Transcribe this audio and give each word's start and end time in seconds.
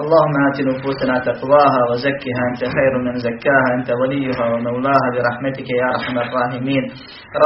اللهم 0.00 0.34
آت 0.48 0.58
نفوسنا 0.60 1.18
تقواها 1.18 1.80
وزكها 1.90 2.42
أنت 2.50 2.62
خير 2.76 2.92
من 3.06 3.14
زكاها 3.18 3.68
أنت 3.76 3.90
وليها 4.00 4.44
ومولاها 4.52 5.08
برحمتك 5.14 5.68
يا 5.80 5.86
أرحم 5.94 6.16
الراحمين. 6.18 6.84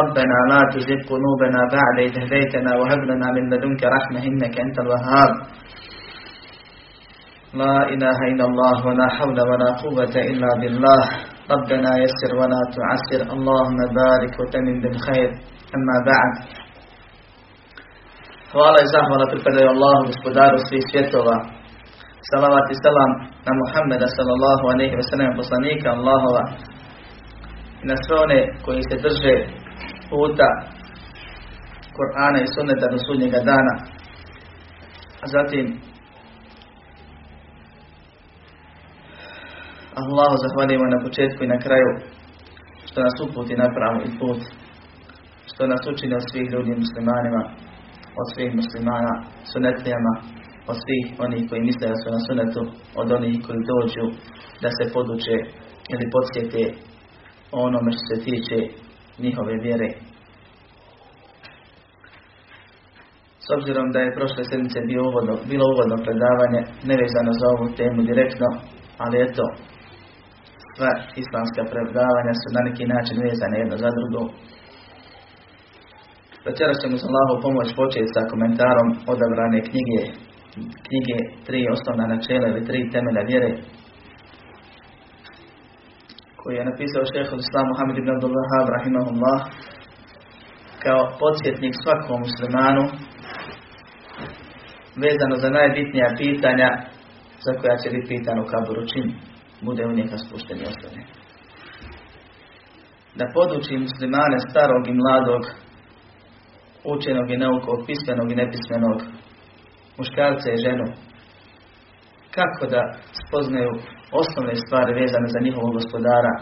ربنا 0.01 0.37
لا 0.51 0.61
تزغ 0.73 1.01
قلوبنا 1.11 1.61
بعد 1.77 1.97
إذ 2.07 2.15
هديتنا 2.23 2.71
وهب 2.77 3.01
لنا 3.11 3.27
من 3.37 3.45
لدنك 3.51 3.83
رحمة 3.97 4.21
إنك 4.29 4.61
أنت 4.61 4.77
الوهاب. 4.79 5.33
لا 7.55 7.77
إله 7.95 8.19
إلا 8.31 8.45
الله 8.51 8.87
ولا 8.87 9.09
حول 9.17 9.39
ولا 9.51 9.71
قوة 9.83 10.15
إلا 10.31 10.51
بالله. 10.61 11.03
ربنا 11.55 11.91
يسر 12.05 12.31
ولا 12.41 12.61
تعسر. 12.77 13.21
اللهم 13.37 13.79
بارك 14.01 14.33
وتمن 14.41 14.81
بالخير. 14.83 15.31
أما 15.77 15.97
بعد 16.11 16.35
Hvala 18.53 18.79
i 18.83 18.89
zahvala 18.95 19.27
pripadaju 19.33 19.69
Allahu, 19.75 20.07
gospodaru 20.11 20.59
svih 20.69 20.85
svjetova. 20.91 21.56
Salavat 22.31 22.67
i 22.71 22.77
salam 22.87 23.13
na 23.47 23.53
Muhammeda 23.63 24.07
sallallahu 24.19 24.65
alaihi 24.73 24.97
wa 25.01 25.07
sallam, 25.11 25.31
poslanika 25.41 25.89
Allahova 25.97 26.43
i 27.83 27.85
na 27.91 27.97
sve 28.03 28.15
one 28.25 28.41
koji 28.65 28.81
se 28.89 28.97
drže 29.05 29.35
puta 30.11 30.49
Kur'ana 31.97 32.39
i 32.43 32.53
sunneta 32.55 32.87
do 32.93 32.99
sudnjega 33.07 33.41
dana. 33.51 33.75
A 35.25 35.27
zatim 35.35 35.67
Allahu 40.01 40.35
zahvaljujemo 40.45 40.87
na 40.95 41.01
početku 41.07 41.41
i 41.45 41.53
na 41.55 41.59
kraju 41.65 41.91
što 42.89 42.99
nas 43.07 43.17
uputi 43.25 43.55
na 43.63 43.69
pravi 43.77 44.07
put, 44.21 44.41
što 45.51 45.63
nas 45.73 45.83
učini 45.93 46.15
od 46.21 46.25
svih 46.31 46.47
ljudi 46.55 46.73
muslimanima, 46.85 47.43
od 48.21 48.27
svih 48.35 48.51
muslimana, 48.61 49.13
sunetlijama, 49.53 50.13
od 50.71 50.77
svih 50.83 51.07
onih 51.25 51.43
koji 51.49 51.69
misle 51.69 51.87
da 51.89 51.97
su 52.03 52.09
na 52.17 52.21
sunetu, 52.27 52.63
od 53.01 53.09
onih 53.19 53.35
koji 53.47 53.69
dođu 53.73 54.07
da 54.63 54.69
se 54.77 54.93
poduče 54.95 55.37
ili 55.93 56.13
podsjete 56.15 56.63
onome 57.53 57.91
što 57.93 58.03
se 58.09 58.17
tiče 58.27 58.59
njihove 59.25 59.55
vjere. 59.67 59.89
S 63.47 63.49
obzirom 63.57 63.87
da 63.93 63.99
je 64.01 64.17
prošle 64.19 64.43
sedmice 64.51 64.79
bilo 64.91 65.03
uvodno, 65.11 65.35
bilo 65.53 65.65
uvodno 65.75 65.97
predavanje, 66.07 66.61
nevezano 66.91 67.33
za 67.41 67.47
ovu 67.55 67.67
temu 67.81 68.01
direktno, 68.11 68.49
ali 69.05 69.17
eto, 69.27 69.45
sva 70.73 70.93
islamska 71.23 71.63
predavanja 71.73 72.33
su 72.41 72.49
na 72.57 72.63
neki 72.69 72.85
način 72.95 73.17
vezane 73.27 73.57
jedno 73.59 73.77
za 73.85 73.91
drugo. 73.97 74.23
Večeras 76.49 76.77
ćemo 76.83 76.95
za 77.01 77.07
Allahu 77.09 77.35
pomoć 77.45 77.69
početi 77.81 78.15
sa 78.15 78.23
komentarom 78.33 78.89
odabrane 79.13 79.61
knjige, 79.69 80.01
knjige 80.87 81.19
tri 81.47 81.61
osnovna 81.75 82.07
načela 82.07 82.47
ili 82.49 82.67
tri 82.69 82.91
temelja 82.93 83.23
vjere, 83.31 83.53
koji 86.41 86.55
je 86.57 86.69
napisao 86.71 87.11
šeho 87.13 87.35
Islam 87.37 87.67
Muhammed 87.71 87.97
ibn 87.99 88.11
Abdul 88.15 88.37
Wahab 88.39 88.67
rahimahullah 88.77 89.41
kao 90.85 91.03
podsjetnik 91.21 91.75
svakom 91.83 92.19
muslimanu 92.27 92.85
vezano 95.05 95.37
za 95.43 95.49
najbitnija 95.59 96.09
pitanja 96.23 96.69
za 97.45 97.53
koja 97.61 97.77
će 97.83 97.89
biti 97.95 98.09
pitan 98.13 98.39
u 98.39 98.49
kaburu 98.53 98.83
čim 98.93 99.07
bude 99.67 99.83
u 99.87 99.97
njega 99.99 100.17
spušten 100.25 100.59
i 100.61 100.69
ostavljen. 100.73 101.07
Da 103.19 103.25
poduči 103.35 103.85
muslimane 103.87 104.39
starog 104.51 104.83
i 104.89 104.99
mladog, 105.01 105.43
učenog 106.95 107.31
i 107.31 107.37
naukog, 107.45 107.79
pismenog 107.87 108.29
i 108.33 108.41
nepismenog, 108.43 108.99
muškarca 109.99 110.49
i 110.51 110.63
ženu, 110.67 110.87
kako 112.37 112.65
da 112.75 112.83
spoznaju 113.23 113.71
osnovne 114.21 114.55
stvari 114.65 114.93
vezane 115.01 115.29
za 115.35 115.41
njihovog 115.47 115.73
gospodara, 115.79 116.35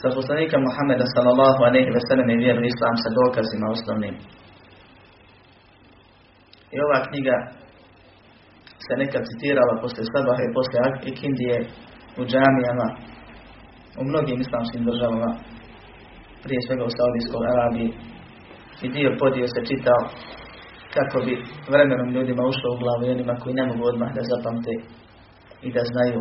sa 0.00 0.08
poslanika 0.18 0.56
Muhammeda 0.66 1.06
sallallahu 1.14 1.60
alaihi 1.68 1.90
ve 1.96 2.02
sellem 2.08 2.28
i 2.30 2.40
vjeru 2.44 2.62
islam 2.72 2.94
sa 3.02 3.08
dokazima 3.20 3.66
osnovnim. 3.76 4.14
I 6.74 6.76
ova 6.86 6.98
knjiga 7.08 7.36
se 8.84 8.92
nekad 9.02 9.22
citirala 9.30 9.74
posle 9.82 10.02
Sabaha 10.12 10.42
i 10.44 10.54
posle 10.56 10.78
Ikindije 11.10 11.56
u 12.20 12.22
džamijama 12.30 12.88
u 14.00 14.02
mnogim 14.10 14.38
islamskim 14.40 14.82
državama, 14.90 15.30
prije 16.44 16.60
svega 16.66 16.84
u 16.86 16.94
Saudijskoj 16.96 17.44
Arabiji. 17.54 17.90
I 18.84 18.86
dio 18.96 19.10
podio 19.22 19.46
se 19.54 19.60
čitao 19.70 20.02
kako 20.94 21.16
bi 21.26 21.34
vremenom 21.72 22.08
ljudima 22.14 22.42
ušlo 22.52 22.68
u 22.72 22.80
glavu 22.82 23.02
i 23.04 23.14
onima 23.16 23.34
koji 23.42 23.54
ne 23.54 23.64
mogu 23.66 23.82
odmah 23.92 24.10
da 24.16 24.22
zapamte 24.32 24.72
i 25.66 25.72
da 25.76 25.82
znaju. 25.92 26.20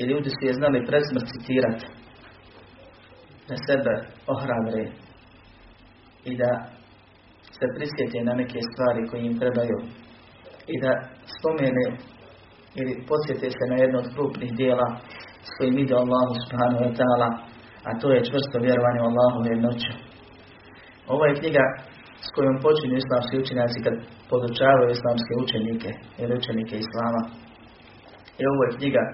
I 0.00 0.02
ljudi 0.10 0.30
su 0.36 0.40
je 0.46 0.58
znali 0.60 0.86
predsmrt 0.88 1.26
citirati 1.32 1.86
da 3.48 3.54
sebe 3.66 3.94
ohrabre 4.34 4.82
i 6.30 6.32
da 6.42 6.50
se 7.56 7.66
prisjete 7.76 8.18
na 8.28 8.34
neke 8.40 8.58
stvari 8.70 9.08
koje 9.08 9.20
im 9.22 9.38
trebaju 9.40 9.78
i 10.72 10.74
da 10.84 10.92
spomene 11.34 11.86
ili 12.80 12.92
podsjete 13.08 13.46
se 13.56 13.64
na 13.70 13.76
jedno 13.82 13.98
od 13.98 14.08
krupnih 14.14 14.50
dijela 14.60 14.88
s 15.48 15.50
kojim 15.58 15.78
ide 15.78 15.94
Allahu 15.94 16.32
subhanahu 16.44 16.82
wa 16.86 16.94
ta'ala, 16.98 17.28
a 17.88 17.90
to 18.00 18.06
je 18.12 18.26
čvrsto 18.28 18.56
vjerovanje 18.66 19.00
u 19.00 19.08
Allahu 19.10 19.38
jednoću. 19.52 19.92
Ovo 21.12 21.24
je 21.26 21.38
knjiga 21.40 21.64
s 22.26 22.28
kojom 22.34 22.56
počinju 22.66 22.96
islamski 22.96 23.34
učenjaci 23.42 23.78
kad 23.84 23.94
podučavaju 24.30 24.90
islamske 24.90 25.32
učenike 25.44 25.90
ili 26.22 26.38
učenike 26.40 26.74
Islama. 26.84 27.22
I 28.40 28.42
ovo 28.50 28.60
je 28.64 28.76
knjiga 28.76 29.04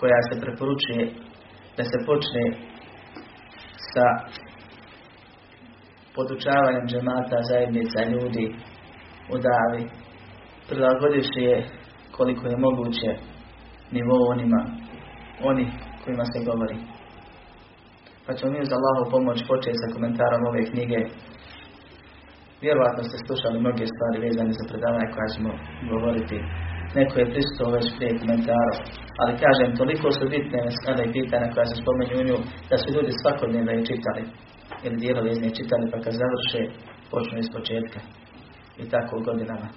koja 0.00 0.18
se 0.28 0.40
preporučuje 0.42 1.04
da 1.76 1.82
se 1.90 1.98
počne 2.08 2.44
sa 3.92 4.06
podučavanjem 6.16 6.86
džemata, 6.90 7.38
zajednica, 7.50 7.98
ljudi 8.12 8.46
u 9.34 9.36
davi, 9.48 9.82
je 11.48 11.56
koliko 12.16 12.46
je 12.46 12.56
moguće 12.56 13.10
nivou 13.90 14.22
onima, 14.34 14.60
oni 15.42 15.66
kojima 16.04 16.24
se 16.24 16.44
govori. 16.44 16.76
Pa 18.26 18.34
ćemo 18.34 18.52
mi 18.52 18.60
uz 18.60 18.72
Allahu 18.72 19.10
pomoć 19.10 19.38
početi 19.48 19.76
sa 19.82 19.92
komentarom 19.94 20.46
ove 20.46 20.62
knjige. 20.70 20.98
Vjerovatno 22.66 23.02
ste 23.08 23.16
slušali 23.26 23.56
mnoge 23.64 23.84
stvari 23.92 24.24
vezane 24.26 24.52
za 24.58 24.64
predavanje 24.70 25.08
koja 25.14 25.28
ćemo 25.34 25.50
govoriti. 25.92 26.36
Neko 26.98 27.14
je 27.18 27.30
pristao 27.32 27.74
već 27.76 27.86
prije 27.96 28.12
komentarom. 28.22 28.78
Ali 29.20 29.40
kažem, 29.44 29.76
toliko 29.80 30.06
su 30.16 30.24
bitne 30.34 30.58
mesele 30.66 31.02
i 31.04 31.14
pitanja 31.18 31.52
koja 31.54 31.66
se 31.68 31.76
spomenju 31.82 32.14
u 32.18 32.26
nju, 32.28 32.38
da 32.70 32.76
su 32.78 32.86
ljudi 32.96 33.12
svakodnevno 33.20 33.70
je 33.72 33.88
čitali. 33.90 34.22
Ili 34.84 34.96
dijelovi 35.02 35.28
iz 35.32 35.40
nje 35.42 35.50
čitali, 35.58 35.84
pa 35.92 35.96
kad 36.04 36.12
završe, 36.22 36.60
počnu 37.12 37.36
iz 37.38 37.48
početka. 37.56 38.00
I 38.82 38.84
tako 38.92 39.14
godinama. 39.28 39.68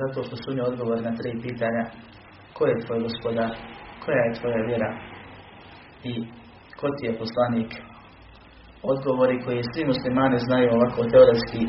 Zato 0.00 0.18
što 0.26 0.34
su 0.42 0.48
nje 0.54 0.62
odgovor 0.70 0.98
na 1.06 1.12
tri 1.18 1.30
pitanja. 1.46 1.84
Ko 2.56 2.62
je 2.66 2.82
tvoj 2.84 2.98
gospodar? 3.06 3.50
Koja 4.04 4.20
je 4.24 4.36
tvoja 4.38 4.60
vjera? 4.68 4.90
I 6.10 6.12
ko 6.78 6.86
ti 6.96 7.02
je 7.06 7.18
poslanik? 7.22 7.70
Odgovori 8.92 9.36
koji 9.44 9.68
svi 9.72 9.82
muslimani 9.92 10.38
znaju 10.46 10.68
ovako 10.70 11.00
teoretski, 11.12 11.62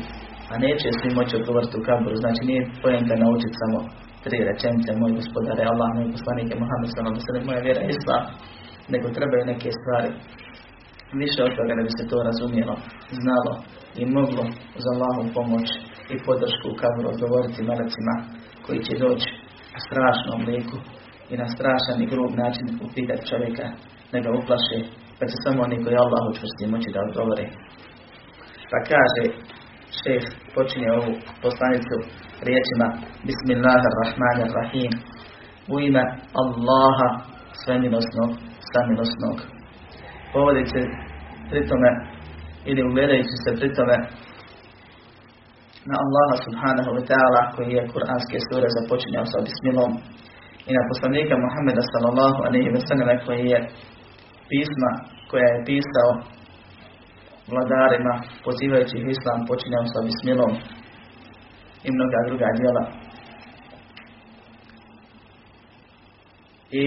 a 0.52 0.54
neće 0.66 0.88
svi 0.98 1.10
moći 1.18 1.38
odgovoriti 1.40 1.78
u 1.78 1.84
kaburu. 1.88 2.16
Znači 2.24 2.42
nije 2.50 2.70
pojenta 2.82 3.14
naučiti 3.24 3.60
samo 3.62 3.78
tri 4.24 4.38
rečenice, 4.48 4.90
moj 5.00 5.12
gospodar 5.18 5.56
je 5.58 5.70
Allah, 5.72 5.88
moj 5.96 6.12
poslanik 6.16 6.48
je 6.50 6.60
Muhammed 6.62 6.90
sellem, 6.92 7.44
moja 7.48 7.60
vjera 7.66 7.80
je 7.82 7.92
Islam, 7.96 8.24
nego 8.92 9.06
trebaju 9.16 9.42
neke 9.52 9.68
stvari 9.80 10.10
više 11.22 11.40
od 11.44 11.52
toga 11.58 11.72
da 11.78 11.82
bi 11.86 11.92
se 11.98 12.04
to 12.10 12.18
razumjelo, 12.28 12.74
znalo 13.22 13.52
i 14.00 14.02
moglo 14.18 14.44
za 14.82 14.88
Allahom 14.94 15.28
pomoć 15.38 15.66
i 16.14 16.16
podršku 16.26 16.66
u 16.70 16.78
kaburu 16.82 17.08
odgovoriti 17.14 17.68
melecima 17.70 18.14
koji 18.64 18.78
će 18.86 18.94
doći 19.04 19.30
na 19.74 19.78
strašnom 19.86 20.40
liku 20.50 20.78
i 21.32 21.34
na 21.42 21.46
strašan 21.54 21.98
i 22.02 22.10
grub 22.12 22.32
način 22.44 22.66
upitati 22.86 23.28
čovjeka 23.30 23.66
da 24.12 24.18
ga 24.24 24.30
uplaše, 24.40 24.78
pa 25.22 25.26
će 25.32 25.36
samo 25.44 25.58
oni 25.66 25.76
koji 25.84 25.96
Allah 26.04 26.22
učvrsti 26.30 26.72
moći 26.74 26.88
da 26.94 27.00
odgovore. 27.08 27.44
Pa 28.70 28.78
kaže, 28.90 29.22
šeh 29.98 30.24
počinje 30.54 30.88
ovu 30.98 31.12
poslanicu 31.44 31.94
riječima 32.48 32.86
Bismillahirrahmanirrahim 33.28 34.92
u 35.72 35.74
ime 35.88 36.04
Allaha 36.42 37.08
svemilosnog, 37.62 38.30
samilosnog. 38.72 39.36
Povodi 40.32 40.64
se 40.72 40.80
pritome 41.50 41.90
ili 42.70 42.80
uvjerajući 42.90 43.36
se 43.44 43.50
pritome 43.58 43.96
na 45.90 45.94
Allaha 46.04 46.36
subhanahu 46.46 46.90
wa 46.96 47.02
ta'ala 47.10 47.42
koji 47.54 47.70
je 47.76 47.90
kuranske 47.92 48.36
sure 48.46 48.68
započinjao 48.76 49.26
sa 49.32 49.38
bismilom 49.46 49.92
i 50.68 50.70
na 50.76 50.82
poslanika 50.90 51.34
Muhammeda 51.44 51.82
sallallahu 51.92 52.38
alaihi 52.46 52.70
wa 52.76 52.82
sallam 52.88 53.18
koji 53.26 53.44
je 53.52 53.58
pisma 54.52 54.90
koja 55.30 55.46
je 55.50 55.64
pisao 55.70 56.10
vladarima 57.52 58.14
pozivajući 58.44 58.96
islam 59.14 59.40
počinjao 59.50 59.84
sa 59.92 60.00
bismilom 60.08 60.52
i 61.86 61.88
mnoga 61.96 62.18
druga 62.28 62.48
djela. 62.58 62.84
I 66.80 66.82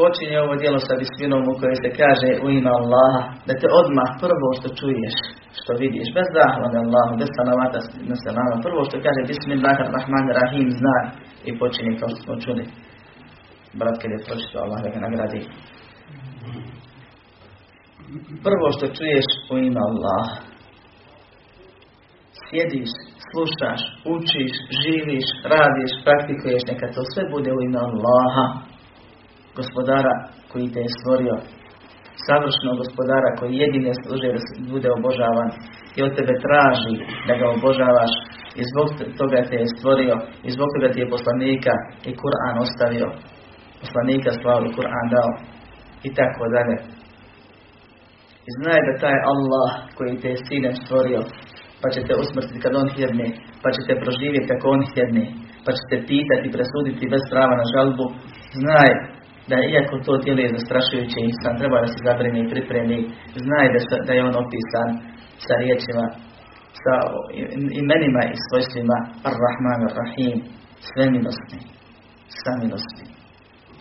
počinje 0.00 0.36
ovo 0.40 0.54
djelo 0.62 0.78
sa 0.86 0.94
bismilom 1.02 1.42
u 1.50 1.54
kojoj 1.60 1.78
se 1.82 1.90
kaže 2.00 2.30
u 2.44 2.46
ime 2.56 2.70
Allaha, 2.80 3.22
da 3.46 3.52
te 3.60 3.68
odmah 3.80 4.08
prvo 4.24 4.48
što 4.58 4.68
čuješ, 4.78 5.16
što 5.60 5.72
vidiš, 5.82 6.06
bez 6.16 6.26
zahvala 6.36 6.78
Allahu, 6.84 7.12
bez 7.20 7.30
salavata 7.38 7.80
na 8.10 8.16
salama, 8.24 8.56
prvo 8.66 8.80
što 8.88 8.96
kaže 9.04 9.20
Bismillahirrahmanirrahim 9.30 10.68
zna 10.80 10.96
i 11.48 11.50
počinje 11.60 11.92
kao 12.00 12.08
što 12.10 12.20
smo 12.24 12.34
čuli. 12.44 12.64
Brat 13.78 13.96
kad 14.00 14.10
je 14.14 14.24
pročitao 14.26 14.62
Allah 14.64 14.78
da 14.84 14.88
ga 14.94 15.00
nagradi. 15.06 15.40
Prvo 18.46 18.66
što 18.76 18.86
čuješ 18.96 19.28
u 19.52 19.54
ime 19.68 19.80
Allaha. 19.88 20.34
Sjediš, 22.44 22.90
slušaš, 23.30 23.80
učiš, 24.14 24.52
živiš, 24.82 25.26
radiš, 25.52 25.92
praktikuješ, 26.04 26.62
neka 26.70 26.86
to 26.94 27.02
sve 27.12 27.22
bude 27.34 27.50
u 27.52 27.60
ime 27.66 27.80
Allaha. 27.88 28.46
Gospodara 29.58 30.14
koji 30.50 30.72
te 30.72 30.80
je 30.84 30.94
stvorio, 30.98 31.34
savršenog 32.26 32.76
gospodara 32.82 33.30
koji 33.38 33.60
jedine 33.64 33.92
služe 34.02 34.28
da 34.34 34.40
bude 34.74 34.88
obožavan 34.98 35.48
i 35.96 35.98
od 36.06 36.12
tebe 36.16 36.34
traži 36.46 36.94
da 37.26 37.32
ga 37.40 37.46
obožavaš. 37.56 38.12
I 38.60 38.62
zbog 38.70 38.86
toga 39.20 39.38
te 39.48 39.56
je 39.62 39.72
stvorio. 39.74 40.14
I 40.46 40.48
zbog 40.56 40.68
toga 40.74 40.88
ti 40.92 41.00
je 41.00 41.12
poslanika 41.16 41.74
i 42.08 42.10
Kur'an 42.22 42.56
ostavio, 42.64 43.08
poslanika 43.82 44.30
i 44.66 44.74
Kur'an 44.76 45.06
dao. 45.14 45.30
I 46.06 46.08
tako 46.18 46.44
dalje. 46.56 46.76
Znaj 48.56 48.80
da 48.86 49.00
taj 49.04 49.18
Allah 49.32 49.70
koji 49.96 50.20
te 50.22 50.28
je 50.34 50.44
sinem 50.46 50.74
stvorio, 50.82 51.20
pa 51.82 51.88
će 51.94 52.00
te 52.06 52.14
usmrtiti 52.22 52.62
kad 52.64 52.72
on 52.82 52.88
hjedne, 52.94 53.28
pa 53.62 53.68
će 53.74 53.80
te 53.86 53.94
proživjeti 54.02 54.50
kako 54.50 54.66
on 54.76 54.82
hjedne, 54.92 55.24
pa 55.64 55.70
će 55.76 55.82
te 55.90 55.96
pitati 56.10 56.44
i 56.46 56.54
presuditi 56.56 57.12
bez 57.14 57.22
prava 57.32 57.54
na 57.60 57.66
žalbu, 57.74 58.06
znaj 58.62 58.90
da 59.50 59.56
iako 59.72 59.94
to 60.06 60.12
tijelo 60.22 60.40
je 60.42 60.54
zastrašujuće 60.56 61.18
insan, 61.28 61.58
treba 61.60 61.76
da 61.84 61.88
se 61.92 61.98
zabrine 62.06 62.38
i 62.40 62.50
pripremi, 62.52 62.98
znaj 63.46 63.66
da, 63.74 63.78
da 64.06 64.12
je 64.14 64.26
on 64.28 64.36
opisan 64.44 64.88
sa 65.44 65.54
riječima, 65.62 66.04
sa 66.82 66.94
imenima 67.82 68.22
i 68.32 68.42
svojstvima. 68.46 68.96
Ar-Rahman 69.30 69.80
Ar-Rahim, 69.88 70.36
sve 70.88 71.04
milosti, 71.16 71.58
milosti. 72.62 73.04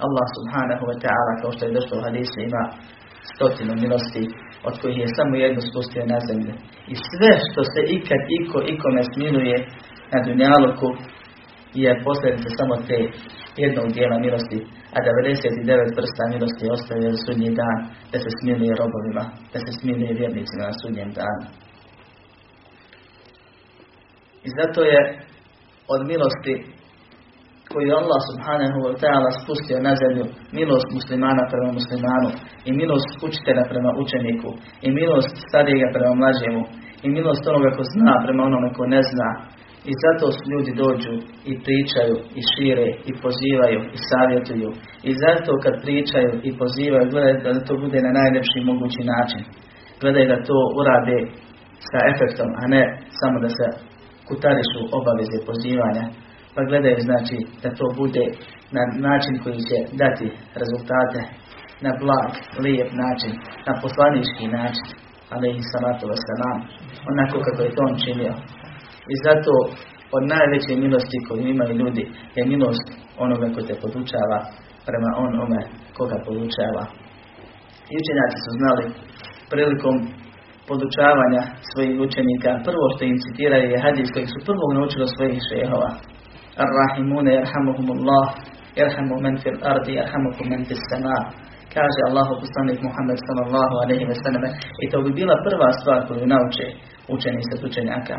Allah 0.05 0.27
subhanahu 0.37 0.83
wa 0.89 0.97
ta'ala, 1.03 1.31
kao 1.41 1.51
što 1.53 1.61
je 1.65 1.75
došlo 1.77 1.93
u 1.97 2.03
hadisu, 2.07 2.37
ima 2.39 2.63
stotinu 3.33 3.73
milosti, 3.83 4.23
od 4.67 4.73
kojih 4.81 4.97
je 5.03 5.15
samo 5.17 5.33
jedno 5.35 5.61
spustio 5.69 6.03
na 6.13 6.19
zemlju. 6.27 6.53
I 6.93 6.95
sve 7.09 7.31
što 7.47 7.61
se 7.71 7.81
ikad 7.97 8.21
iko 8.39 8.57
ikome 8.73 9.03
smiluje 9.13 9.57
na 10.13 10.19
dunjaluku 10.25 10.89
je 11.83 12.01
posljedica 12.05 12.49
samo 12.59 12.75
te 12.87 12.97
jednog 13.63 13.87
dijela 13.95 14.17
milosti, 14.25 14.59
a 14.95 14.97
99 14.99 15.95
prsta 15.97 16.23
milosti 16.33 16.73
ostavio 16.75 17.09
za 17.11 17.19
sudnji 17.25 17.49
dan, 17.61 17.77
da 18.11 18.17
se 18.23 18.29
smiluje 18.39 18.73
robovima, 18.81 19.23
da 19.53 19.57
se 19.65 19.71
smiluje 19.79 20.11
vjernicima 20.21 20.63
na 20.69 20.75
sudnjem 20.81 21.09
danu. 21.19 21.45
I 24.47 24.49
zato 24.59 24.79
je 24.93 24.99
od 25.93 26.01
milosti 26.11 26.55
koju 27.71 27.91
Allah 28.01 28.19
subhanahu 28.29 28.77
wa 28.87 28.93
ta'ala 29.01 29.29
spustio 29.41 29.77
na 29.87 29.93
zemlju, 30.01 30.25
milost 30.59 30.87
muslimana 30.97 31.43
prema 31.51 31.69
muslimanu, 31.79 32.29
i 32.67 32.71
milost 32.81 33.09
učitelja 33.27 33.63
prema 33.71 33.91
učeniku, 34.03 34.49
i 34.85 34.87
milost 34.99 35.33
starijega 35.47 35.87
prema 35.95 36.13
mlađemu, 36.21 36.61
i 37.05 37.07
milost 37.17 37.43
onoga 37.51 37.69
ko 37.77 37.83
zna 37.93 38.13
prema 38.25 38.41
onome 38.49 38.69
ko 38.77 38.83
ne 38.95 39.01
zna, 39.11 39.29
i 39.89 39.93
zato 40.03 40.25
ljudi 40.51 40.71
dođu 40.83 41.13
i 41.51 41.53
pričaju 41.65 42.15
i 42.39 42.41
šire 42.51 42.87
i 43.09 43.11
pozivaju 43.23 43.79
i 43.95 43.97
savjetuju. 44.09 44.69
I 45.09 45.11
zato 45.23 45.51
kad 45.63 45.73
pričaju 45.85 46.31
i 46.47 46.49
pozivaju, 46.61 47.11
gledaju 47.13 47.35
da 47.43 47.65
to 47.67 47.73
bude 47.83 47.99
na 48.01 48.11
najljepši 48.19 48.67
mogući 48.69 49.01
način. 49.13 49.43
Gledaju 50.01 50.27
da 50.33 50.45
to 50.49 50.57
urade 50.79 51.17
sa 51.89 51.99
efektom, 52.11 52.49
a 52.61 52.63
ne 52.75 52.83
samo 53.19 53.37
da 53.45 53.49
se 53.57 53.65
kutarišu 54.27 54.81
obaveze 54.99 55.37
pozivanja. 55.49 56.05
Pa 56.55 56.61
gledaju 56.69 56.97
znači 57.09 57.37
da 57.63 57.69
to 57.79 57.85
bude 58.01 58.25
na 58.77 58.83
način 59.07 59.33
koji 59.43 59.59
će 59.69 59.77
dati 60.03 60.27
rezultate 60.61 61.21
na 61.85 61.91
blag, 62.01 62.31
lijep 62.63 62.89
način, 63.03 63.33
na 63.67 63.73
poslanički 63.83 64.45
način, 64.57 64.87
ali 65.33 65.47
i 65.49 65.67
salatu 65.71 66.03
wasalam, 66.11 66.57
onako 67.11 67.35
kako 67.45 67.61
je 67.63 67.75
to 67.75 67.81
on 67.89 67.95
činio. 68.03 68.33
I 69.13 69.15
zato 69.25 69.53
od 70.17 70.23
najveće 70.33 70.73
milosti 70.83 71.17
koju 71.27 71.43
imaju 71.47 71.73
ljudi 71.81 72.03
je 72.35 72.43
milost 72.53 72.87
onoga 73.23 73.45
ko 73.53 73.61
te 73.67 73.75
podučava 73.83 74.39
prema 74.87 75.09
onome 75.25 75.61
koga 75.97 76.17
podučava. 76.25 76.83
I 77.91 77.93
učenjaci 78.01 78.37
su 78.45 78.51
znali 78.59 78.85
prilikom 79.51 79.95
podučavanja 80.69 81.41
svojih 81.69 81.95
učenika, 82.05 82.51
prvo 82.67 82.85
što 82.93 83.01
im 83.05 83.17
citiraju 83.23 83.67
je 83.69 83.83
hadis 83.85 84.09
kojeg 84.13 84.27
su 84.33 84.39
prvog 84.47 84.69
naučili 84.77 85.07
svojih 85.15 85.39
šehova. 85.49 85.91
Ar-Rahimune 86.57 87.31
yarhamuhumullah, 87.39 88.25
yarhamu 88.75 89.21
men 89.21 89.37
fil 89.37 89.59
ardi, 89.63 89.91
yarhamukum 89.99 90.49
men 90.49 90.65
fil 90.65 90.81
sama. 90.91 91.17
Kaže 91.73 92.01
Allahu 92.09 92.33
poslanik 92.43 92.79
Muhammed 92.87 93.19
sallallahu 93.27 93.75
alaihi 93.83 94.05
ve 94.05 94.15
selleme 94.23 94.49
i 94.83 94.89
to 94.91 95.01
bi 95.01 95.11
bila 95.19 95.35
prva 95.47 95.69
stvar 95.79 96.07
koju 96.07 96.25
nauče 96.27 96.65
učenici 97.07 97.51
od 97.57 97.63
učenjaka 97.69 98.17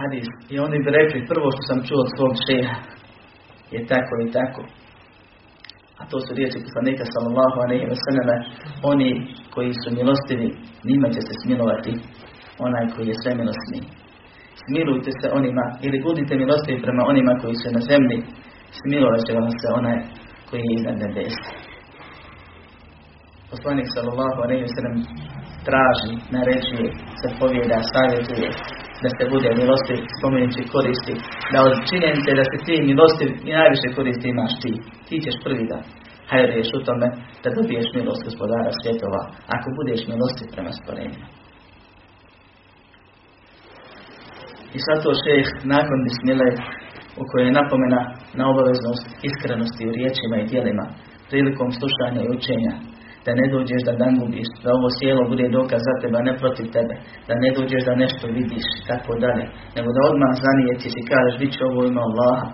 hadis 0.00 0.28
i 0.52 0.54
oni 0.66 0.78
bi 0.84 0.90
rekli 0.98 1.28
prvo 1.32 1.46
što 1.54 1.62
sam 1.68 1.78
čuo 1.86 2.00
od 2.04 2.10
svog 2.16 2.32
šeha 2.46 2.76
je 3.74 3.80
tako 3.92 4.14
i 4.26 4.32
tako. 4.36 4.62
A 6.00 6.02
to 6.10 6.16
su 6.24 6.30
riječi 6.38 6.64
poslanika 6.66 7.04
sallallahu 7.14 7.56
alaihi 7.64 7.86
wa 7.92 7.98
sallam 8.04 8.40
oni 8.92 9.10
koji 9.54 9.72
su 9.80 9.88
milostivi 9.98 10.48
njima 10.88 11.08
će 11.14 11.20
se 11.26 11.34
smilovati 11.42 11.92
onaj 12.66 12.84
koji 12.94 13.06
je 13.08 13.16
sve. 13.22 13.32
Smilujte 14.70 15.10
se 15.20 15.26
onima 15.40 15.64
ili 15.86 16.04
budite 16.06 16.32
milostivi 16.42 16.84
prema 16.86 17.02
onima 17.12 17.32
koji 17.42 17.54
su 17.60 17.68
na 17.76 17.82
zemlji 17.90 18.18
smilovat 18.80 19.22
će 19.26 19.32
vam 19.38 19.50
se 19.60 19.66
onaj 19.80 19.98
koji 20.48 20.60
je 20.64 20.74
iznad 20.76 20.96
nebesa. 21.04 21.50
Poslanik 23.52 23.88
sallallahu 23.94 24.38
alaihi 24.44 24.64
wa 24.66 24.72
sallam 24.76 24.96
traži, 25.68 26.12
naređuje, 26.36 26.88
se 27.20 27.28
povijeda, 27.40 27.78
savjetuje 27.92 28.48
da 29.02 29.08
se 29.16 29.24
bude 29.32 29.50
milosti, 29.60 29.96
spomenući 30.16 30.70
koristi, 30.74 31.14
da 31.52 31.58
od 31.68 31.74
činjenice 31.88 32.30
da 32.40 32.44
se 32.50 32.56
ti 32.66 32.74
milosti 32.90 33.26
i 33.48 33.50
najviše 33.58 33.88
koristi 33.98 34.26
imaš 34.28 34.52
ti. 34.62 34.72
Ti 35.08 35.16
ćeš 35.24 35.36
prvi 35.44 35.64
da 35.72 35.78
hajriješ 36.30 36.70
u 36.78 36.80
tome 36.86 37.08
da 37.42 37.48
dobiješ 37.58 37.86
milost 37.96 38.22
gospodara 38.28 38.70
svjetova, 38.80 39.22
ako 39.56 39.66
budeš 39.78 40.00
milosti 40.12 40.44
prema 40.52 40.72
stvorenjima. 40.78 41.26
I 44.76 44.78
sad 44.84 44.96
to 45.04 45.10
šeh 45.22 45.46
nakon 45.74 45.98
bismile 46.06 46.48
u 47.20 47.22
kojoj 47.28 47.46
je 47.46 47.58
napomena 47.60 48.00
na 48.38 48.44
obaveznost 48.52 49.06
iskrenosti 49.28 49.88
u 49.88 49.94
riječima 49.96 50.36
i 50.38 50.48
dijelima 50.50 50.86
prilikom 51.30 51.68
slušanja 51.78 52.20
i 52.22 52.32
učenja 52.36 52.74
da 53.24 53.30
ne 53.40 53.46
dođeš 53.54 53.80
da 53.88 54.00
dan 54.02 54.14
gubiš, 54.20 54.50
da 54.62 54.68
ovo 54.78 54.88
sjelo 54.96 55.22
bude 55.32 55.46
dokaz 55.58 55.80
za 55.88 55.94
tebe, 56.00 56.16
ne 56.28 56.34
protiv 56.42 56.66
tebe, 56.76 56.94
da 57.28 57.34
ne 57.42 57.50
dođeš 57.58 57.82
da 57.88 58.00
nešto 58.04 58.24
vidiš, 58.38 58.66
tako 58.90 59.12
dalje, 59.24 59.44
nego 59.76 59.88
da 59.96 60.00
odmah 60.10 60.32
zanijetiš 60.46 60.94
i 60.96 61.06
kažeš, 61.10 61.34
bit 61.40 61.52
će 61.54 61.62
ovo 61.70 61.80
ima 61.84 62.02
Allaha, 62.08 62.46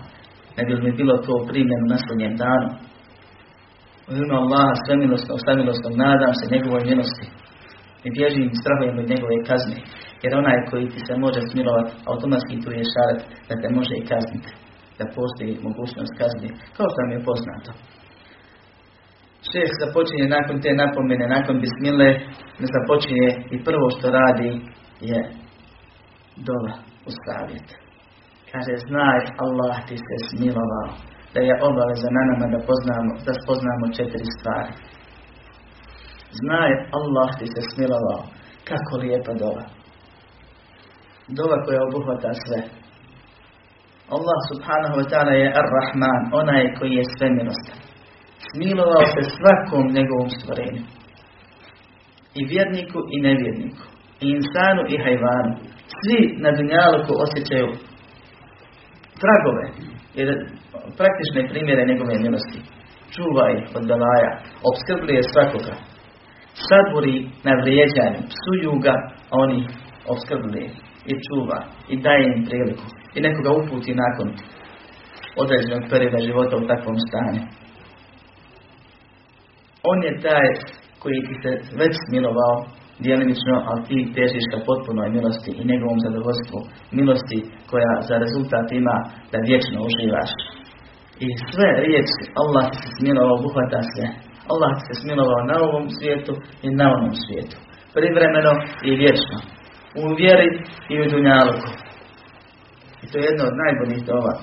nego 0.57 0.71
bi 0.75 0.83
mi 0.85 0.99
bilo 1.01 1.15
to 1.27 1.35
primljeno 1.51 1.87
na 1.93 1.99
sudnjem 2.05 2.35
danu. 2.45 2.69
U 4.09 4.11
ime 4.23 4.35
Allaha 4.43 4.75
svemilostno, 4.85 5.35
samilostno, 5.47 5.89
nadam 6.05 6.33
se 6.39 6.53
njegovoj 6.55 6.83
milosti 6.91 7.27
i 8.07 8.09
bježim 8.17 8.47
i 8.49 8.59
strahujem 8.63 8.97
od 9.03 9.11
njegove 9.13 9.37
kazne, 9.49 9.79
jer 10.23 10.33
onaj 10.41 10.59
koji 10.71 10.85
ti 10.93 11.01
se 11.07 11.15
može 11.25 11.41
smilovati, 11.51 11.93
automatski 12.11 12.63
tu 12.63 12.69
je 12.79 12.91
šaret 12.93 13.23
da 13.49 13.55
te 13.61 13.69
može 13.79 13.95
i 13.99 14.07
kazniti, 14.11 14.51
da 14.99 15.05
postoji 15.17 15.61
mogućnost 15.69 16.13
kazni, 16.21 16.49
kao 16.77 16.87
što 16.91 16.99
nam 17.01 17.13
je 17.15 17.27
poznato. 17.29 17.71
Šeh 19.51 19.71
započinje 19.83 20.35
nakon 20.37 20.57
te 20.63 20.71
napomene, 20.83 21.27
nakon 21.37 21.57
bismile, 21.65 22.09
ne 22.61 22.67
započinje 22.75 23.29
i 23.55 23.57
prvo 23.69 23.87
što 23.97 24.07
radi 24.19 24.51
je 25.11 25.21
dola 26.49 26.75
u 27.09 27.11
savjet. 27.25 27.69
Kaže, 28.51 28.75
znaj 28.89 29.19
Allah 29.45 29.77
ti 29.89 29.97
se 30.07 30.17
smilovao, 30.29 30.89
da 31.35 31.41
je 31.49 31.61
obaveza 31.69 32.09
na 32.17 32.23
nama 32.31 32.47
da, 32.55 32.59
poznamo, 32.69 33.13
da 33.27 33.33
spoznamo 33.43 33.85
četiri 33.97 34.27
stvari. 34.37 34.73
Znaj 36.41 36.71
Allah 36.99 37.29
ti 37.39 37.47
se 37.55 37.61
smilovao, 37.71 38.23
kako 38.69 38.93
lijepa 39.03 39.33
dola. 39.45 39.65
Dova 41.29 41.57
koja 41.65 41.81
obuhvata 41.89 42.31
sve. 42.45 42.61
Allah 44.17 44.39
subhanahu 44.51 44.95
wa 45.01 45.07
ta'ala 45.11 45.33
je 45.43 45.49
Ar-Rahman, 45.61 46.23
onaj 46.41 46.75
koji 46.79 46.93
je 46.99 47.05
sve 47.15 47.29
milostan. 47.31 47.79
Smilovao 48.49 49.05
se 49.15 49.23
svakom 49.37 49.85
njegovom 49.97 50.31
stvorenju. 50.37 50.83
I 52.39 52.41
vjerniku 52.53 52.99
i 53.15 53.17
nevjerniku. 53.29 53.85
I 54.25 54.27
insanu 54.37 54.83
i 54.93 54.97
hajvanu. 55.05 55.55
Svi 55.99 56.19
na 56.43 56.51
dunjaluku 56.57 57.13
osjećaju 57.25 57.69
tragove, 59.23 59.65
jer 60.19 60.29
praktične 60.99 61.41
primjere 61.53 61.83
njegove 61.91 62.15
milosti. 62.27 62.61
Čuva 63.15 63.45
ih 63.57 63.65
od 63.77 63.85
belaja, 63.91 64.31
obskrbljuje 64.69 65.23
svakoga. 65.33 65.75
Sadburi 66.67 67.17
na 67.47 67.53
vrijeđanju, 67.61 68.21
psuju 68.33 68.73
ga, 68.85 68.95
a 69.31 69.35
oni 69.45 69.61
obskrbljuje 70.13 70.69
i 71.11 71.13
čuva 71.27 71.59
i 71.93 71.95
daje 72.05 72.25
im 72.35 72.45
priliku. 72.49 72.87
I 73.17 73.19
nekoga 73.27 73.51
uputi 73.61 73.93
nakon 74.05 74.29
određenog 75.43 75.83
perioda 75.91 76.19
života 76.29 76.55
u 76.57 76.67
takvom 76.73 76.97
stanju. 77.07 77.43
On 79.91 79.99
je 80.07 80.21
taj 80.27 80.49
koji 81.03 81.19
ti 81.27 81.35
se 81.43 81.51
već 81.81 81.93
smilovao 82.07 82.57
djelimično, 83.05 83.55
ali 83.69 83.81
ti 83.89 83.99
težiš 84.17 84.45
ka 84.51 84.59
potpunoj 84.69 85.09
milosti 85.17 85.51
i 85.61 85.69
njegovom 85.71 85.99
zadovoljstvu, 86.07 86.59
milosti 86.99 87.41
koja 87.71 87.93
za 88.09 88.17
rezultat 88.25 88.67
ima 88.73 88.97
da 89.33 89.39
vječno 89.49 89.79
uživaš. 89.89 90.33
I 91.27 91.29
sve 91.53 91.69
riječi 91.85 92.23
Allah 92.41 92.65
ti 92.71 92.79
se 92.85 92.91
smilovao 92.99 93.39
obuhvata 93.41 93.81
sve. 93.93 94.07
Allah 94.53 94.71
ti 94.77 94.83
se 94.89 94.95
smilovao 95.03 95.41
na 95.51 95.57
ovom 95.67 95.87
svijetu 95.97 96.35
i 96.67 96.69
na 96.81 96.87
onom 96.97 97.15
svijetu. 97.23 97.57
Privremeno 97.97 98.53
i 98.89 98.91
vječno. 99.03 99.37
U 100.03 100.05
vjeri 100.21 100.51
i 100.93 100.95
u 101.03 101.11
dunjaluku. 101.13 101.71
I 103.03 103.05
to 103.11 103.19
je 103.19 103.25
jedno 103.31 103.45
od 103.51 103.57
najboljih 103.63 104.03
dova. 104.11 104.35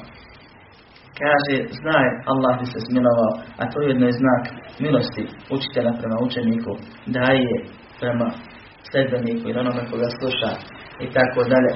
Kaže, 1.22 1.56
znaj, 1.82 2.08
Allah 2.32 2.54
ti 2.60 2.66
se 2.74 2.80
smilovao, 2.88 3.32
a 3.62 3.64
to 3.72 3.78
jedno 3.82 4.06
je 4.08 4.20
znak 4.22 4.44
milosti 4.84 5.24
učitelja 5.56 5.92
prema 6.00 6.18
učeniku, 6.28 6.72
daje 7.18 7.56
prema 8.00 8.28
sledbeniku 8.90 9.46
i 9.48 9.58
onome 9.64 9.84
koga 9.90 10.10
sluša 10.18 10.52
i 11.06 11.08
tako 11.16 11.40
dalje. 11.54 11.74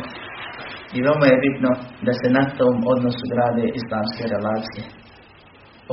I 0.96 0.98
veoma 1.05 1.25
je 1.29 1.43
bitno 1.46 1.72
da 2.05 2.12
se 2.19 2.27
na 2.38 2.43
tom 2.60 2.75
odnosu 2.93 3.24
grade 3.34 3.65
islamske 3.79 4.24
relacije. 4.36 4.86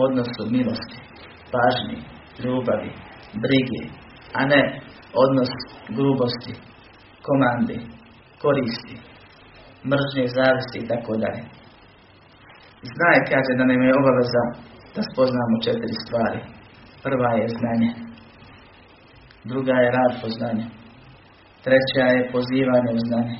Odnosu 0.04 0.42
milosti, 0.56 0.98
pažnje, 1.52 1.98
ljubavi, 2.42 2.90
brige, 3.44 3.80
a 4.38 4.40
ne 4.52 4.62
odnos 5.24 5.52
grubosti, 5.96 6.52
komandi, 7.26 7.78
koristi, 8.42 8.96
mržnje, 9.90 10.24
zavisti 10.38 10.78
i 10.80 10.88
tako 10.92 11.12
dalje. 11.22 11.42
Znaj, 12.94 13.18
kaže, 13.30 13.52
da 13.58 13.64
nam 13.70 13.80
je 13.86 13.98
obaveza 14.00 14.44
da 14.94 15.00
spoznamo 15.10 15.56
četiri 15.66 15.94
stvari. 16.04 16.40
Prva 17.04 17.30
je 17.40 17.46
znanje. 17.58 17.90
Druga 19.50 19.74
je 19.82 19.94
rad 19.98 20.12
po 20.22 20.28
znanju. 20.36 20.66
Treća 21.64 22.04
je 22.14 22.28
pozivanje 22.34 22.90
u 22.98 23.00
znanje. 23.08 23.36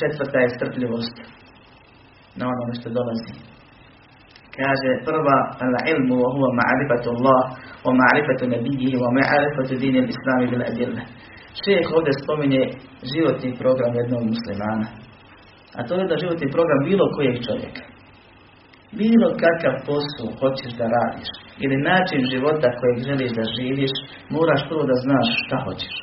Četvrta 0.00 0.38
je 0.40 0.54
strpljivost 0.56 1.16
na 2.38 2.44
onome 2.52 2.72
što 2.78 2.88
dolazi. 2.98 3.34
Kaže 4.58 4.90
prva 5.08 5.38
al 5.64 5.74
ilmu 5.92 6.14
wa 6.22 6.28
huwa 6.34 6.50
ma'rifatu 6.60 7.08
Allah 7.14 7.42
wa 7.86 7.92
ma'rifatu 8.00 8.44
nabijihi 8.54 8.96
wa 9.04 9.10
ma'rifatu 9.18 9.72
dini 9.82 9.98
al-islami 10.04 10.44
bil 10.50 10.62
adilla. 10.70 11.02
Šejh 11.62 11.88
ovdje 11.96 12.12
spominje 12.22 12.62
životni 13.12 13.50
program 13.62 13.92
jednog 14.00 14.22
muslimana. 14.32 14.88
A 15.76 15.78
to 15.86 15.92
je 15.94 16.10
da 16.10 16.22
životni 16.24 16.48
program 16.56 16.80
bilo 16.90 17.04
kojeg 17.16 17.36
čovjeka. 17.46 17.84
Bilo 19.00 19.28
kakav 19.44 19.74
posao 19.88 20.28
hoćeš 20.40 20.72
da 20.80 20.86
radiš 20.96 21.28
ili 21.64 21.84
način 21.90 22.20
života 22.32 22.68
kojeg 22.80 22.96
želiš 23.08 23.30
da 23.38 23.44
živiš, 23.56 23.94
moraš 24.36 24.60
prvo 24.68 24.82
da 24.90 24.96
znaš 25.06 25.28
šta 25.44 25.56
hoćeš. 25.66 25.96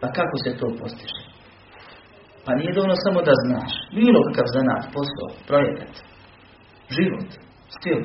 Pa 0.00 0.06
kako 0.18 0.36
se 0.44 0.58
to 0.60 0.66
postiže? 0.80 1.20
Pa 2.44 2.50
nije 2.54 2.74
dovoljno 2.74 2.96
samo 3.06 3.20
da 3.28 3.34
znaš. 3.46 3.72
Bilo 3.98 4.18
kakav 4.26 4.46
zanat, 4.56 4.82
posao, 4.94 5.28
projekat, 5.48 5.92
život, 6.96 7.28
stil. 7.76 8.00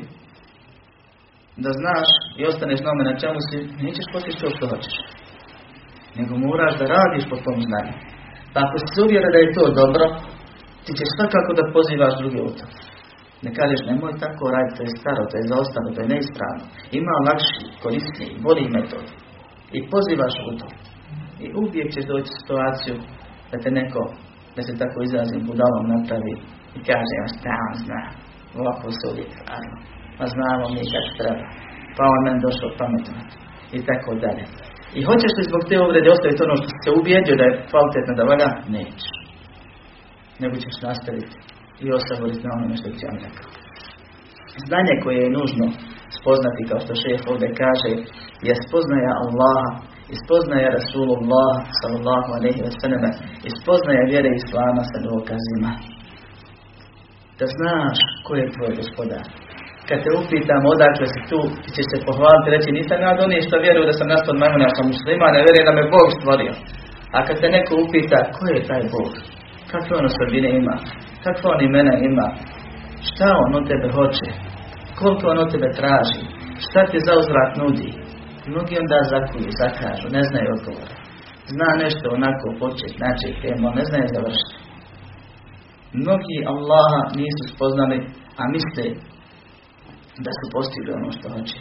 Da 1.63 1.72
znaš 1.81 2.08
i 2.39 2.46
ostaneš 2.50 2.79
na 2.84 2.91
na 3.10 3.15
čemu 3.22 3.39
si, 3.48 3.58
nećeš 3.86 4.05
postići 4.13 4.41
to 4.41 4.50
što 4.55 4.67
hoćeš. 4.72 4.96
Nego 6.18 6.34
moraš 6.48 6.74
da 6.80 6.86
radiš 6.96 7.25
po 7.32 7.38
tom 7.46 7.58
znanju. 7.68 7.96
Pa 8.53 8.60
ako 8.65 8.75
si 8.80 9.03
uvjera 9.06 9.30
da 9.34 9.39
je 9.41 9.53
to 9.58 9.63
dobro, 9.82 10.03
ti 10.84 10.91
ćeš 11.00 11.10
svakako 11.18 11.51
da 11.60 11.74
pozivaš 11.75 12.13
druge 12.22 12.39
u. 12.48 12.51
Ne 13.46 13.51
kažeš 13.58 13.82
nemoj 13.89 14.13
tako 14.24 14.44
raditi, 14.56 14.75
to 14.77 14.84
je 14.84 14.98
staro, 15.00 15.22
to 15.30 15.36
je 15.38 15.50
zaostalo, 15.51 15.88
to 15.96 16.00
je 16.01 16.12
neispravno. 16.13 16.63
Ima 17.00 17.15
lakši, 17.27 17.63
korisniji, 17.84 18.39
bolji 18.46 18.65
metod. 18.75 19.06
I 19.77 19.80
pozivaš 19.94 20.36
u 20.50 20.51
to. 20.60 20.68
I 21.44 21.46
uvijek 21.62 21.88
ćeš 21.94 22.06
doći 22.12 22.30
u 22.32 22.38
situaciju 22.39 22.96
da 23.50 23.56
te 23.63 23.70
neko, 23.80 24.01
da 24.56 24.62
se 24.68 24.74
tako 24.82 24.98
izrazim, 25.01 25.41
budalom 25.51 25.86
napravi 25.94 26.36
i 26.77 26.80
kaže, 26.88 27.13
ja 27.22 27.27
šta 27.36 27.58
zna, 27.84 28.01
ovako 28.60 28.88
se 28.98 29.03
uvijek 29.12 29.34
radno. 29.50 29.77
Pa 30.18 30.25
znamo 30.36 30.63
mi 30.74 30.84
kad 30.91 31.06
treba. 31.20 31.46
Pa 31.96 32.03
on 32.13 32.20
meni 32.25 32.44
došao 32.48 32.77
pametovati. 32.80 33.36
I 33.75 33.77
tako 33.89 34.12
dalje. 34.24 34.46
I 35.00 35.01
hoćeš 35.10 35.31
li 35.38 35.50
zbog 35.50 35.62
te 35.69 35.75
uvrede 35.86 36.10
ostaviti 36.15 36.43
ono 36.43 36.55
što 36.60 36.67
se 36.83 36.89
ubijedio 37.00 37.36
da 37.39 37.45
je 37.48 37.57
kvalitetno 37.71 38.13
da 38.19 38.29
valja? 38.31 38.50
Nećeš. 38.75 39.07
Nego 40.41 40.55
ćeš 40.63 40.75
nastaviti 40.88 41.36
i 41.83 41.88
osaboriti 42.00 42.45
na 42.45 42.51
onome 42.57 42.75
što 42.79 42.88
ti 42.95 43.07
vam 43.10 43.19
rekao. 43.25 43.50
Znanje 44.67 44.93
koje 45.03 45.17
je 45.21 45.36
nužno 45.39 45.65
spoznati, 46.19 46.67
kao 46.69 46.79
što 46.83 47.01
šef 47.03 47.21
ovdje 47.31 47.50
kaže, 47.63 47.91
je 48.48 48.53
spoznaja 48.65 49.12
Allaha 49.24 49.69
i 50.13 50.15
spoznaja 50.24 50.75
Rasulullah 50.79 51.53
sallallahu 51.81 52.29
alaihi 52.38 52.62
wa 52.67 52.74
sallam 52.81 53.03
spoznaja 53.62 54.03
vjere 54.12 54.29
Islama 54.41 54.83
sa 54.91 54.98
dokazima. 55.10 55.71
Da 57.39 57.45
znaš 57.57 57.98
ko 58.25 58.31
je 58.39 58.53
tvoj 58.55 58.71
gospodar. 58.79 59.25
Kad 59.91 60.00
te 60.05 60.12
upitam 60.21 60.62
odakle 60.74 61.05
si 61.13 61.21
tu, 61.29 61.39
ti 61.63 61.69
ćeš 61.75 61.88
se 61.91 61.98
pohvaliti 62.07 62.53
reći 62.55 62.77
nisam 62.79 62.98
ja 63.05 63.12
donije 63.19 63.41
što 63.48 63.63
vjeruju 63.65 63.86
da 63.89 63.95
sam 63.98 64.07
nastao 64.13 64.31
od 64.33 64.41
majmuna, 64.41 64.77
sam 64.77 64.86
muslima, 64.91 65.36
ne 65.36 65.43
vjerujem 65.45 65.67
da 65.69 65.74
me 65.77 65.91
Bog 65.95 66.07
stvorio. 66.17 66.53
A 67.15 67.17
kad 67.25 67.36
te 67.41 67.48
neko 67.57 67.74
upita 67.83 68.19
ko 68.36 68.43
je 68.53 68.67
taj 68.69 68.83
Bog, 68.93 69.12
kakve 69.71 69.93
on 70.00 70.05
osobine 70.12 70.50
ima, 70.62 70.75
kakva 71.24 71.48
on 71.53 71.62
imena 71.69 71.95
ima, 72.10 72.27
šta 73.07 73.27
on 73.43 73.51
od 73.60 73.65
tebe 73.71 73.88
hoće, 73.98 74.29
koliko 75.00 75.24
on 75.31 75.39
od 75.43 75.51
tebe 75.53 75.69
traži, 75.79 76.21
šta 76.65 76.79
ti 76.89 76.98
za 77.07 77.13
uzvrat 77.21 77.51
nudi. 77.62 77.89
Mnogi 78.51 78.74
onda 78.83 78.98
zakuju, 79.13 79.50
zakažu, 79.62 80.07
ne 80.17 80.24
znaju 80.29 80.48
odgovora. 80.57 80.95
Zna 81.53 81.69
nešto 81.83 82.05
onako 82.17 82.48
počet, 82.62 82.91
znači 83.00 83.27
temu, 83.43 83.67
ne 83.79 83.83
znaju 83.89 84.07
završiti. 84.15 84.55
Mnogi 86.01 86.38
Allaha 86.51 87.01
nisu 87.19 87.43
spoznali, 87.53 87.98
a 88.41 88.43
misle 88.55 88.86
da 90.25 90.31
su 90.37 90.45
postigli 90.55 90.91
ono 90.99 91.09
što 91.15 91.25
hoće. 91.35 91.57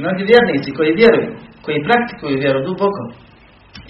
Mnogi 0.00 0.22
vjernici 0.30 0.76
koji 0.78 0.98
vjeruju, 1.02 1.30
koji 1.64 1.86
praktikuju 1.88 2.42
vjeru 2.44 2.60
duboko, 2.68 3.02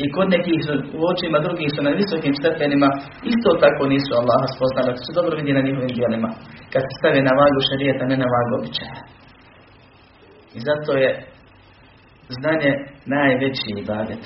i 0.02 0.04
kod 0.14 0.26
nekih 0.36 0.58
su, 0.66 0.72
u 0.98 1.00
očima 1.12 1.38
drugih 1.46 1.68
su 1.74 1.80
na 1.86 1.92
visokim 2.00 2.34
stepenima, 2.40 2.88
isto 3.32 3.48
tako 3.64 3.82
nisu 3.92 4.10
Allaha 4.20 4.46
spoznali, 4.54 5.00
to 5.04 5.10
dobro 5.18 5.34
vidi 5.40 5.52
na 5.58 5.66
njihovim 5.66 5.92
djelima, 5.98 6.30
kad 6.72 6.82
se 6.86 6.92
stave 6.98 7.20
na 7.28 7.32
vagu 7.40 7.60
šarijeta, 7.68 8.02
ne 8.10 8.16
na 8.22 8.28
vagu 8.34 8.52
običaja. 8.58 8.98
I 10.56 10.58
zato 10.68 10.90
je 11.02 11.10
znanje 12.38 12.70
najveći 13.16 13.68
ibadet, 13.82 14.24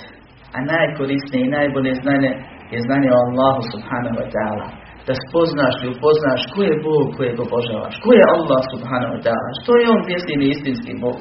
a 0.57 0.59
najkorisnije 0.73 1.43
i 1.45 1.55
najbolje 1.57 1.93
znanje 2.03 2.33
je 2.73 2.79
znanje 2.87 3.09
o 3.13 3.21
Allahu 3.27 3.61
subhanahu 3.73 4.17
wa 4.21 4.29
ta'ala. 4.35 4.67
Da 5.11 5.17
spoznaš 5.27 5.77
i 5.85 5.91
upoznaš 5.95 6.41
ko 6.53 6.59
je 6.69 6.75
Bog 6.87 7.05
kojeg 7.17 7.37
obožavaš, 7.47 7.95
ko 8.05 8.11
je 8.19 8.25
Allah 8.37 8.61
subhanahu 8.73 9.13
wa 9.17 9.23
ta'ala, 9.27 9.51
što 9.61 9.71
je 9.81 9.87
On 9.95 10.01
vjesni 10.11 10.35
istinski 10.55 10.93
Bog, 11.05 11.19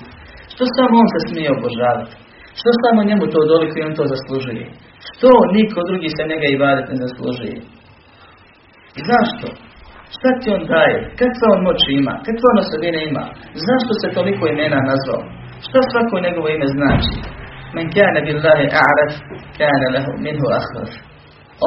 što 0.53 0.63
samo 0.77 0.93
On 1.03 1.07
se 1.13 1.19
smije 1.27 1.49
obožavati. 1.57 2.13
Što 2.59 2.69
samo 2.83 2.99
njemu 3.09 3.23
to 3.33 3.39
doliko 3.51 3.75
i 3.77 3.85
on 3.87 3.93
to 3.99 4.05
zaslužuje? 4.13 4.65
Što 5.07 5.29
niko 5.57 5.79
drugi 5.89 6.09
se 6.15 6.23
njega 6.31 6.47
i 6.49 6.59
vadet 6.63 6.85
ne 6.91 6.97
zaslužuje? 7.05 7.57
Zašto? 9.09 9.47
Šta 10.15 10.29
ti 10.39 10.47
on 10.57 10.63
daje? 10.73 10.97
Kakva 11.19 11.47
on 11.55 11.61
moć 11.67 11.81
ima? 11.99 12.13
Kakva 12.25 12.47
on 12.51 12.59
osobine 12.63 12.99
ima? 13.09 13.25
Zašto 13.67 13.91
se 14.01 14.07
toliko 14.17 14.43
imena 14.45 14.79
nazvao? 14.91 15.21
Što 15.65 15.77
svako 15.91 16.15
njegovo 16.25 16.47
ime 16.49 16.67
znači? 16.77 17.15
Men 17.75 17.85
kane 17.95 18.19
billahi 18.27 18.65
a'raf, 18.85 19.13
kane 19.59 19.87
lehu 19.95 20.11
minhu 20.25 20.47
ahraf. 20.59 20.91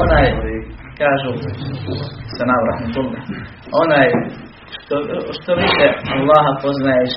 Onaj, 0.03 0.27
kažu, 1.03 1.31
sa 2.37 2.45
navrahmetullah, 2.53 3.23
onaj, 3.83 4.09
što, 4.75 4.95
što 5.39 5.51
više 5.65 5.87
Allaha 6.17 6.53
poznaješ, 6.65 7.15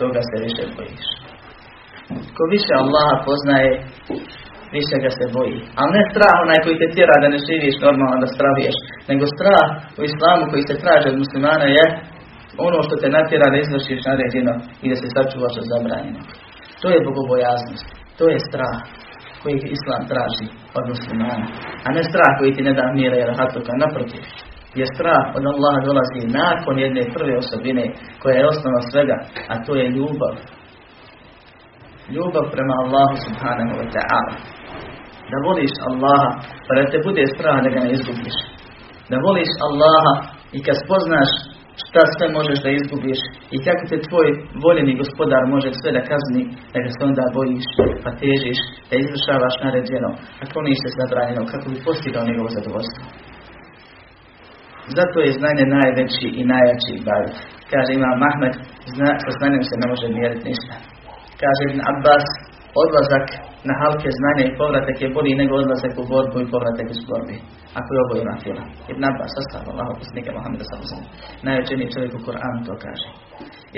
toga 0.00 0.20
se 0.28 0.36
više 0.46 0.62
bojiš. 0.76 1.06
Ko 2.36 2.42
više 2.54 2.72
Allaha 2.82 3.16
poznaje, 3.28 3.70
više 4.76 4.96
ga 5.04 5.10
se 5.18 5.24
boji. 5.36 5.58
Ali 5.78 5.90
ne 5.96 6.02
strah 6.10 6.34
onaj 6.44 6.58
koji 6.64 6.80
te 6.80 6.88
tjera 6.94 7.16
da 7.22 7.28
ne 7.34 7.40
živiš 7.48 7.76
normalno 7.86 8.16
da 8.24 8.34
straviješ, 8.34 8.76
nego 9.10 9.24
strah 9.36 9.66
u 10.00 10.02
islamu 10.10 10.42
koji 10.50 10.62
se 10.68 10.80
traže 10.82 11.06
od 11.10 11.20
muslimana 11.22 11.66
je 11.78 11.84
ono 12.66 12.78
što 12.86 12.94
te 13.00 13.08
natjera 13.16 13.46
da 13.52 13.58
izvršiš 13.58 14.00
naređeno 14.10 14.52
i 14.84 14.86
da 14.92 14.96
se 15.02 15.08
sačuvaš 15.14 15.54
od 15.60 15.66
zabranjeno. 15.72 16.20
To 16.80 16.86
je 16.94 17.04
bogobojaznost, 17.08 17.88
to 18.18 18.24
je 18.32 18.46
strah 18.48 18.76
koji 19.46 19.58
islam 19.78 20.02
traži 20.12 20.46
od 20.78 20.84
muslimana, 20.92 21.46
a 21.86 21.88
ne 21.96 22.02
strah 22.10 22.32
koji 22.38 22.54
ti 22.54 22.62
ne 22.68 22.72
da 22.78 22.84
mira 22.98 23.16
i 23.18 23.28
rahatuka, 23.30 23.72
naprotiv. 23.84 24.22
Jer 24.78 24.88
strah 24.94 25.24
od 25.36 25.44
Allaha 25.52 25.78
dolazi 25.88 26.20
nakon 26.40 26.74
jedne 26.84 27.02
prve 27.14 27.34
osobine 27.42 27.84
koja 28.22 28.34
je 28.36 28.48
osnova 28.52 28.80
svega, 28.90 29.16
a 29.52 29.54
to 29.64 29.72
je 29.80 29.92
ljubav. 29.96 30.34
Ljubav 32.14 32.44
prema 32.54 32.74
Allahu 32.82 33.16
subhanahu 33.26 33.74
wa 33.80 33.86
ta'ala. 33.94 34.34
Da 35.30 35.36
voliš 35.48 35.74
Allaha, 35.90 36.30
pa 36.66 36.72
da 36.76 36.82
te 36.90 36.98
bude 37.06 37.24
strah 37.34 37.56
da 37.64 37.68
ga 37.74 37.80
ne 37.84 37.90
izgubiš. 37.96 38.38
Da 39.10 39.16
voliš 39.28 39.50
Allaha 39.68 40.14
i 40.56 40.58
kad 40.66 40.76
spoznaš 40.84 41.30
šta 41.84 42.02
sve 42.14 42.26
možeš 42.38 42.58
da 42.64 42.70
izgubiš 42.70 43.20
i 43.54 43.56
kako 43.66 43.82
te 43.90 43.98
tvoj 44.08 44.28
voljeni 44.64 44.98
gospodar 45.02 45.42
može 45.54 45.70
sve 45.80 45.90
da 45.96 46.02
kazni, 46.10 46.42
da 46.72 46.78
ga 46.84 46.90
se 46.94 47.02
onda 47.08 47.24
bojiš, 47.36 47.68
pa 48.02 48.10
težiš, 48.20 48.60
da 48.88 48.94
izvršavaš 48.96 49.54
naređeno, 49.64 50.10
a 50.40 50.42
kloniš 50.52 50.78
se 50.82 50.90
zabranjeno, 50.98 51.42
kako 51.52 51.66
bi 51.72 51.84
postigao 51.88 52.28
njegovo 52.28 52.48
zadovoljstvo. 52.56 53.04
Zato 54.98 55.16
je 55.20 55.38
znanje 55.40 55.64
najveći 55.76 56.28
i 56.40 56.42
najjači 56.52 56.90
ibadet. 57.00 57.36
Kaže 57.72 57.90
Imam 57.92 58.16
Mahmed, 58.24 58.54
zna, 58.94 59.10
sa 59.24 59.30
znanjem 59.38 59.62
se 59.68 59.74
ne 59.82 59.86
može 59.92 60.06
mjeriti 60.08 60.48
ništa. 60.50 60.74
Kaže 61.42 61.62
Ibn 61.64 61.80
Abbas, 61.92 62.26
odlazak 62.82 63.26
na 63.68 63.74
halke 63.80 64.08
znanja 64.18 64.44
i 64.46 64.56
povratak 64.60 64.96
je 65.02 65.14
bolji 65.16 65.32
nego 65.40 65.52
odlazak 65.62 65.92
u 66.02 66.04
borbu 66.12 66.36
i 66.40 66.50
povratak 66.54 66.86
iz 66.90 67.00
borbi. 67.10 67.36
Ako 67.78 67.90
je 67.92 68.02
oboje 68.04 68.20
ima 68.22 68.36
fila. 68.44 68.64
Ibn 68.92 69.02
Abbas, 69.10 69.30
sastav 69.36 69.62
Allah, 69.72 69.88
posljednika 69.98 70.30
Mohameda 70.36 70.64
sallam. 70.68 71.04
Najvećeniji 71.46 71.92
čovjek 71.94 72.12
u 72.14 72.24
Koranu 72.26 72.60
to 72.66 72.74
kaže. 72.84 73.08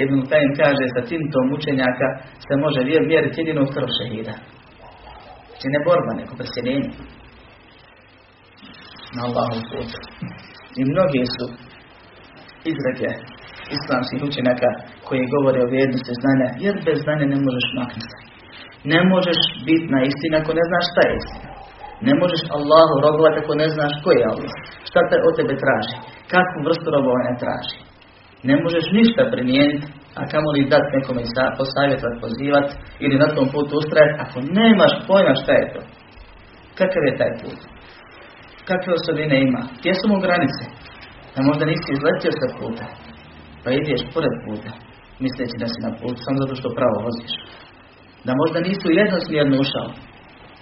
Ibn 0.03 0.17
Qayyim 0.31 0.53
kaže, 0.63 0.85
sa 0.95 1.01
tim 1.09 1.23
mučenjaka 1.51 2.09
se 2.47 2.55
može 2.65 2.81
mjeriti 3.11 3.41
jedino 3.41 3.63
krv 3.75 3.89
šehida. 3.99 4.35
Znači 5.49 5.67
ne 5.75 5.81
borba, 5.87 6.13
neko. 6.19 6.35
Na 9.17 9.21
Allahom 9.29 9.63
putu. 9.71 9.99
I 10.81 10.83
mnogi 10.93 11.23
su 11.35 11.45
izreke 12.73 13.09
islamskih 13.77 14.21
učenjaka 14.29 14.71
koji 15.07 15.33
govore 15.35 15.59
o 15.63 15.71
vrijednosti 15.71 16.13
znanja, 16.21 16.49
jer 16.65 16.75
bez 16.87 16.99
znanja 17.05 17.27
ne 17.35 17.39
možeš 17.47 17.67
maknuti. 17.79 18.28
Ne 18.93 19.01
možeš 19.13 19.41
biti 19.69 19.87
na 19.95 20.01
istini 20.11 20.35
ako 20.41 20.51
ne 20.59 20.65
znaš 20.71 20.85
šta 20.93 21.01
je 21.07 21.15
istina. 21.21 21.51
Ne 22.07 22.13
možeš 22.21 22.43
Allahu 22.57 22.95
robovati 23.07 23.41
ako 23.43 23.53
ne 23.63 23.69
znaš 23.75 23.93
ko 24.03 24.09
je 24.19 24.29
Allah. 24.33 24.55
Šta 24.89 25.01
te 25.09 25.17
od 25.27 25.33
tebe 25.39 25.55
traži? 25.63 25.97
Kakvu 26.33 26.59
vrstu 26.67 26.87
robovanja 26.97 27.35
traži? 27.43 27.79
Ne 28.49 28.55
možeš 28.65 28.85
ništa 28.99 29.23
primijeniti, 29.35 29.87
a 30.19 30.21
kamo 30.33 30.49
li 30.55 30.71
dati 30.75 30.95
nekome 30.97 31.23
posavjetovati, 31.59 32.23
pozivati 32.25 32.73
ili 33.05 33.23
na 33.23 33.29
tom 33.35 33.47
putu 33.55 33.73
ustrajati 33.81 34.21
ako 34.25 34.37
nemaš 34.59 34.93
pojma 35.09 35.35
šta 35.43 35.53
je 35.61 35.67
to. 35.75 35.81
Kakav 36.79 37.03
je 37.07 37.19
taj 37.21 37.33
put? 37.41 37.59
Kakve 38.69 38.91
osobine 38.99 39.37
ima? 39.49 39.63
Gdje 39.79 39.93
su 39.99 40.05
mu 40.11 40.17
granice? 40.27 40.65
Da 41.35 41.41
možda 41.49 41.65
nisi 41.73 41.89
izletio 41.93 42.33
sa 42.41 42.47
puta, 42.59 42.87
pa 43.63 43.69
ideš 43.71 44.03
pored 44.15 44.35
puta, 44.45 44.71
misleći 45.25 45.61
da 45.63 45.67
si 45.73 45.79
na 45.87 45.91
putu, 46.01 46.19
samo 46.25 46.37
zato 46.43 46.55
što 46.61 46.77
pravo 46.79 46.97
voziš. 47.07 47.33
Da 48.27 48.33
možda 48.41 48.59
nisu 48.69 48.87
jednosmjerno 49.01 49.57
ušao, 49.65 49.89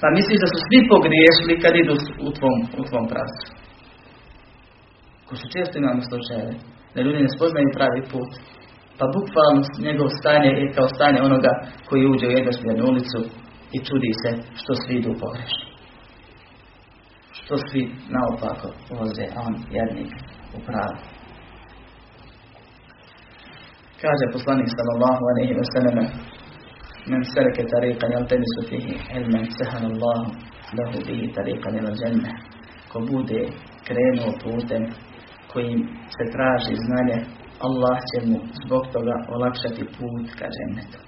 pa 0.00 0.06
misliš 0.18 0.38
da 0.42 0.48
su 0.52 0.58
svi 0.66 0.78
pogriješili 0.92 1.60
kad 1.62 1.72
idu 1.76 1.94
u 2.26 2.30
tvom, 2.36 2.56
u 2.80 2.82
tvom 2.88 3.04
pravcu. 3.12 3.46
Ko 5.26 5.32
što 5.38 5.46
često 5.54 5.74
imamo 5.78 6.02
slučajeve, 6.10 6.54
da 6.94 6.98
ljudi 7.04 7.18
ne 7.24 7.34
spoznaju 7.36 7.76
pravi 7.76 8.00
put, 8.12 8.30
pa 8.98 9.04
bukvalno 9.16 9.62
njegov 9.86 10.08
stanje 10.20 10.50
je 10.60 10.74
kao 10.76 10.88
stanje 10.96 11.20
onoga 11.28 11.52
koji 11.88 12.10
uđe 12.12 12.26
u 12.28 12.36
jednosmjernu 12.38 12.84
ulicu 12.92 13.20
i 13.76 13.78
čudi 13.86 14.12
se 14.22 14.30
što 14.60 14.72
svi 14.82 14.94
idu 14.96 15.12
pogrešno. 15.22 15.66
Što 17.38 17.54
svi 17.68 17.82
naopako 18.14 18.68
voze, 18.98 19.26
a 19.36 19.38
on 19.48 19.54
jednik 19.78 20.12
u 20.56 20.58
pravu. 20.66 20.98
Kaže 24.02 24.24
poslanik 24.36 24.68
sallallahu 24.78 25.22
alaihi 25.30 25.54
wa 25.60 25.66
sallam 25.74 25.96
من 27.11 27.23
سلك 27.23 27.57
طريقا 27.75 28.07
يلتمس 28.15 28.53
فيه 28.69 28.87
علما 29.13 29.41
سهل 29.59 29.83
الله 29.91 30.19
له 30.77 30.91
به 31.07 31.21
طريقا 31.35 31.69
إلى 31.69 31.89
الجنة 31.93 32.31
ko 32.91 32.99
bude 33.07 33.41
krenuo 33.87 34.31
putem 34.43 34.83
kojim 35.53 35.79
se 36.15 36.23
traži 36.33 36.75
znanje, 36.85 37.17
Allah 37.65 37.97
će 38.09 38.17
mu 38.27 38.37
zbog 38.65 38.83
toga 38.93 39.15
olakšati 39.35 39.83
put 39.95 40.25
ka 40.39 40.47
džennetu. 40.55 40.99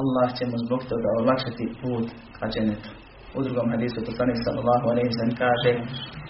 Allah 0.00 0.28
će 0.38 0.44
mu 0.50 0.56
zbog 0.64 0.80
toga 0.90 1.10
olakšati 1.20 1.66
put 1.80 2.06
ka 2.38 2.46
džennetu. 2.52 2.90
U 3.36 3.42
drugom 3.42 3.70
hadisu 3.70 3.98
poslanik 4.08 4.38
sallallahu 4.44 4.86
alejhi 4.92 5.10
ve 5.20 5.34
kaže: 5.42 5.72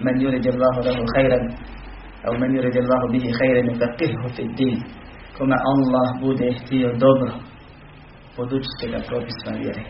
"Men 0.04 0.14
yuridillahu 0.24 0.78
lahu 0.87 1.02
khairan, 1.14 1.44
aw 2.26 2.32
men 2.40 2.50
yuridillahu 2.56 3.06
bihi 3.12 3.28
khairan 3.38 3.66
yufaqihuhu 3.70 4.28
fid 4.37 4.50
din." 4.58 4.76
Kome 5.39 5.58
Allah 5.71 6.08
bude 6.25 6.47
htio 6.60 6.89
dobro, 7.06 7.32
podučit 8.36 8.73
će 8.80 8.86
ga 8.93 8.99
propisima 9.10 9.54
vjere. 9.63 9.84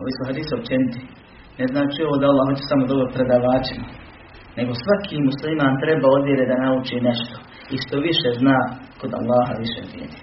Ovi 0.00 0.12
su 0.16 0.22
hadisi 0.28 0.52
općeniti. 0.58 1.00
Ne 1.58 1.66
znači 1.72 1.98
ovo 2.06 2.16
da 2.20 2.26
Allah 2.30 2.44
hoće 2.48 2.64
samo 2.70 2.84
dobro 2.92 3.06
predavačima. 3.16 3.86
Nego 4.58 4.72
svaki 4.84 5.16
musliman 5.28 5.74
treba 5.84 6.06
od 6.16 6.22
vjere 6.28 6.44
da 6.50 6.62
nauči 6.64 7.06
nešto. 7.10 7.36
I 7.74 7.76
što 7.84 7.94
više 8.08 8.28
zna, 8.40 8.58
kod 9.00 9.10
Allaha 9.20 9.52
više 9.64 9.80
vjeri. 9.92 10.18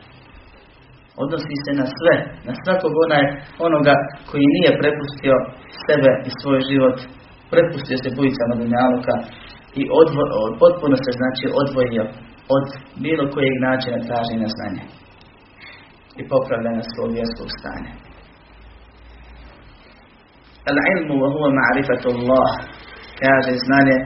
Odnosi 1.24 1.56
se 1.64 1.72
na 1.82 1.86
sve, 1.98 2.16
na 2.48 2.54
svakog 2.62 2.94
onaj, 3.06 3.26
onoga 3.68 3.96
koji 4.30 4.54
nije 4.56 4.80
prepustio 4.82 5.36
sebe 5.86 6.12
i 6.28 6.30
svoj 6.40 6.60
život, 6.70 6.98
prepustio 7.54 7.98
se 8.04 8.16
bujicama 8.18 8.54
dunjaluka 8.60 9.16
i 9.82 9.84
odvo, 10.02 10.22
potpuno 10.64 10.96
se 11.04 11.12
znači 11.20 11.46
odvojio 11.62 12.04
od 12.58 12.66
bilo 13.06 13.24
kojeg 13.34 13.56
načina 13.68 13.98
traženja 14.08 14.48
znanja 14.56 14.86
i 16.20 16.22
popravljanja 16.32 16.84
svog 16.94 17.10
vjerskog 17.18 17.50
stanja. 17.60 17.92
Al-ilmu 20.72 21.16
wa 21.24 21.30
huwa 21.34 21.50
ma'rifatu 21.60 22.08
Allah 22.16 22.50
kaže 23.22 23.54
znanje, 23.66 23.98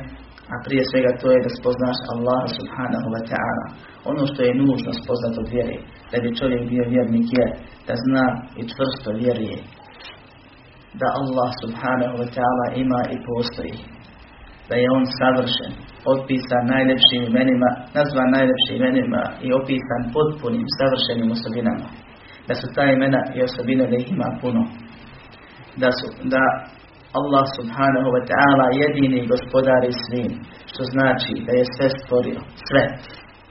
a 0.53 0.55
prije 0.65 0.83
svega 0.89 1.11
to 1.21 1.27
je 1.31 1.43
da 1.45 1.51
spoznaš 1.59 1.99
Allah 2.13 2.41
subhanahu 2.57 3.07
wa 3.15 3.21
ta'ala. 3.31 3.65
Ono 4.11 4.23
što 4.29 4.39
je 4.43 4.59
nužno 4.63 4.91
spoznat 5.01 5.33
od 5.41 5.47
vjere, 5.55 5.77
da 6.11 6.15
bi 6.23 6.37
čovjek 6.39 6.61
bio 6.71 6.85
vjernik 6.93 7.27
je, 7.37 7.45
da 7.87 7.93
zna 8.05 8.25
i 8.59 8.61
čvrsto 8.71 9.09
vjeruje 9.21 9.57
da 10.99 11.07
Allah 11.19 11.49
subhanahu 11.63 12.15
wa 12.21 12.27
ta'ala 12.35 12.65
ima 12.83 13.01
i 13.15 13.17
postoji. 13.29 13.77
Da 14.69 14.75
je 14.81 14.87
on 14.97 15.05
savršen, 15.19 15.71
opisan 16.13 16.63
najljepšim 16.73 17.21
imenima, 17.29 17.69
nazvan 17.97 18.29
najljepšim 18.37 18.75
imenima 18.79 19.23
i 19.45 19.47
opisan 19.59 20.01
potpunim, 20.15 20.65
savršenim 20.79 21.29
osobinama. 21.35 21.87
Da 22.47 22.53
su 22.59 22.65
ta 22.75 22.83
imena 22.95 23.21
i 23.35 23.37
osobine 23.47 23.83
da 23.91 23.95
ih 23.99 24.07
ima 24.15 24.29
puno. 24.41 24.61
Da, 25.81 25.89
su, 25.97 26.05
da 26.33 26.43
Allah 27.19 27.45
subhanahu 27.57 28.09
wa 28.15 28.21
ta'ala 28.29 28.65
jedini 28.81 29.29
gospodar 29.33 29.81
i 29.91 29.99
svim, 30.03 30.31
što 30.71 30.81
znači 30.93 31.33
da 31.45 31.51
je 31.59 31.65
sve 31.75 31.87
stvorio, 31.97 32.39
sve. 32.67 32.83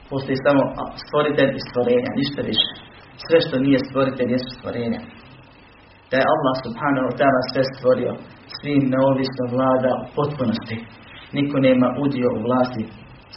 Postoji 0.09 0.37
samo 0.45 0.61
stvoritelj 1.03 1.51
i 1.55 1.65
stvorenja, 1.67 2.09
ništa 2.19 2.41
više. 2.51 2.71
Sve 3.25 3.37
što 3.45 3.55
nije 3.65 3.79
stvoritelj 3.87 4.29
jesu 4.35 4.49
stvorenja. 4.57 5.01
Da 6.09 6.15
je 6.19 6.31
Allah 6.35 6.55
subhanahu 6.65 7.05
wa 7.09 7.15
ta'ala 7.19 7.41
sve 7.51 7.63
stvorio, 7.73 8.11
svim 8.57 8.83
neovisno 8.93 9.43
vlada 9.53 9.91
u 10.03 10.05
potpunosti. 10.17 10.77
Niko 11.37 11.55
nema 11.67 11.87
udio 12.03 12.29
u 12.35 12.41
vlasti 12.45 12.83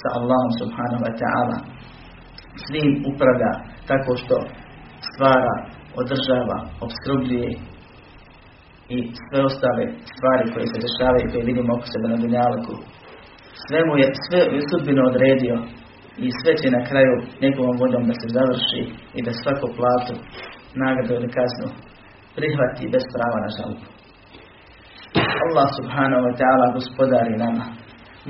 sa 0.00 0.08
Allahom 0.18 0.52
subhanahu 0.60 1.02
wa 1.06 1.14
ta'ala. 1.20 1.56
Svim 2.64 2.90
upravlja 3.10 3.52
tako 3.90 4.12
što 4.22 4.36
stvara, 5.10 5.54
održava, 6.00 6.58
obskrbljuje 6.84 7.48
i 8.94 8.98
sve 9.24 9.38
ostale 9.50 9.84
stvari 10.14 10.44
koje 10.52 10.66
se 10.72 10.84
dešavaju 10.86 11.22
i 11.24 11.30
koje 11.32 11.44
vidimo 11.50 11.70
oko 11.76 11.86
sebe 11.92 12.06
na 12.12 12.18
dunjalku. 12.22 12.74
Sve 13.64 13.80
mu 13.86 13.94
je, 14.02 14.06
sve 14.24 14.40
sudbino 14.70 15.02
odredio 15.10 15.56
i 16.24 16.26
sve 16.40 16.52
će 16.60 16.68
na 16.76 16.82
kraju 16.88 17.14
njegovom 17.42 17.76
voljom 17.82 18.04
da 18.08 18.14
se 18.20 18.28
završi 18.38 18.82
i 19.18 19.20
da 19.26 19.32
svako 19.32 19.66
platu, 19.78 20.14
nagradu 20.82 21.12
ili 21.14 21.30
kaznu 21.38 21.68
prihvati 22.36 22.92
bez 22.94 23.04
prava 23.14 23.38
na 23.44 23.50
žalbu. 23.56 23.86
Allah 25.46 25.68
subhanahu 25.78 26.22
wa 26.28 26.34
ta'ala 26.40 26.66
gospodari 26.76 27.34
nama. 27.44 27.64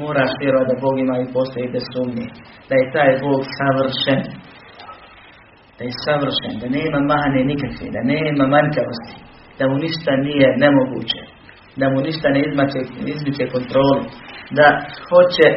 Moraš 0.00 0.30
vjerovati 0.40 0.70
da 0.72 0.82
Bog 0.84 0.94
ima 0.98 1.16
i 1.18 1.32
postoji 1.36 1.72
bez 1.74 1.84
sumnje. 1.92 2.26
Da 2.68 2.74
je 2.80 2.92
taj 2.96 3.10
Bog 3.24 3.40
savršen. 3.58 4.20
Da 5.76 5.82
je 5.88 6.00
savršen, 6.06 6.54
da 6.62 6.66
nema 6.78 6.98
mahane 7.10 7.40
nikakve, 7.52 7.86
da 7.96 8.00
nema 8.14 8.44
manjkavosti, 8.54 9.14
da 9.58 9.64
mu 9.70 9.76
ništa 9.84 10.12
nije 10.26 10.48
nemoguće, 10.64 11.22
da 11.80 11.84
mu 11.92 11.98
ništa 12.06 12.26
ne 12.34 12.40
izmače, 12.48 12.80
izmiče 13.14 13.44
kontroli, 13.54 14.04
da 14.58 14.66
hoće 15.08 15.48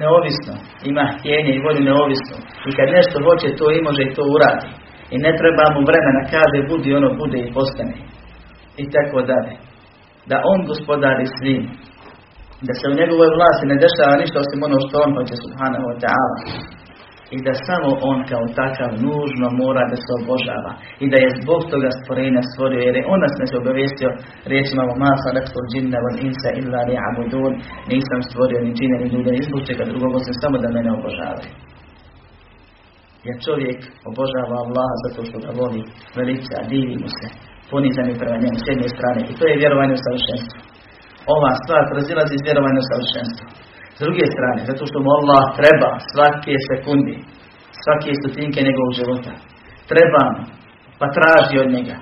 neovisno, 0.00 0.54
ima 0.90 1.04
htjenje 1.14 1.52
i 1.54 1.62
volju 1.64 1.82
neovisno. 1.90 2.36
I 2.68 2.70
kad 2.76 2.86
nešto 2.98 3.16
hoće, 3.26 3.58
to 3.58 3.66
i 3.72 3.84
može 3.88 4.02
i 4.04 4.14
to 4.16 4.22
uradi. 4.34 4.68
I 5.14 5.16
ne 5.24 5.32
treba 5.40 5.64
mu 5.74 5.80
vremena, 5.90 6.22
kaže, 6.34 6.68
budi 6.70 6.90
ono, 6.94 7.08
bude 7.22 7.38
i 7.42 7.52
postane. 7.56 7.96
I 8.82 8.84
tako 8.94 9.18
dalje. 9.30 9.54
Da 10.30 10.36
on 10.52 10.60
gospodari 10.70 11.26
svim. 11.36 11.62
Da 12.66 12.72
se 12.78 12.84
u 12.92 12.98
njegovoj 13.00 13.30
vlasti 13.36 13.70
ne 13.70 13.76
dešava 13.84 14.14
ništa 14.22 14.36
osim 14.44 14.60
ono 14.68 14.78
što 14.84 14.94
on 15.04 15.10
hoće, 15.16 15.34
subhanahu 15.44 15.86
wa 15.90 15.96
ta'ala. 16.04 16.36
I 17.36 17.38
da 17.46 17.52
samo 17.68 17.90
on 18.10 18.18
kao 18.30 18.44
takav 18.60 18.90
nužno 19.06 19.46
mora 19.62 19.82
da 19.92 19.96
se 20.04 20.10
obožava. 20.20 20.72
I 21.02 21.06
da 21.12 21.16
je 21.20 21.36
zbog 21.40 21.60
toga 21.72 21.90
stvorenja 21.98 22.42
stvorio 22.50 22.80
jer 22.86 22.94
je 22.98 23.08
on 23.12 23.20
nas 23.24 23.34
ne 23.40 23.46
obavestio 23.60 24.10
riječima 24.50 24.82
o 24.86 24.98
masa 25.04 25.28
lektor 25.38 25.62
džinna 25.70 25.98
van 26.04 26.16
insa 26.26 26.50
illa 26.60 26.80
li 26.88 26.94
abudun 27.08 27.52
nisam 27.92 28.20
stvorio 28.28 28.58
ni 28.64 28.70
džine 28.76 28.96
ni 29.02 29.06
ljude 29.12 29.30
ni 29.32 29.46
zbog 29.48 29.60
čega 29.68 29.84
drugog 29.90 30.10
osim 30.18 30.34
samo 30.42 30.56
da 30.62 30.68
mene 30.76 30.90
obožavaju. 30.98 31.52
Jer 33.26 33.36
čovjek 33.46 33.78
obožava 34.10 34.54
Allaha 34.64 34.96
zato 35.04 35.20
što 35.28 35.36
ga 35.44 35.50
voli 35.60 35.82
veliča, 36.18 36.68
divi 36.72 36.94
mu 37.02 37.08
se 37.18 37.26
ponizani 37.70 38.20
prema 38.20 38.36
njemu 38.42 38.58
s 38.60 38.66
jedne 38.70 38.88
strane. 38.96 39.20
I 39.30 39.32
to 39.38 39.42
je 39.46 39.60
vjerovanje 39.62 39.94
u 39.96 40.04
savršenstvo 40.06 40.58
ova 41.34 41.50
stvar 41.62 41.82
prozilazi 41.92 42.32
iz 42.36 42.42
vjerovanja 42.46 42.80
u 42.82 42.88
savršenstvo 42.90 43.46
s 43.96 43.98
druge 44.04 44.24
strane, 44.34 44.60
zato 44.70 44.82
što 44.88 44.98
mu 45.04 45.10
Allah 45.18 45.42
treba 45.60 45.90
svake 46.12 46.54
sekundi, 46.68 47.16
svake 47.82 48.10
stotinke 48.20 48.58
njegovog 48.68 48.92
života. 49.00 49.32
Treba 49.92 50.22
mu, 50.34 50.42
pa 50.98 51.06
traži 51.16 51.56
od 51.64 51.68
njega. 51.76 51.96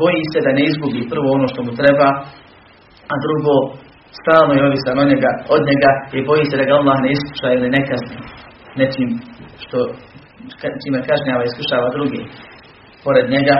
Boji 0.00 0.22
se 0.32 0.38
da 0.46 0.50
ne 0.58 0.62
izgubi 0.70 1.10
prvo 1.12 1.28
ono 1.38 1.46
što 1.52 1.60
mu 1.66 1.72
treba, 1.80 2.08
a 3.12 3.14
drugo 3.24 3.54
stalno 4.20 4.52
je 4.54 4.66
ovisan 4.68 4.96
od 5.02 5.08
njega, 5.12 5.30
od 5.54 5.62
njega 5.70 5.90
i 6.16 6.26
boji 6.28 6.44
se 6.48 6.58
da 6.60 6.64
ga 6.68 6.74
Allah 6.80 6.96
ne 7.04 7.10
iskuša 7.16 7.48
ili 7.56 7.74
ne 7.76 7.80
kazni 7.88 8.18
nečim 8.80 9.10
što 9.64 9.78
čime 10.82 11.00
kažnjava 11.08 11.42
i 11.42 11.48
iskušava 11.50 11.88
drugi 11.96 12.22
pored 13.04 13.26
njega, 13.34 13.56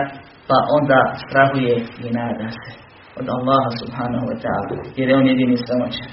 pa 0.49 0.57
onda 0.77 0.99
strahuje 1.23 1.75
i 2.05 2.07
nada 2.19 2.47
se 2.59 2.88
od 3.21 3.27
Allaha 3.37 3.69
subhanahu 3.81 4.25
wa 4.31 4.37
ta'ala, 4.43 4.75
jer 4.97 5.07
je 5.09 5.15
on 5.19 5.27
jedini 5.31 5.57
samoćan. 5.69 6.09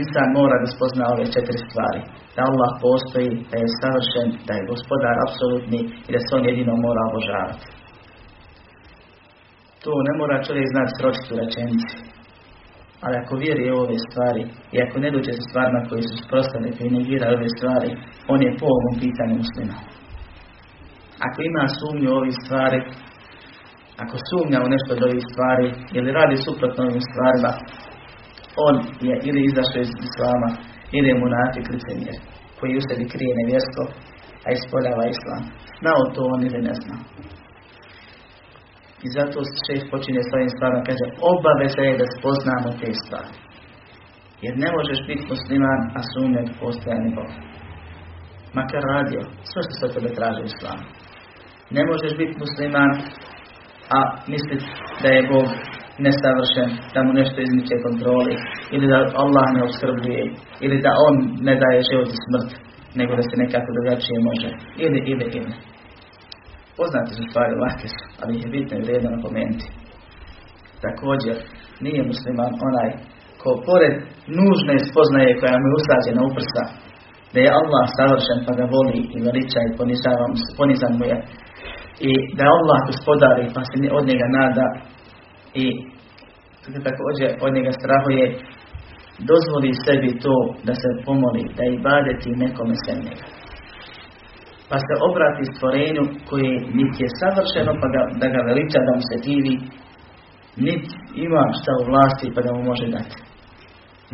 Insan 0.00 0.28
mora 0.38 0.56
da 0.62 0.68
spozna 0.74 1.04
ove 1.14 1.24
četiri 1.34 1.58
stvari. 1.66 2.00
Da 2.34 2.40
Allah 2.50 2.70
postoji, 2.84 3.30
da 3.50 3.56
je 3.62 3.76
savršen, 3.80 4.28
da 4.46 4.52
je 4.54 4.68
gospodar 4.72 5.16
apsolutni 5.26 5.80
i 6.08 6.10
da 6.14 6.20
se 6.24 6.30
on 6.38 6.44
jedino 6.50 6.74
mora 6.86 7.02
obožavati. 7.10 7.66
To 9.82 9.92
ne 10.08 10.12
mora 10.20 10.44
čovjek 10.46 10.66
znati 10.74 10.96
sročiti 10.98 11.32
u 11.34 11.40
rečenici. 11.42 11.96
Ali 13.04 13.14
ako 13.22 13.32
vjeri 13.44 13.64
u 13.70 13.80
ove 13.84 13.96
stvari 14.06 14.42
i 14.74 14.76
ako 14.84 14.96
ne 15.04 15.10
dođe 15.14 15.32
sa 15.34 15.44
stvarima 15.48 15.80
koji 15.88 16.02
su 16.08 16.14
sprostavljeni 16.24 16.76
koji 16.76 16.96
negira 16.98 17.26
ove 17.28 17.48
stvari, 17.56 17.90
on 18.32 18.38
je 18.46 18.56
po 18.60 18.66
ovom 18.76 18.94
pitanju 19.02 19.34
muslima. 19.42 19.76
Ako 21.26 21.38
ima 21.42 21.64
sumnju 21.78 22.08
u 22.10 22.18
ovih 22.20 22.34
stvari, 22.44 22.78
ako 24.02 24.16
sumnja 24.28 24.58
u 24.66 24.72
nešto 24.74 24.90
od 24.92 25.02
ovih 25.08 25.22
stvari 25.30 25.68
ili 25.98 26.16
radi 26.18 26.36
suprotno 26.46 26.80
ovim 26.84 27.04
stvarima, 27.10 27.52
on 28.66 28.74
je 29.08 29.14
ili 29.28 29.40
izašao 29.50 29.80
iz 29.82 29.92
islama, 30.08 30.48
ili 30.96 31.08
je 31.08 31.20
munafik 31.22 31.66
licemjer, 31.74 32.16
koji 32.58 32.78
u 32.80 32.86
sebi 32.88 33.04
krije 33.12 33.32
nevjerstvo, 33.40 33.84
a 34.46 34.48
ispoljava 34.58 35.04
islam. 35.14 35.42
Znao 35.80 36.02
to 36.14 36.20
on 36.34 36.40
ili 36.48 36.60
ne 36.68 36.74
zna. 36.82 36.96
I 39.04 39.08
zato 39.16 39.36
šest 39.66 39.86
počinje 39.92 40.22
svojim 40.22 40.50
stvarom, 40.56 40.80
kaže, 40.88 41.04
obaveza 41.32 41.82
je 41.86 42.00
da 42.00 42.06
spoznamo 42.16 42.68
te 42.80 42.88
stvari. 43.02 43.34
Jer 44.44 44.54
ne 44.64 44.68
možeš 44.76 45.00
biti 45.08 45.24
musliman, 45.32 45.80
a 45.98 46.00
sumnjati 46.12 46.56
postojani 46.60 47.10
Bog. 47.16 47.30
Makar 48.56 48.82
radio, 48.94 49.20
sve 49.50 49.60
što 49.64 49.74
se 49.78 49.94
tebe 49.94 50.10
traži 50.18 50.40
u 50.42 50.50
islamu. 50.52 50.84
Ne 51.76 51.82
možeš 51.90 52.12
biti 52.20 52.40
musliman, 52.44 52.90
a 53.96 53.98
misliti 54.32 54.66
da 55.02 55.08
je 55.08 55.28
Bog 55.32 55.48
nesavršen, 56.06 56.68
da 56.94 56.98
mu 57.02 57.10
nešto 57.20 57.38
izmiče 57.40 57.76
kontroli, 57.86 58.34
ili 58.74 58.86
da 58.92 58.98
Allah 59.24 59.46
ne 59.56 59.62
obskrbljuje, 59.66 60.24
ili 60.64 60.76
da 60.84 60.90
on 61.06 61.14
ne 61.48 61.54
daje 61.62 61.88
život 61.90 62.08
i 62.12 62.22
smrt, 62.24 62.50
nego 62.98 63.12
da 63.18 63.22
se 63.28 63.42
nekako 63.44 63.68
drugačije 63.76 64.18
može, 64.28 64.48
ili, 64.84 64.98
ili, 65.12 65.26
ili. 65.38 65.52
Poznate 66.78 67.10
su 67.18 67.22
stvari, 67.30 67.54
lahke 67.64 67.88
su, 67.94 68.04
ali 68.22 68.40
je 68.42 68.52
bitno 68.56 68.74
i 68.76 68.84
vrijedno 68.86 69.08
napomenuti. 69.16 69.66
Također, 70.86 71.36
nije 71.84 72.08
musliman 72.10 72.52
onaj 72.68 72.90
ko 73.42 73.50
pored 73.68 73.94
nužne 74.38 74.74
spoznaje 74.90 75.38
koja 75.40 75.56
mu 75.58 75.66
je 75.68 75.78
usađena 75.80 76.20
u 76.24 76.34
prsa, 76.36 76.64
da 77.32 77.38
je 77.40 77.56
Allah 77.60 77.84
savršen 77.98 78.38
pa 78.46 78.52
ga 78.58 78.64
voli 78.76 79.00
i 79.16 79.18
veliča 79.26 79.60
i 79.64 79.74
ponizan 80.58 80.92
mu 80.98 81.04
je, 81.10 81.16
i 82.00 82.12
da 82.38 82.44
Allah 82.56 82.78
gospodari 82.90 83.44
pa 83.54 83.62
se 83.68 83.76
od 83.98 84.04
njega 84.10 84.26
nada 84.38 84.66
i 85.54 85.66
također 86.88 87.28
od 87.44 87.50
njega 87.56 87.72
strahuje 87.80 88.24
dozvoli 89.30 89.80
sebi 89.84 90.10
to 90.24 90.36
da 90.66 90.74
se 90.74 90.88
pomoli, 91.06 91.42
da 91.56 91.64
i 91.64 91.82
badeti 91.86 92.40
nekome 92.44 92.76
sem 92.84 92.98
njega. 93.06 93.26
Pa 94.70 94.76
se 94.86 94.94
obrati 95.08 95.50
stvorenju 95.52 96.04
koje 96.28 96.52
niti 96.78 96.98
je 97.04 97.16
savršeno 97.20 97.72
pa 97.80 97.86
ga, 97.94 98.02
da 98.20 98.26
ga 98.34 98.40
veliča, 98.48 98.78
da 98.86 98.92
mu 98.98 99.02
se 99.08 99.16
divi, 99.26 99.54
niti 100.66 100.90
ima 101.26 101.44
šta 101.58 101.72
u 101.80 101.86
vlasti 101.90 102.32
pa 102.34 102.40
da 102.44 102.50
mu 102.52 102.62
može 102.70 102.86
dati. 102.96 103.16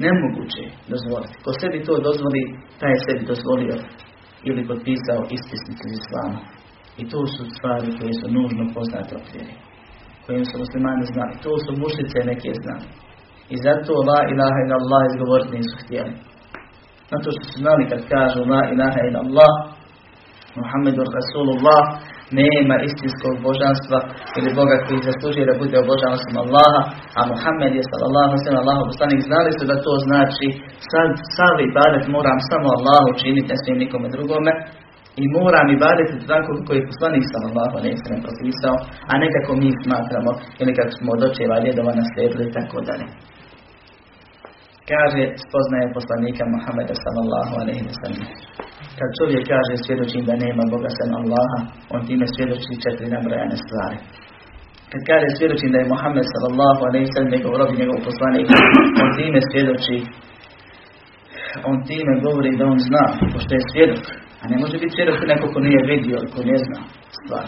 Nemoguće 0.04 0.60
je 0.66 0.72
dozvoliti. 0.92 1.34
Ko 1.44 1.50
sebi 1.60 1.78
to 1.86 1.94
dozvoli, 2.08 2.42
taj 2.80 2.90
je 2.94 3.04
sebi 3.06 3.22
dozvolio 3.32 3.76
ili 4.48 4.68
potpisao 4.70 5.20
ispisnicu 5.36 5.86
islama. 5.98 6.38
I 7.00 7.02
to 7.12 7.20
su 7.34 7.42
stvari 7.54 7.88
koje 7.98 8.12
su 8.20 8.26
nužno 8.36 8.62
poznate 8.76 9.12
od 9.20 9.26
vjeri 9.32 9.54
kojim 10.28 10.44
su 10.50 10.54
muslimani 10.64 11.04
znali. 11.12 11.34
To 11.44 11.52
su 11.64 11.70
mušnice 11.82 12.18
neke 12.30 12.50
znali. 12.62 12.86
I 13.54 13.56
zato 13.66 13.92
la 14.10 14.20
ilaha 14.32 14.58
ila 14.64 14.76
Allah 14.82 15.02
izgovoriti 15.06 15.56
nisu 15.58 15.74
htjeli. 15.82 16.12
Zato 17.12 17.28
što 17.34 17.42
su 17.50 17.56
znali 17.64 17.82
kad 17.90 18.00
kažu 18.14 18.40
la 18.52 18.62
ilaha 18.74 19.00
ila 19.08 19.18
Allah, 19.26 19.52
Muhammedu 20.60 21.02
Rasulullah, 21.18 21.82
nema 22.40 22.76
istinskog 22.88 23.34
božanstva 23.48 23.98
ili 24.38 24.56
Boga 24.58 24.76
koji 24.86 25.06
zaslužuje 25.08 25.44
da 25.50 25.60
bude 25.62 25.76
obožavan 25.78 26.20
sam 26.24 26.36
Allaha, 26.44 26.80
a 27.18 27.20
Muhammed 27.32 27.72
je 27.78 27.84
sallallahu 27.90 28.34
sallam 28.44 28.62
Allahu 28.64 28.82
poslanik 28.90 29.20
znali 29.30 29.50
su 29.58 29.64
da 29.70 29.76
to 29.86 29.92
znači 30.08 30.46
sad 30.90 31.10
sav 31.36 31.54
ibadet 31.68 32.04
moram 32.16 32.38
samo 32.50 32.68
Allahu 32.76 33.08
činiti, 33.20 33.50
ne 33.52 33.56
smijem 33.60 33.78
nikome 33.84 34.08
drugome, 34.16 34.52
i 35.22 35.24
moram 35.36 35.66
i 35.70 35.80
baditi 35.84 36.26
tako 36.32 36.50
koji 36.66 36.76
je 36.78 36.90
poslanik 36.90 37.24
sallallahu 37.32 37.74
alejhi 37.78 37.98
ve 38.10 38.24
propisao, 38.26 38.76
a 39.10 39.12
ne 39.22 39.28
kako 39.34 39.52
mi 39.60 39.70
smatramo 39.82 40.32
ili 40.62 40.72
kako 40.78 40.92
smo 40.98 41.08
od 41.16 41.22
očeva 41.28 41.56
djedova 41.64 41.92
naslijedili 42.00 42.44
i 42.46 42.54
tako 42.58 42.78
dalje. 42.88 43.06
Kaže, 44.92 45.22
spoznaje 45.46 45.86
poslanika 45.98 46.42
Muhammeda 46.54 46.94
sallallahu 47.04 47.54
alejhi 47.62 47.84
ve 47.88 47.94
sellem. 48.00 48.24
Kad 48.98 49.08
čovjek 49.18 49.42
kaže 49.52 49.74
svjedočim 49.76 50.22
da 50.28 50.34
nema 50.44 50.62
Boga 50.72 50.90
sem 50.96 51.10
Allaha, 51.20 51.58
on 51.94 52.00
time 52.08 52.26
svjedoči 52.34 52.82
četiri 52.84 53.14
nabrojane 53.16 53.56
stvari. 53.64 53.98
Kad 54.92 55.02
kaže 55.10 55.28
svjedočim 55.38 55.70
da 55.72 55.78
je 55.80 55.90
Muhammed 55.92 56.26
sallallahu 56.32 56.80
alejhi 56.88 57.06
ve 57.06 57.12
sellem 57.14 57.32
njegov 57.34 57.52
rob 57.60 57.70
i 57.72 57.80
njegov 57.82 57.98
poslanik, 58.08 58.46
on 59.02 59.10
time 59.20 59.40
svjedoči 59.50 59.96
on 61.70 61.76
time 61.90 62.12
govori 62.26 62.56
da 62.58 62.64
on 62.72 62.78
zna, 62.88 63.04
pošto 63.32 63.50
je 63.54 63.68
svjedok, 63.70 64.04
a 64.42 64.44
ne 64.52 64.56
može 64.62 64.76
biti 64.82 64.94
svjedok 64.96 65.20
neko 65.32 65.46
ko 65.52 65.58
nije 65.66 65.80
vidio, 65.92 66.18
ko 66.32 66.38
ne 66.50 66.56
zna 66.64 66.80
stvar. 67.18 67.46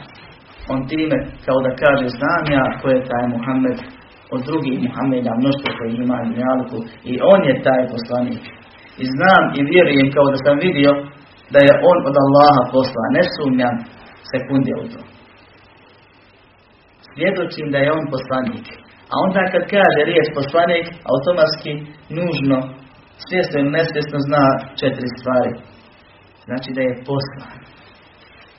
On 0.73 0.81
time, 0.91 1.19
kao 1.47 1.59
da 1.67 1.71
kaže, 1.83 2.07
znam 2.19 2.43
ja 2.57 2.65
ko 2.81 2.87
je 2.95 3.07
taj 3.11 3.25
Muhammed 3.35 3.79
od 4.35 4.41
drugih 4.49 4.77
Muhammeda, 4.87 5.33
mnoštvo 5.43 5.69
koji 5.79 5.93
ima 5.95 6.19
dunjalku 6.27 6.79
i 7.11 7.13
on 7.33 7.41
je 7.49 7.63
taj 7.67 7.83
poslanik. 7.95 8.43
I 9.03 9.05
znam 9.15 9.45
i 9.59 9.61
vjerujem 9.73 10.09
kao 10.15 10.27
da 10.35 10.39
sam 10.45 10.57
vidio 10.67 10.93
da 11.55 11.59
je 11.67 11.81
on 11.91 11.99
od 12.09 12.17
Allaha 12.25 12.63
posla, 12.75 13.05
ne 13.17 13.25
sumnjam 13.35 13.77
sekunde 14.31 14.73
u 14.83 14.85
to. 14.93 15.01
Svjedočim 17.13 17.67
da 17.73 17.79
je 17.81 17.95
on 17.99 18.05
poslanik. 18.15 18.67
A 19.13 19.15
onda 19.25 19.41
kad 19.53 19.63
kaže 19.75 20.01
riječ 20.11 20.27
poslanik, 20.39 20.87
automatski, 21.13 21.73
nužno, 22.19 22.59
svjesno 23.27 23.57
ili 23.61 23.75
nesvjesno 23.79 24.19
zna 24.29 24.45
četiri 24.81 25.09
stvari 25.19 25.53
znači 26.51 26.71
da 26.77 26.83
je 26.89 27.01
poslan. 27.11 27.59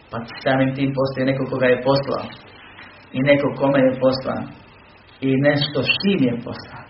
Pa 0.09 0.17
samim 0.43 0.71
tim 0.77 0.89
postoji 0.97 1.29
neko 1.29 1.43
koga 1.51 1.67
je 1.73 1.83
poslao. 1.89 2.25
I 3.17 3.19
neko 3.29 3.47
kome 3.59 3.79
je 3.87 3.99
poslan. 4.03 4.43
I 5.27 5.29
nešto 5.47 5.77
s 5.89 5.91
čim 5.99 6.19
je 6.29 6.35
poslan. 6.47 6.85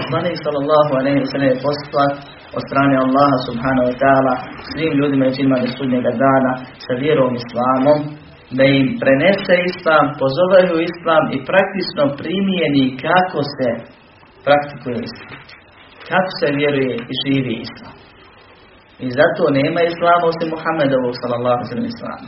Poslanik 0.00 0.36
sallallahu 0.44 0.92
alaihi 1.00 1.20
wa 1.24 1.28
sallam 1.32 1.50
je 1.52 1.62
poslan 1.68 2.10
od 2.58 2.62
strane 2.68 2.94
Allaha 3.04 3.36
subhanahu 3.48 3.86
wa 3.90 3.96
ta'ala 4.02 4.34
svim 4.70 4.92
ljudima 5.00 5.24
i 5.26 5.34
činima 5.36 5.58
do 6.06 6.12
dana 6.26 6.52
sa 6.84 6.92
vjerom 7.02 7.32
islamom, 7.42 7.98
da 8.58 8.64
im 8.78 8.86
prenese 9.02 9.54
islam, 9.70 10.04
pozove 10.22 10.60
u 10.76 10.78
islam 10.90 11.24
i 11.36 11.38
praktično 11.50 12.02
primijeni 12.20 12.84
kako 13.06 13.40
se 13.56 13.68
praktikuje 14.46 14.96
islam. 15.08 15.40
Kako 16.10 16.30
se 16.38 16.46
vjeruje 16.58 16.94
i 17.10 17.14
živi 17.22 17.54
islam. 17.66 18.03
I 19.06 19.08
zato 19.18 19.42
nema 19.58 19.80
islama 19.90 20.24
osim 20.32 20.48
Muhammedovog 20.54 21.14
sallallahu 21.22 21.60
alaihi 21.60 21.92
islam. 21.94 22.20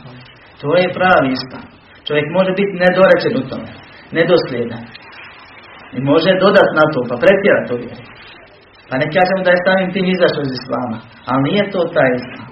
To 0.61 0.67
je 0.81 0.95
pravi 0.97 1.29
islam. 1.39 1.65
Čovjek 2.07 2.27
može 2.37 2.51
biti 2.59 2.79
nedorečen 2.83 3.33
u 3.41 3.43
tome, 3.49 3.69
nedosljedan. 4.17 4.83
I 5.95 5.99
može 6.11 6.31
dodati 6.43 6.73
na 6.79 6.85
to, 6.93 6.99
pa 7.09 7.15
pretjerati 7.23 7.67
to 7.69 7.75
vjeri. 7.81 8.03
Pa 8.89 8.95
ne 9.01 9.07
kažem 9.15 9.39
da 9.45 9.49
je 9.51 9.63
samim 9.67 9.89
tim 9.93 10.05
izašao 10.15 10.43
iz 10.45 10.53
islama, 10.59 10.97
ali 11.29 11.45
nije 11.47 11.63
to 11.73 11.81
taj 11.95 12.11
islam. 12.21 12.49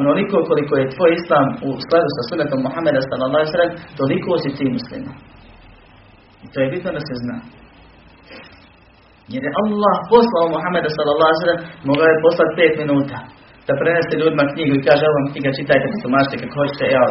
Onoliko 0.00 0.36
koliko 0.50 0.72
je 0.76 0.92
tvoj 0.94 1.10
islam 1.20 1.46
u 1.68 1.70
skladu 1.84 2.08
sa 2.16 2.22
sunetom 2.28 2.60
Muhammeda 2.66 3.00
sallallahu 3.02 3.44
alaihi 3.44 3.78
toliko 4.00 4.30
si 4.42 4.50
ti 4.56 4.64
muslima. 4.76 5.12
I 6.44 6.46
to 6.52 6.56
je 6.60 6.72
bitno 6.74 6.90
da 6.96 7.02
se 7.08 7.14
zna. 7.22 7.36
Jer 9.32 9.42
je 9.46 9.56
Allah 9.62 9.96
poslao 10.12 10.52
Muhammeda 10.54 10.90
sallallahu 10.96 11.34
mogao 11.88 12.08
je 12.10 12.24
poslati 12.26 12.56
pet 12.58 12.74
minuta. 12.82 13.18
Da 13.66 13.72
prenese 13.80 14.20
ljudima 14.20 14.50
knjigu 14.52 14.72
i 14.76 14.86
kaže 14.88 15.04
ovom 15.06 15.26
knjiga 15.30 15.50
čitajte 15.58 15.86
pa 15.92 15.96
tumačite 16.02 16.36
kako 16.40 16.54
hoćete, 16.60 16.84
ja 16.96 17.04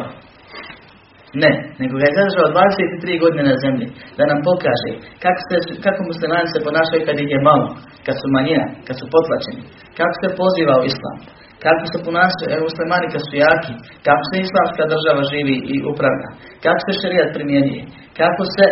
ne, 1.43 1.51
nego 1.81 1.93
ga 1.99 2.05
je 2.07 2.17
zadržao 2.19 2.53
23 2.55 3.23
godine 3.23 3.43
na 3.51 3.57
zemlji, 3.63 3.87
da 4.17 4.23
nam 4.31 4.39
pokaže 4.49 4.91
kako, 5.23 5.41
se, 5.47 5.55
kako 5.85 5.99
muslimani 6.11 6.47
se 6.53 6.65
ponašaju 6.67 7.01
kad 7.07 7.15
ih 7.17 7.29
je 7.35 7.47
malo, 7.49 7.67
kad 8.05 8.15
su 8.21 8.25
manjina, 8.35 8.65
kad 8.85 8.95
su 8.99 9.05
potlačeni, 9.15 9.61
kako 9.99 10.15
se 10.21 10.27
poziva 10.41 10.73
u 10.77 10.87
islam, 10.91 11.17
kako 11.65 11.83
se 11.91 11.97
ponašaju 12.07 12.67
muslimani 12.69 13.07
kad 13.13 13.21
su 13.27 13.33
jaki, 13.45 13.73
kako 14.07 14.23
se 14.29 14.35
islamska 14.37 14.83
država 14.93 15.21
živi 15.31 15.57
i 15.73 15.75
upravlja, 15.91 16.29
kako 16.65 16.79
se 16.85 16.99
šerijat 17.01 17.29
primjenjuje, 17.37 17.83
kako 18.21 18.43
se 18.55 18.65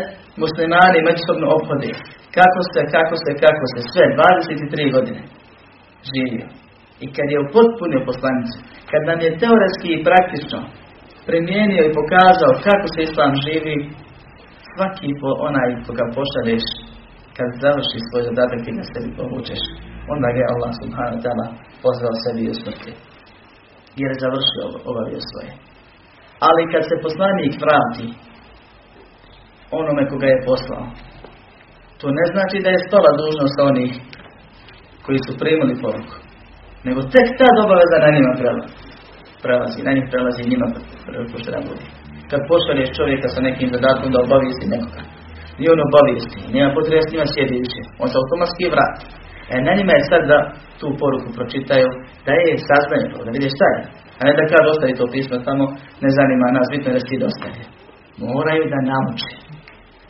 muslimani 0.43 0.99
međusobno 1.07 1.45
obhode, 1.57 1.91
kako 2.38 2.62
se, 2.71 2.80
kako 2.95 3.15
se, 3.23 3.32
kako 3.45 3.65
se, 3.73 3.80
sve, 3.91 4.06
23 4.17 4.95
godine 4.95 5.21
živio. 6.12 6.47
I 7.04 7.06
kad 7.15 7.28
je 7.34 7.43
upotpunio 7.45 8.08
poslanicu, 8.10 8.58
kad 8.91 9.02
nam 9.10 9.19
je 9.26 9.38
teoretski 9.41 9.88
i 9.93 10.04
praktično 10.10 10.60
primijenio 11.30 11.82
i 11.86 11.95
pokazao 12.00 12.62
kako 12.67 12.88
se 12.93 13.00
islam 13.02 13.34
živi, 13.45 13.78
svaki 14.73 15.10
po 15.21 15.30
onaj 15.47 15.69
koga 15.86 16.06
pošalješ, 16.17 16.65
kad 17.38 17.50
završi 17.63 17.97
svoj 18.08 18.23
zadatak 18.30 18.62
i 18.67 18.78
na 18.80 18.84
sebi 18.91 19.10
povučeš, 19.19 19.62
onda 20.13 20.28
ga 20.34 20.39
je 20.41 20.52
Allah 20.54 20.71
subhanahu 20.82 21.15
wa 21.17 21.23
ta'ala 21.26 21.45
pozvao 21.84 22.21
sebi 22.23 22.52
u 22.54 22.56
smrti. 22.62 22.91
Jer 24.00 24.10
je 24.12 24.23
završio 24.26 24.65
obavio 24.89 25.21
svoje. 25.30 25.52
Ali 26.47 26.71
kad 26.71 26.84
se 26.89 27.04
poslanik 27.06 27.54
vrati 27.63 28.06
onome 29.80 30.04
koga 30.12 30.28
je 30.30 30.45
poslao, 30.50 30.86
to 31.99 32.07
ne 32.19 32.25
znači 32.33 32.57
da 32.63 32.69
je 32.71 32.86
stola 32.88 33.12
dužnost 33.21 33.57
onih 33.69 33.91
koji 35.05 35.19
su 35.25 35.39
primili 35.41 35.81
poruku. 35.83 36.15
Nego 36.88 36.99
tek 37.13 37.27
ta 37.39 37.49
obaveza 37.65 37.97
na 38.05 38.10
njima 38.15 38.31
prelazi 38.39 38.88
prelazi, 39.43 39.79
na 39.88 39.91
njih 39.95 40.05
prelazi 40.12 40.49
njima 40.51 40.67
prepuštena 41.07 41.60
budi. 41.67 41.86
Kad 42.29 42.41
pošalješ 42.51 42.89
čovjeka 42.97 43.27
sa 43.33 43.39
nekim 43.47 43.69
zadatkom 43.75 44.10
da 44.12 44.19
obavijesti 44.27 44.71
nekoga, 44.73 45.01
i 45.62 45.63
on 45.73 45.79
obavijesti, 45.88 46.39
nema 46.55 46.69
potrebe 46.77 47.01
s 47.03 47.12
njima 47.13 47.27
sjedići, 47.33 47.79
on 48.01 48.07
se 48.10 48.15
automatski 48.17 48.65
vrati. 48.73 49.03
E 49.53 49.55
na 49.67 49.71
njima 49.77 49.93
je 49.95 50.10
sad 50.12 50.21
da 50.31 50.39
tu 50.79 50.88
poruku 51.01 51.29
pročitaju, 51.38 51.88
da 52.25 52.31
je 52.43 52.65
saznanje 52.69 53.07
da 53.25 53.31
vidiš 53.38 53.53
šta 53.57 53.67
je. 53.75 53.81
A 54.19 54.21
ne 54.27 54.31
da 54.39 54.51
kaže 54.51 54.67
ostavi 54.73 54.99
to 54.99 55.05
pismo 55.13 55.36
tamo, 55.47 55.63
ne 56.03 56.10
zanima 56.17 56.55
nas, 56.57 56.67
bitno 56.73 56.88
je 56.89 56.97
da 56.97 57.03
si 57.03 57.23
dostavi. 57.25 57.63
Moraju 58.25 58.63
da 58.73 58.79
nauče, 58.91 59.31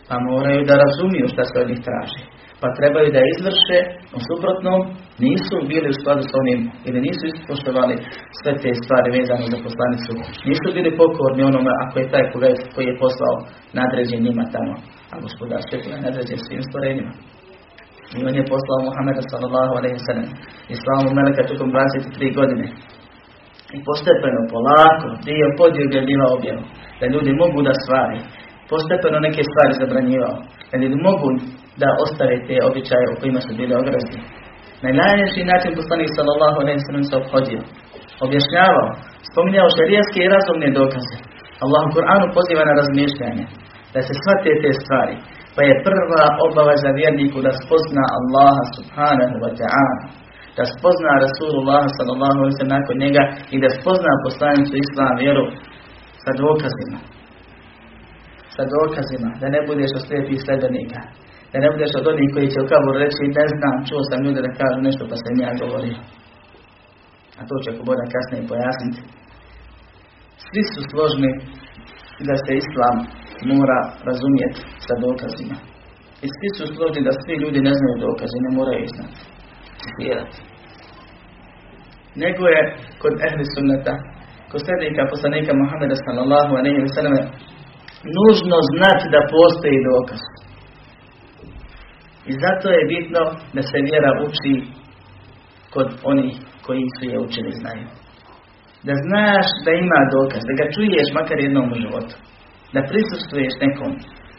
pa 0.08 0.16
moraju 0.30 0.62
da 0.70 0.82
razumiju 0.86 1.26
šta 1.34 1.44
se 1.50 1.56
od 1.64 1.70
njih 1.70 1.82
traži 1.88 2.22
pa 2.62 2.68
trebaju 2.80 3.08
da 3.16 3.22
izvrše, 3.34 3.78
u 4.18 4.20
suprotnom 4.28 4.80
nisu 5.26 5.56
bili 5.72 5.88
u 5.90 5.98
skladu 6.00 6.24
s 6.30 6.34
onim 6.42 6.60
ili 6.88 7.00
nisu 7.08 7.24
ispoštovali 7.28 7.96
sve 8.40 8.52
te 8.62 8.70
stvari 8.82 9.10
vezane 9.18 9.46
za 9.54 9.60
poslanicu. 9.66 10.12
Nisu 10.50 10.68
bili 10.78 10.98
pokorni 11.02 11.42
onome 11.52 11.72
ako 11.84 11.96
je 12.00 12.12
taj 12.14 12.26
koji 12.74 12.88
je 12.90 13.02
poslao 13.04 13.36
nadređen 13.80 14.20
njima 14.28 14.44
tamo, 14.56 14.76
a 15.14 15.16
gospodar 15.26 15.62
svjetla 15.68 15.94
je 15.96 16.06
nadređen 16.08 16.40
svim 16.46 16.64
stvorenjima. 16.68 17.14
I 18.18 18.20
on 18.28 18.36
je 18.40 18.52
poslao 18.54 18.86
Muhammeda 18.88 19.24
sallallahu 19.32 19.74
alaihi 19.80 20.06
sallam 20.08 20.30
i 20.72 20.74
slavu 20.84 21.08
Meleka 21.18 21.50
tokom 21.52 21.70
23 21.72 22.38
godine. 22.40 22.66
I 23.76 23.78
postepeno, 23.88 24.42
polako, 24.54 25.08
dio 25.28 25.48
po 25.58 25.66
dio 25.74 25.86
objavljivao 25.90 26.32
objavu, 26.38 26.64
da 27.00 27.06
ljudi 27.14 27.32
mogu 27.44 27.60
da 27.68 27.74
stvari. 27.84 28.20
Postepeno 28.72 29.18
neke 29.28 29.42
stvari 29.50 29.74
zabranjivao, 29.82 30.36
da 30.70 30.76
ljudi 30.82 30.98
mogu 31.08 31.30
da 31.82 31.98
ostave 32.04 32.36
te 32.48 32.56
običaje 32.70 33.06
u 33.10 33.18
kojima 33.20 33.42
su 33.46 33.52
bili 33.60 33.74
ograzni. 33.82 34.20
Na 34.84 34.90
najljepši 35.02 35.42
način 35.52 35.72
poslanik 35.80 36.10
sallallahu 36.18 36.58
alaihi 36.62 36.86
sallam 36.88 37.06
se 37.10 37.16
obhodio. 37.22 37.62
Objašnjavao, 38.26 38.90
spominjao 39.30 39.76
šarijaske 39.78 40.20
i 40.22 40.34
razumne 40.36 40.68
dokaze. 40.80 41.18
Allah 41.64 41.82
u 41.86 41.94
Kur'anu 41.96 42.26
poziva 42.38 42.64
na 42.70 42.74
razmišljanje, 42.82 43.46
da 43.94 44.00
se 44.08 44.14
shvate 44.20 44.52
te 44.62 44.72
stvari. 44.82 45.16
Pa 45.56 45.62
je 45.68 45.82
prva 45.88 46.26
obaveza 46.48 46.90
vjerniku 47.00 47.38
da 47.48 47.52
spozna 47.62 48.04
Allaha 48.20 48.64
subhanahu 48.78 49.36
wa 49.44 49.52
ta'ala. 49.60 49.98
Da 50.58 50.64
spozna 50.76 51.14
Rasulullah 51.26 51.84
sallallahu 51.98 52.40
sallam 52.58 52.74
nakon 52.78 52.96
njega 53.04 53.24
i 53.56 53.58
da 53.64 53.70
spozna 53.78 54.14
poslanicu 54.26 54.74
Islam 54.86 55.14
vjeru 55.24 55.46
sa 56.24 56.32
dokazima. 56.44 57.00
Sa 58.58 58.64
dokazima, 58.76 59.30
da 59.42 59.48
ne 59.56 59.60
budeš 59.68 59.92
od 59.98 60.04
slijepih 60.08 60.40
sledbenika 60.46 61.02
da 61.52 61.58
ne 61.64 61.70
budeš 61.74 61.92
od 62.00 62.06
onih 62.12 62.30
koji 62.34 62.48
će 62.54 62.60
u 62.62 62.92
reći 63.04 63.24
ne 63.40 63.46
znam, 63.54 63.76
čuo 63.88 64.02
sam 64.10 64.24
ljude 64.26 64.40
da 64.48 64.58
kažu 64.62 64.80
nešto 64.88 65.04
pa 65.10 65.16
sam 65.22 65.34
ja 65.46 65.52
govorio. 65.62 65.98
A 67.40 67.42
to 67.50 67.56
će 67.64 67.68
ako 67.72 67.82
Boga 67.90 68.06
kasnije 68.14 68.50
pojasniti. 68.52 69.02
Svi 70.46 70.62
su 70.72 70.80
složni 70.92 71.32
da 72.28 72.36
se 72.44 72.52
Islam 72.64 72.96
mora 73.52 73.80
razumjeti 74.08 74.62
sa 74.86 74.94
dokazima. 75.06 75.58
I 76.26 76.28
svi 76.36 76.50
su 76.58 76.64
složni 76.76 77.02
da 77.08 77.14
svi 77.22 77.34
ljudi 77.44 77.60
ne 77.70 77.74
znaju 77.80 77.96
dokaze, 78.08 78.38
ne 78.48 78.52
moraju 78.58 78.80
ih 78.84 78.92
znati. 78.96 79.22
Nego 82.24 82.44
je 82.54 82.62
kod 83.02 83.14
ehli 83.28 83.46
sunneta, 83.56 83.94
kod 84.52 84.60
sljednika 84.66 85.12
poslanika 85.14 85.52
Muhammeda 85.62 85.96
sallallahu 86.06 86.52
alaihi 86.60 86.82
wa 86.86 86.92
sallam, 86.96 87.16
nužno 88.18 88.58
znati 88.72 89.06
da 89.16 89.30
postoji 89.36 89.86
dokaz. 89.92 90.22
I 92.30 92.32
zato 92.44 92.68
je 92.76 92.90
bitno 92.94 93.22
da 93.56 93.62
se 93.70 93.78
vjera 93.88 94.12
uči 94.26 94.56
kod 95.74 95.88
onih 96.12 96.36
koji 96.66 96.86
su 96.96 97.04
je 97.12 97.18
učili 97.28 97.52
znaju. 97.62 97.88
Da 98.88 98.94
znaš 99.08 99.48
da 99.66 99.72
ima 99.72 100.00
dokaz, 100.18 100.42
da 100.48 100.54
ga 100.60 100.66
čuješ 100.76 101.08
makar 101.18 101.38
jednom 101.40 101.68
u 101.74 101.80
životu. 101.84 102.16
Da 102.74 102.88
prisustuješ 102.90 103.54
nekom 103.64 103.92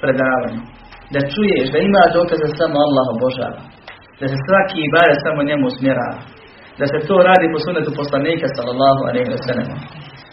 predavanju. 0.03 0.63
Da 1.15 1.21
čuješ 1.35 1.67
da 1.75 1.79
ima 1.81 2.03
dokaz 2.19 2.39
da 2.45 2.59
samo 2.61 2.77
Allah 2.87 3.07
obožava. 3.15 3.61
Da 4.21 4.27
se 4.31 4.37
svaki 4.47 4.79
ibadet 4.89 5.19
samo 5.27 5.41
njemu 5.49 5.67
smjerava. 5.79 6.21
Da 6.79 6.85
se 6.91 6.99
to 7.09 7.17
radi 7.29 7.47
po 7.53 7.59
sunetu 7.65 7.91
poslanika 8.01 8.47
sallallahu 8.57 9.03
alaihi 9.09 9.31
wa 9.35 9.41
sallam. 9.49 9.69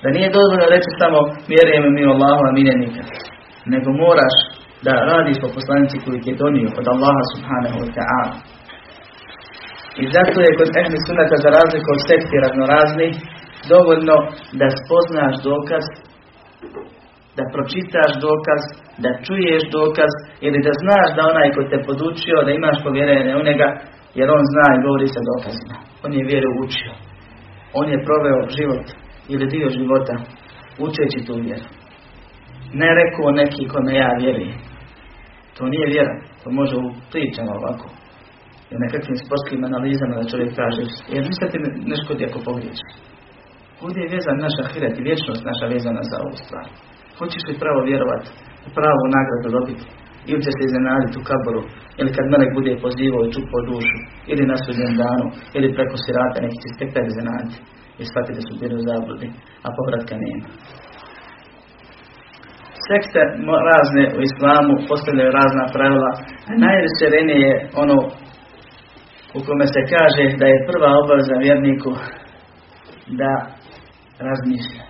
Da 0.06 0.12
nije 0.18 0.36
dovoljno 0.38 0.65
reći 0.76 0.89
samo 1.02 1.20
vjerujemo 1.54 1.89
mi 1.96 2.04
u 2.06 2.13
Allahu, 2.15 2.41
a 2.48 2.56
mi 2.56 2.63
ne 2.70 2.76
nikad. 2.84 3.08
Nego 3.74 3.89
moraš 4.06 4.36
da 4.86 4.94
radiš 5.12 5.38
po 5.44 5.50
poslanici 5.58 6.04
koji 6.04 6.18
ti 6.22 6.30
je 6.32 6.41
donio 6.44 6.70
od 6.80 6.86
Allaha 6.94 7.24
subhanahu 7.34 7.78
wa 7.84 7.89
ta'ala. 7.98 8.36
I 10.02 10.04
zato 10.15 10.38
je 10.46 10.58
kod 10.60 10.70
ehli 10.82 10.98
sunata 11.08 11.36
za 11.44 11.50
razliku 11.58 11.88
od 11.96 12.02
sekti 12.10 12.44
raznorazni 12.46 13.10
dovoljno 13.74 14.15
da 14.60 14.68
spoznaš 14.82 15.36
dokaz, 15.50 15.86
da 17.38 17.44
pročitaš 17.54 18.12
dokaz, 18.28 18.62
da 19.04 19.10
čuješ 19.26 19.63
dokaz 19.80 20.12
ili 20.46 20.60
da 20.65 20.72
znaš 20.84 21.08
da 21.15 21.22
onaj 21.32 21.48
koji 21.54 21.72
te 21.72 21.80
podučio 21.88 22.46
da 22.46 22.52
imaš 22.52 22.78
povjerenje 22.86 23.34
u 23.36 23.46
njega 23.48 23.68
jer 24.20 24.28
on 24.38 24.44
zna 24.54 24.68
i 24.74 24.84
govori 24.86 25.08
sa 25.15 25.22
dokazima. 25.32 25.76
On 26.06 26.12
je 26.18 26.28
vjeru 26.32 26.50
učio. 26.65 26.94
On 27.80 27.86
je 27.94 28.06
proveo 28.08 28.39
život 28.58 28.86
ili 29.33 29.51
dio 29.53 29.75
života 29.77 30.15
učeći 30.85 31.25
tu 31.27 31.33
vjeru. 31.45 31.67
Ne 32.81 32.89
rekao 32.99 33.38
neki 33.41 33.71
kome 33.73 33.91
ja 34.03 34.09
vjerujem. 34.21 34.57
To 35.55 35.63
nije 35.73 35.88
vjera. 35.93 36.15
To 36.43 36.47
može 36.59 36.75
u 36.77 36.88
pričama 37.11 37.51
ovako. 37.59 37.88
I 38.71 38.73
nekakvim 38.83 39.17
sportskim 39.23 39.61
analizama 39.69 40.13
da 40.19 40.31
čovjek 40.31 40.51
kaže, 40.61 40.81
jer 41.13 41.21
ništa 41.29 41.45
ti 41.51 41.57
ne 41.89 41.95
škodi 42.01 42.23
ako 42.25 42.39
pogriješi. 42.47 42.89
Ovdje 43.83 43.99
je 44.01 44.13
vezan 44.15 44.38
naša 44.45 44.63
hiret 44.71 44.95
i 44.97 45.05
vječnost 45.09 45.41
naša 45.49 45.65
vezana 45.73 46.01
za 46.11 46.17
ovu 46.25 46.35
stvar. 46.43 46.67
Hoćeš 47.19 47.43
li 47.47 47.61
pravo 47.63 47.79
vjerovati, 47.89 48.29
pravu 48.77 49.03
nagradu 49.15 49.49
dobiti? 49.57 49.85
ili 50.29 50.41
će 50.45 50.51
se 50.55 50.61
iznenaditi 50.65 51.15
u 51.19 51.27
kaboru, 51.29 51.61
ili 51.99 52.15
kad 52.15 52.25
melek 52.31 52.51
bude 52.57 52.71
pozivao 52.85 53.23
i 53.25 53.33
čupao 53.35 53.61
dušu, 53.69 53.97
ili 54.31 54.43
na 54.51 54.57
sudnjem 54.63 54.93
danu, 55.03 55.25
ili 55.57 55.75
preko 55.77 55.95
sirata, 56.03 56.38
neki 56.45 56.59
će 56.63 56.69
se 56.77 56.83
iznenaditi 57.11 57.57
i 58.01 58.03
da 58.38 58.41
su 58.47 58.53
bili 58.60 58.75
u 58.77 58.86
zabludi, 58.89 59.27
a 59.65 59.67
povratka 59.77 60.15
nema. 60.23 60.47
Sekte 62.88 63.21
razne 63.71 64.03
u 64.17 64.19
islamu 64.29 64.73
postavljaju 64.89 65.38
razna 65.39 65.65
pravila, 65.75 66.12
a 66.63 66.67
je 67.45 67.53
ono 67.84 67.97
u 69.38 69.39
kome 69.47 69.65
se 69.73 69.81
kaže 69.93 70.23
da 70.39 70.45
je 70.49 70.65
prva 70.69 70.89
obaveza 71.03 71.36
vjerniku 71.45 71.91
da 73.21 73.34
razmišlja. 74.27 74.86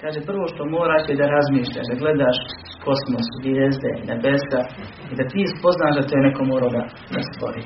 Kaže, 0.00 0.18
prvo 0.30 0.44
što 0.52 0.62
moraš 0.76 1.02
je 1.08 1.20
da 1.20 1.34
razmišljaš, 1.36 1.86
da 1.90 2.00
gledaš 2.02 2.38
kosmos, 2.84 3.26
zvijezde, 3.38 3.92
nebesa 4.10 4.60
i 5.10 5.14
da 5.18 5.24
ti 5.32 5.42
spoznaš 5.54 5.94
da 5.96 6.06
to 6.06 6.12
je 6.16 6.26
neko 6.28 6.42
morao 6.52 6.70
da, 6.76 6.82
da 7.14 7.20
stvori. 7.30 7.62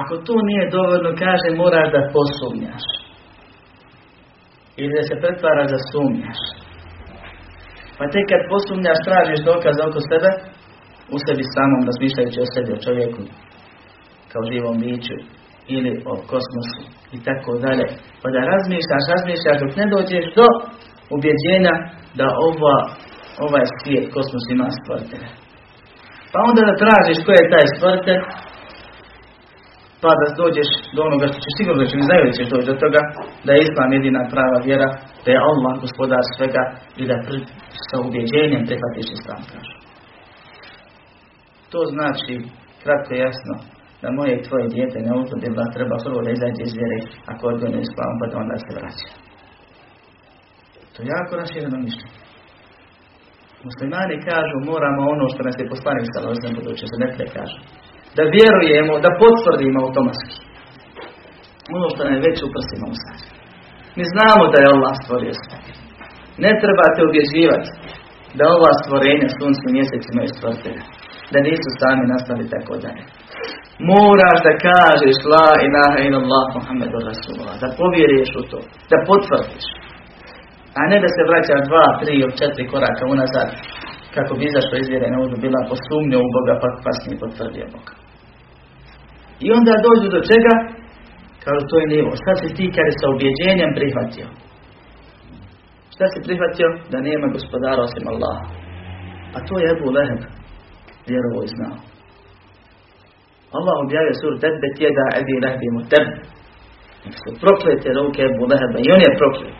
Ako 0.00 0.14
to 0.26 0.34
nije 0.48 0.72
dovoljno, 0.76 1.10
kaže, 1.24 1.48
moraš 1.62 1.88
da 1.94 2.10
posumnjaš. 2.14 2.86
Ili 4.80 4.92
da 4.96 5.02
se 5.08 5.14
pretvaraš 5.22 5.68
da 5.74 5.80
sumnjaš. 5.90 6.40
Pa 7.98 8.04
tek 8.12 8.26
kad 8.30 8.42
posumnjaš, 8.52 8.98
tražiš 9.06 9.40
dokaz 9.50 9.76
oko 9.86 10.00
sebe, 10.10 10.30
u 11.14 11.16
sebi 11.24 11.44
samom 11.54 11.80
razmišljajući 11.88 12.38
o 12.44 12.50
sebi, 12.52 12.70
o 12.72 12.82
čovjeku, 12.86 13.22
kao 14.30 14.42
živom 14.50 14.76
biću, 14.82 15.16
ili 15.76 15.92
o 16.12 16.14
kosmosu 16.30 16.82
i 17.16 17.18
tako 17.26 17.50
dalje. 17.64 17.86
Pa 18.20 18.26
da 18.34 18.40
razmišljaš, 18.52 19.04
razmišljaš 19.14 19.56
dok 19.62 19.72
ne 19.80 19.86
dođeš 19.94 20.26
do 20.38 20.46
ubjeđenja 21.16 21.74
da 22.18 22.26
ova, 22.48 22.78
ovaj 23.46 23.66
svijet, 23.78 24.06
kosmos 24.14 24.44
ima 24.54 24.68
stvoritelja. 24.78 25.30
Pa 26.32 26.38
onda 26.48 26.60
da 26.68 26.80
tražiš 26.84 27.18
ko 27.24 27.30
je 27.38 27.50
taj 27.52 27.66
stvoritelj, 27.74 28.22
pa 30.04 30.12
da 30.20 30.26
dođeš 30.42 30.70
do 30.96 31.00
onoga 31.08 31.26
što 31.30 31.38
ćeš 31.44 31.54
sigurno 31.58 31.82
ćeš 31.90 32.02
znaju 32.08 32.36
ćeš 32.36 32.46
doći 32.52 32.68
do 32.70 32.76
toga, 32.84 33.00
da 33.46 33.50
je 33.52 33.64
Islam 33.66 33.90
jedina 33.96 34.22
prava 34.34 34.58
vjera, 34.66 34.88
da 35.24 35.28
je 35.30 35.44
Allah 35.50 35.72
gospodar 35.84 36.24
svega 36.36 36.62
i 37.00 37.02
da 37.10 37.16
sa 37.88 37.96
ubjeđenjem 38.06 38.62
prihvatiš 38.68 39.08
Islam, 39.16 39.42
kažu. 39.52 39.76
To 41.72 41.80
znači, 41.94 42.32
kratko 42.82 43.12
jasno, 43.26 43.54
da 44.02 44.08
moje 44.18 44.32
i 44.34 44.44
tvoje 44.46 44.66
dijete 44.74 44.98
ne 45.06 45.12
da 45.58 45.74
treba 45.76 45.96
prvo 46.04 46.18
da 46.24 46.30
izađe 46.32 46.62
iz 46.66 46.74
vjere, 46.78 46.98
ako 47.32 47.42
odgojno 47.52 47.78
ispravom, 47.80 48.16
pa 48.20 48.26
da 48.30 48.36
onda 48.42 48.56
se 48.64 48.70
vraća. 48.78 49.08
To 50.92 50.98
je 51.02 51.12
jako 51.16 51.32
rašireno 51.40 51.78
mišljenje. 51.86 52.18
Muslimani 53.68 54.16
kažu 54.30 54.56
moramo 54.72 55.00
ono 55.14 55.24
što 55.32 55.40
nas 55.46 55.56
je 55.58 55.72
poslanik 55.74 56.06
sa 56.12 56.20
lozem 56.26 56.52
buduće, 56.56 56.84
se 56.90 56.96
ne 57.02 57.26
kažu. 57.36 57.58
Da 58.16 58.22
vjerujemo, 58.36 58.92
da 59.04 59.18
potvrdimo 59.22 59.78
automatski. 59.86 60.36
Ono 61.76 61.86
što 61.92 62.00
nam 62.04 62.14
je 62.16 62.26
već 62.28 62.36
u 62.42 62.52
prstima 62.54 62.86
Mi 63.98 64.04
znamo 64.14 64.42
da 64.52 64.58
je 64.60 64.72
Allah 64.74 64.94
stvorio 65.02 65.34
sve. 65.42 65.58
Ne 66.44 66.50
trebate 66.62 66.98
obježivati 67.08 67.70
da 68.38 68.44
ova 68.56 68.72
stvorenja 68.80 69.28
suncu 69.38 69.64
mjesecima 69.76 70.20
je 70.22 70.34
stvoritelja. 70.36 70.84
Da 71.32 71.38
nisu 71.48 71.68
sami 71.80 72.04
nastali 72.14 72.44
tako 72.54 72.74
dalje. 72.84 73.02
Moraš 73.92 74.38
da 74.46 74.62
kažeš 74.68 75.16
la 75.34 75.50
ilaha 75.66 75.98
illallah 76.06 76.44
Muhammedu 76.56 76.98
Rasulullah. 77.10 77.56
Da 77.62 77.76
povjeriš 77.80 78.30
u 78.40 78.42
to. 78.50 78.60
Da 78.90 78.96
potvrdiš. 79.08 79.66
A 80.78 80.80
ne 80.90 80.96
da 81.04 81.08
se 81.14 81.22
vraća 81.28 81.56
dva, 81.68 81.86
tri 82.00 82.12
ili 82.22 82.38
četiri 82.40 82.70
koraka 82.72 83.04
unazad 83.14 83.48
kako 84.14 84.32
bi 84.38 84.44
izašao 84.46 84.78
iz 84.80 84.88
vjere 84.92 85.08
uzu 85.24 85.36
bila 85.44 85.60
posumnio 85.70 86.20
u 86.22 86.32
Boga 86.34 86.54
pa 86.62 86.68
kasnije 86.84 87.20
potvrdio 87.22 87.66
Boga. 87.74 87.94
I 89.44 89.46
onda 89.58 89.72
dođu 89.86 90.06
do 90.14 90.20
čega? 90.30 90.54
Kao 91.44 91.58
to 91.70 91.74
je 91.80 91.86
nivo. 91.94 92.10
Šta 92.20 92.32
si 92.40 92.48
ti 92.56 92.64
kada 92.76 92.92
sa 93.00 93.06
objeđenjem 93.14 93.70
prihvatio? 93.78 94.26
Šta 95.94 96.04
si 96.12 96.24
prihvatio? 96.26 96.68
Da 96.92 96.98
nema 97.08 97.26
gospodara 97.36 97.80
osim 97.88 98.04
Allaha. 98.12 98.44
A 99.36 99.38
to 99.46 99.54
je 99.62 99.66
Ebu 99.74 99.88
Leheb. 99.96 100.22
Vjerovo 101.08 101.38
i 101.42 101.52
znao. 101.56 101.78
Allah 103.56 103.76
objavio 103.84 104.14
sur 104.20 104.32
tebe 104.44 104.68
tjeda 104.78 105.04
ebi 105.20 105.34
lehbi 105.44 105.68
mu 105.76 105.82
tebe. 105.92 106.16
su 107.20 107.28
proklete 107.42 107.88
ruke 107.98 108.20
Ebu 108.30 108.44
Leheba 108.50 108.78
i 108.82 108.92
on 108.94 109.00
je 109.06 109.18
proklet. 109.20 109.58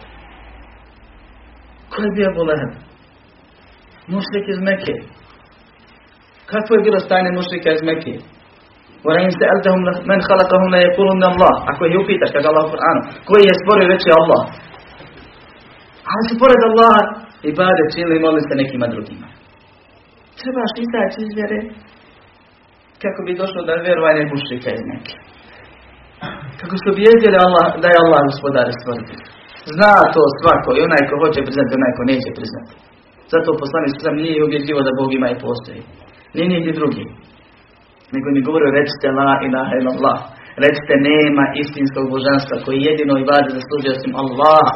Ko 1.90 1.96
je 2.04 2.10
bio 2.16 2.26
Ebu 2.32 2.42
Leheb? 2.50 2.72
Mušlik 4.13 4.45
iz 4.53 4.59
Mekke. 4.67 4.95
Kako 6.51 6.69
je 6.73 6.85
bilo 6.87 6.99
stanje 7.07 7.31
mušlika 7.39 7.69
iz 7.73 7.83
Mekke? 7.89 8.15
وَلَئِنْ 9.05 9.31
سَأَلْتَهُمْ 9.41 9.81
مَنْ 10.11 10.19
خَلَقَهُمْ 10.29 10.67
لَيَقُولُنَّ 10.75 11.23
اللَّهِ 11.31 11.53
Ako 11.71 11.81
ih 11.85 11.95
upitaš, 12.03 12.31
kaže 12.33 12.47
Allah 12.51 12.65
u 12.67 12.71
Kur'anu, 12.73 13.01
koji 13.29 13.43
je 13.49 13.59
stvorio 13.61 13.91
veći 13.93 14.09
Allah? 14.19 14.41
Ali 16.11 16.23
su 16.29 16.33
pored 16.41 16.61
Allaha 16.69 17.03
i 17.47 17.49
bade 17.59 17.83
čili 17.95 18.13
i 18.15 18.23
molili 18.23 18.43
se 18.49 18.61
nekima 18.61 18.87
drugima. 18.93 19.27
Trebaš 20.39 20.73
izaći 20.85 21.19
iz 21.25 21.31
vjere 21.37 21.59
kako 23.03 23.19
bi 23.25 23.39
došlo 23.41 23.61
da 23.67 23.83
vjerovanje 23.87 24.23
mušrika 24.33 24.69
iz 24.73 24.83
neke. 24.91 25.15
Kako 26.61 26.75
su 26.81 26.87
objeđeli 26.93 27.37
Allah, 27.47 27.67
da 27.81 27.87
je 27.89 28.01
Allah 28.03 28.21
gospodar 28.29 28.67
stvoriti. 28.79 29.15
Zna 29.75 29.93
to 30.15 30.21
svako 30.39 30.69
i 30.73 30.83
onaj 30.87 31.03
ko 31.09 31.15
hoće 31.23 31.39
priznati, 31.47 31.77
onaj 31.79 31.93
ko 31.97 32.03
neće 32.11 32.29
priznati. 32.37 32.73
Zato 33.34 33.50
poslanik 33.62 33.94
sam 34.04 34.14
nije 34.22 34.46
objeđivo 34.48 34.80
da 34.86 34.98
Bog 35.00 35.10
ima 35.12 35.28
i 35.30 35.40
postoji. 35.46 35.82
Nije 36.34 36.48
nigdje 36.52 36.78
drugi. 36.80 37.04
Nego 38.14 38.26
mi 38.34 38.46
govorio 38.48 38.76
recite 38.80 39.06
la 39.20 39.32
ilaha 39.46 39.72
illallah. 39.80 40.18
Recite 40.64 40.94
nema 41.10 41.44
istinskog 41.62 42.04
božanstva 42.14 42.56
koji 42.64 42.86
jedino 42.88 43.14
i 43.18 43.28
vade 43.30 43.50
zaslužuje 43.58 43.92
osim 43.96 44.12
Allah. 44.22 44.66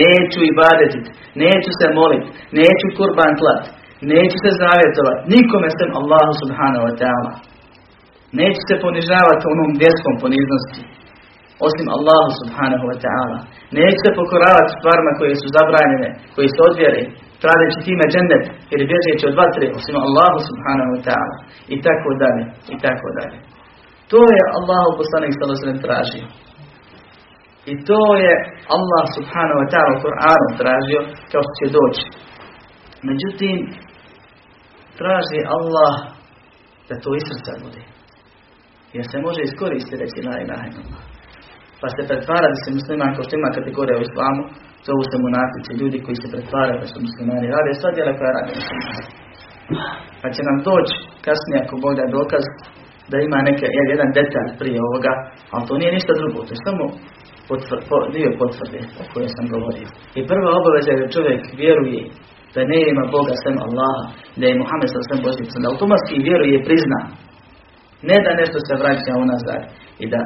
Neću 0.00 0.40
i 0.44 0.56
badetit, 0.60 1.06
neću 1.44 1.70
se 1.80 1.86
molit, 1.98 2.24
neću 2.60 2.86
kurban 2.98 3.32
klat, 3.40 3.62
neću 4.12 4.36
se 4.44 4.50
zavjetovati, 4.62 5.20
nikome 5.34 5.68
sem 5.78 5.90
Allahu 6.00 6.32
subhanahu 6.42 6.84
wa 6.88 6.94
ta'ala. 7.02 7.32
Neće 8.40 8.60
se 8.68 8.74
ponižavati 8.84 9.44
onom 9.52 9.70
vjerskom 9.82 10.14
poniznosti. 10.22 10.80
Osim 11.66 11.86
Allahu 11.96 12.30
subhanahu 12.40 12.84
wa 12.90 12.96
ta'ala. 13.04 13.38
Neće 13.78 13.98
se 14.04 14.10
pokoravati 14.20 14.74
stvarima 14.78 15.12
koje 15.18 15.34
su 15.42 15.46
zabranjene, 15.56 16.08
koje 16.34 16.48
su 16.54 16.60
odvjere, 16.68 17.02
tradeći 17.46 17.78
time 17.88 18.04
džendet 18.12 18.44
ili 18.74 18.88
bježeći 18.90 19.24
od 19.30 19.34
vatre, 19.40 19.66
osim 19.78 19.96
Allahu 20.06 20.38
subhanahu 20.48 20.90
wa 20.94 21.02
ta'ala. 21.08 21.36
I 21.74 21.76
tako 21.86 22.08
dalje, 22.22 22.44
i 22.74 22.76
tako 22.86 23.08
dalje. 23.18 23.38
To 24.12 24.20
je 24.36 24.42
Allahu 24.58 24.90
poslanik 25.00 25.32
sallallahu 25.34 25.84
tražio. 25.86 26.26
I 27.72 27.74
to 27.90 28.02
je 28.24 28.32
Allah 28.76 29.04
subhanahu 29.16 29.58
wa 29.62 29.68
ta'ala 29.72 29.90
u 29.94 30.02
Kur'anu 30.06 30.48
tražio 30.60 31.00
kao 31.30 31.42
što 31.44 31.54
će 31.60 31.66
doći. 31.78 32.04
Međutim, 33.08 33.56
traži 35.00 35.40
Allah 35.56 35.94
da 36.88 36.94
to 37.02 37.10
iz 37.18 37.24
srca 37.28 37.52
bude. 37.64 37.82
Jer 38.96 39.04
se 39.10 39.16
može 39.26 39.40
iskoristiti 39.44 40.00
reći 40.02 40.26
la 40.28 40.36
ilaha 40.44 40.64
illallah. 40.70 41.04
Pa 41.80 41.86
se 41.94 42.08
pretvara 42.08 42.46
da 42.52 42.58
se 42.62 42.76
musliman, 42.78 43.14
kao 43.14 43.24
što 43.26 43.34
ima 43.36 43.56
kategorija 43.58 43.96
u 43.98 44.06
islamu, 44.08 44.42
zovu 44.86 45.02
se 45.10 45.16
munafici, 45.24 45.78
ljudi 45.80 45.98
koji 46.04 46.16
se 46.22 46.32
pretvaraju 46.32 46.78
da 46.82 46.86
su 46.90 46.96
muslimani, 47.06 47.52
rade 47.54 47.72
sva 47.80 47.90
djela 47.96 48.12
koja 48.18 48.30
rade. 48.36 48.52
Pa 50.20 50.26
će 50.34 50.40
nam 50.48 50.58
doći 50.68 50.96
kasnije 51.26 51.58
ako 51.60 51.74
Bog 51.84 51.92
da 51.98 52.14
dokaz 52.18 52.44
da 53.10 53.16
ima 53.18 53.38
neke, 53.48 53.66
jedan 53.92 54.10
detalj 54.18 54.50
prije 54.60 54.78
ovoga, 54.88 55.12
ali 55.52 55.66
to 55.68 55.74
nije 55.80 55.96
ništa 55.96 56.12
drugo, 56.20 56.38
to 56.46 56.52
je 56.54 56.64
samo 56.66 56.84
potvr, 57.48 57.78
po, 57.88 57.96
dio 58.14 58.30
potvrde 58.40 58.80
o 59.00 59.02
kojoj 59.12 59.30
sam 59.36 59.46
govorio. 59.54 59.88
I 60.18 60.20
prva 60.30 60.50
obaveza 60.60 60.90
je 60.90 61.00
da 61.02 61.14
čovjek 61.16 61.42
vjeruje 61.62 62.02
da 62.54 62.60
ne 62.72 62.80
ima 62.92 63.04
Boga 63.14 63.34
sem 63.44 63.56
Allaha, 63.66 64.04
da 64.38 64.44
je 64.46 64.60
Muhammed 64.60 64.90
sa 64.92 65.00
svem 65.06 65.20
Božnicom, 65.26 65.58
da 65.62 65.70
automatski 65.72 66.24
vjeruje 66.28 66.52
i 66.56 66.64
prizna 66.66 67.00
ne 68.08 68.16
da 68.24 68.40
nešto 68.40 68.58
se 68.66 68.74
vraća 68.80 69.12
unazad 69.24 69.62
i 70.02 70.04
da 70.12 70.20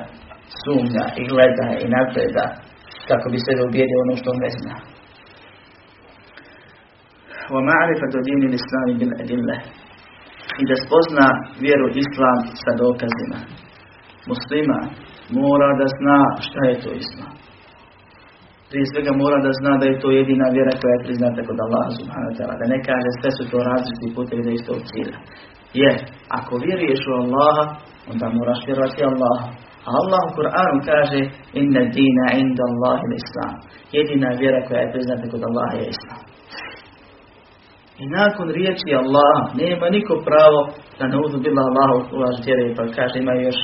sumnja 0.63 1.05
i 1.21 1.23
gleda 1.31 1.67
i 1.83 1.87
nagleda 1.97 2.47
kako 3.10 3.26
bi 3.34 3.40
se 3.46 3.52
ubijedio 3.68 4.04
ono 4.06 4.16
što 4.22 4.30
ne 4.44 4.50
zna. 4.58 4.76
وَمَعْرِفَةُ 7.54 8.14
دِينِ 8.28 8.42
الْإِسْلَامِ 8.50 8.88
بِالْأَدِلَّةِ 9.00 9.58
I 10.62 10.64
da 10.70 10.76
spozna 10.86 11.28
vjeru 11.66 11.88
Islam 12.04 12.40
sa 12.64 12.72
dokazima. 12.84 13.40
Muslima 14.32 14.80
mora 15.42 15.70
da 15.80 15.88
zna 15.98 16.20
šta 16.48 16.62
je 16.70 16.76
to 16.84 16.92
Islam. 17.04 17.34
Prije 18.70 18.86
svega 18.92 19.12
mora 19.24 19.38
da 19.46 19.52
zna 19.60 19.74
da 19.82 19.86
je 19.88 20.00
to 20.04 20.10
jedina 20.20 20.48
vjera 20.56 20.74
koja 20.80 20.94
je 20.94 21.06
priznata 21.06 21.40
kod 21.48 21.58
Allaha 21.66 21.92
subhanahu 22.00 22.32
wa 22.32 22.38
ta'ala. 22.38 22.56
Da 22.62 22.66
ne 22.74 22.80
kaže 22.88 23.10
sve 23.20 23.30
su 23.38 23.44
to 23.52 23.58
različiti 23.70 24.16
putevi 24.18 24.42
da 24.48 24.52
istog 24.54 24.80
cilja. 24.92 25.18
Jer, 25.82 25.96
ako 26.40 26.54
vjeruješ 26.66 27.02
u 27.10 27.14
Allaha, 27.22 27.64
onda 28.12 28.26
moraš 28.40 28.60
vjerovati 28.68 29.08
Allaha. 29.12 29.48
A 29.89 29.91
Allah 30.01 30.23
u 30.29 30.35
Kur'anu 30.39 30.79
kaže 30.91 31.21
Inna 31.61 31.83
dina 31.97 32.27
inda 32.43 32.63
Allahi 32.71 33.07
islam. 33.23 33.55
Jedina 33.97 34.29
vjera 34.41 34.61
koja 34.67 34.81
je 34.81 34.93
priznata 34.95 35.25
kod 35.33 35.43
Allaha 35.49 35.75
je 35.81 35.87
Islam. 35.97 36.21
I 38.03 38.05
nakon 38.19 38.47
riječi 38.59 38.91
Allah 39.03 39.37
nema 39.63 39.87
niko 39.97 40.15
pravo 40.29 40.61
da 40.99 41.05
ne 41.13 41.17
uzu 41.25 41.39
bila 41.47 41.63
Allah 41.69 41.91
ulaž 42.17 42.37
vjere 42.47 42.75
pa 42.77 42.83
kaže 42.97 43.17
ima 43.19 43.35
još, 43.47 43.59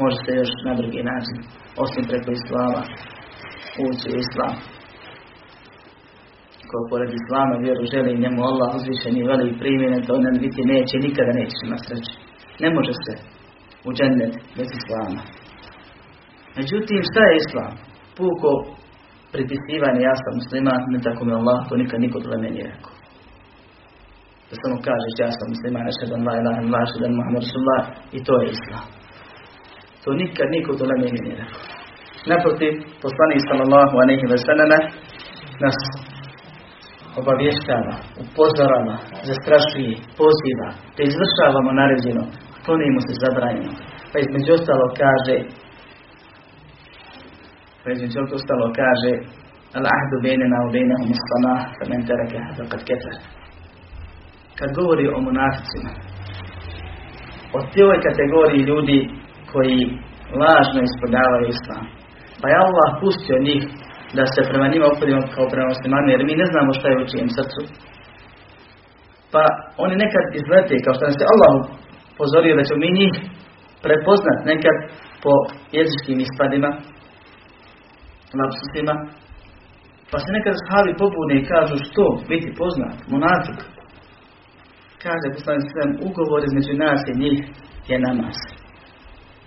može 0.00 0.16
se 0.24 0.30
još 0.40 0.50
na 0.66 0.72
drugi 0.80 1.02
način, 1.10 1.38
osim 1.84 2.02
preko 2.10 2.30
Islama, 2.38 2.80
ući 3.86 4.06
u 4.14 4.18
Islam. 4.26 4.54
Ko 6.68 6.76
pored 6.90 7.10
Islama 7.20 7.54
vjeru 7.64 7.82
želi 7.92 8.22
njemu 8.22 8.40
Allah 8.50 8.70
uzvišeni 8.78 9.28
veli 9.30 9.58
primjene, 9.62 9.98
to 10.06 10.14
ne 10.24 10.30
biti 10.44 10.62
neće, 10.72 10.94
nikada 11.06 11.32
neće 11.40 11.58
ima 11.66 11.78
sreće. 11.84 12.14
Ne 12.62 12.68
može 12.76 12.94
se 13.04 13.12
u 13.86 13.90
džennet 13.96 14.34
bez 14.56 14.68
Islama. 14.80 15.22
Međutim, 16.58 17.00
šta 17.10 17.22
je 17.28 17.40
Islam? 17.42 17.72
Puko 18.18 18.50
pripisivanje, 19.34 20.00
ja 20.10 20.14
sam 20.22 20.32
musliman, 20.40 20.80
ne 20.92 20.98
tako 21.06 21.20
mi 21.24 21.32
Allah, 21.40 21.58
to 21.68 21.74
nikad 21.82 21.98
niko 22.04 22.18
tole 22.22 22.38
meni 22.44 22.60
rekao. 22.70 22.94
Da 24.48 24.54
samo 24.62 24.76
kažeš, 24.86 25.14
ja 25.24 25.30
sam 25.36 25.46
musliman, 25.54 25.84
nešedan 25.88 26.22
la 26.28 26.34
ilaha 26.40 26.60
illa 26.64 26.80
šedan 26.90 27.12
Muhammad 27.18 27.42
Rasulullah, 27.44 27.82
i 28.16 28.18
to 28.26 28.32
je 28.40 28.46
Islam. 28.56 28.86
To 30.02 30.08
nikad 30.22 30.46
niko 30.56 30.70
tole 30.78 30.94
meni 31.02 31.18
nije 31.24 31.36
rekao. 31.42 31.62
Naprotiv, 32.32 32.72
poslanik 33.04 33.40
sallallahu 33.48 33.94
alaihi 34.02 34.26
wa 34.32 34.38
sallam 34.46 34.70
nas 35.64 35.78
obavještava, 37.20 37.94
upozorava, 38.24 38.96
zastrašuje, 39.28 39.92
poziva, 40.20 40.68
da 40.96 41.00
izvršavamo 41.10 41.70
naređeno, 41.80 42.24
klonimo 42.66 43.00
se 43.06 43.14
zabranjeno. 43.22 43.72
Pa 44.10 44.16
između 44.18 44.50
ostalo 44.58 44.86
kaže, 45.02 45.36
pa 47.82 47.88
između 47.94 48.18
ostalo 48.38 48.66
kaže, 48.80 49.12
Al-ahdu 49.78 50.16
bejnena 50.26 50.58
u 50.66 50.72
bejnehum 50.74 51.10
islamah, 51.16 51.60
fa 51.76 51.84
men 51.90 52.02
tereke, 52.08 52.38
kad 52.72 52.80
kefer. 52.88 53.16
Kad 54.58 54.68
govori 54.78 55.04
o 55.08 55.18
munaficima, 55.26 55.90
o 57.56 57.58
tijoj 57.72 57.96
kategoriji 58.06 58.68
ljudi 58.70 58.98
koji 59.52 59.80
lažno 60.42 60.80
ispodavaju 60.82 61.46
islam. 61.56 61.84
Pa 62.40 62.46
je 62.48 62.62
Allah 62.66 62.88
pustio 63.00 63.46
njih 63.48 63.62
da 64.16 64.24
se 64.34 64.40
prema 64.50 64.66
njima 64.72 64.86
opodimo 64.94 65.22
kao 65.34 65.46
prema 65.52 65.68
muslimanu, 65.74 66.08
jer 66.14 66.22
mi 66.28 66.34
ne 66.42 66.46
znamo 66.52 66.70
šta 66.78 66.86
je 66.88 67.02
u 67.02 67.08
čijem 67.10 67.28
srcu. 67.36 67.62
Pa 69.32 69.42
oni 69.84 69.94
nekad 70.04 70.24
izlete, 70.40 70.74
kao 70.84 70.94
što 70.94 71.04
nas 71.06 71.18
je 71.20 71.30
Allah 71.34 71.52
pozorio 72.18 72.56
da 72.58 72.66
ćemo 72.68 72.80
mi 72.82 72.98
njih 73.00 73.14
prepoznat 73.84 74.38
nekad 74.52 74.76
po 75.22 75.32
jezičkim 75.76 76.18
ispadima, 76.26 76.70
lapsusima, 78.40 78.94
pa 80.10 80.16
se 80.22 80.28
nekad 80.36 80.54
sahabi 80.58 80.92
pobune 81.00 81.34
i 81.36 81.46
kažu 81.52 81.76
što 81.86 82.04
biti 82.30 82.48
poznat, 82.60 82.96
monafik. 83.12 83.60
Kaže 85.04 85.26
poslanik 85.36 85.64
sallam, 85.68 85.92
ugovor 86.08 86.40
između 86.44 86.72
nas 86.84 87.00
i 87.06 87.18
njih 87.22 87.38
je 87.90 87.96
namaz. 88.06 88.36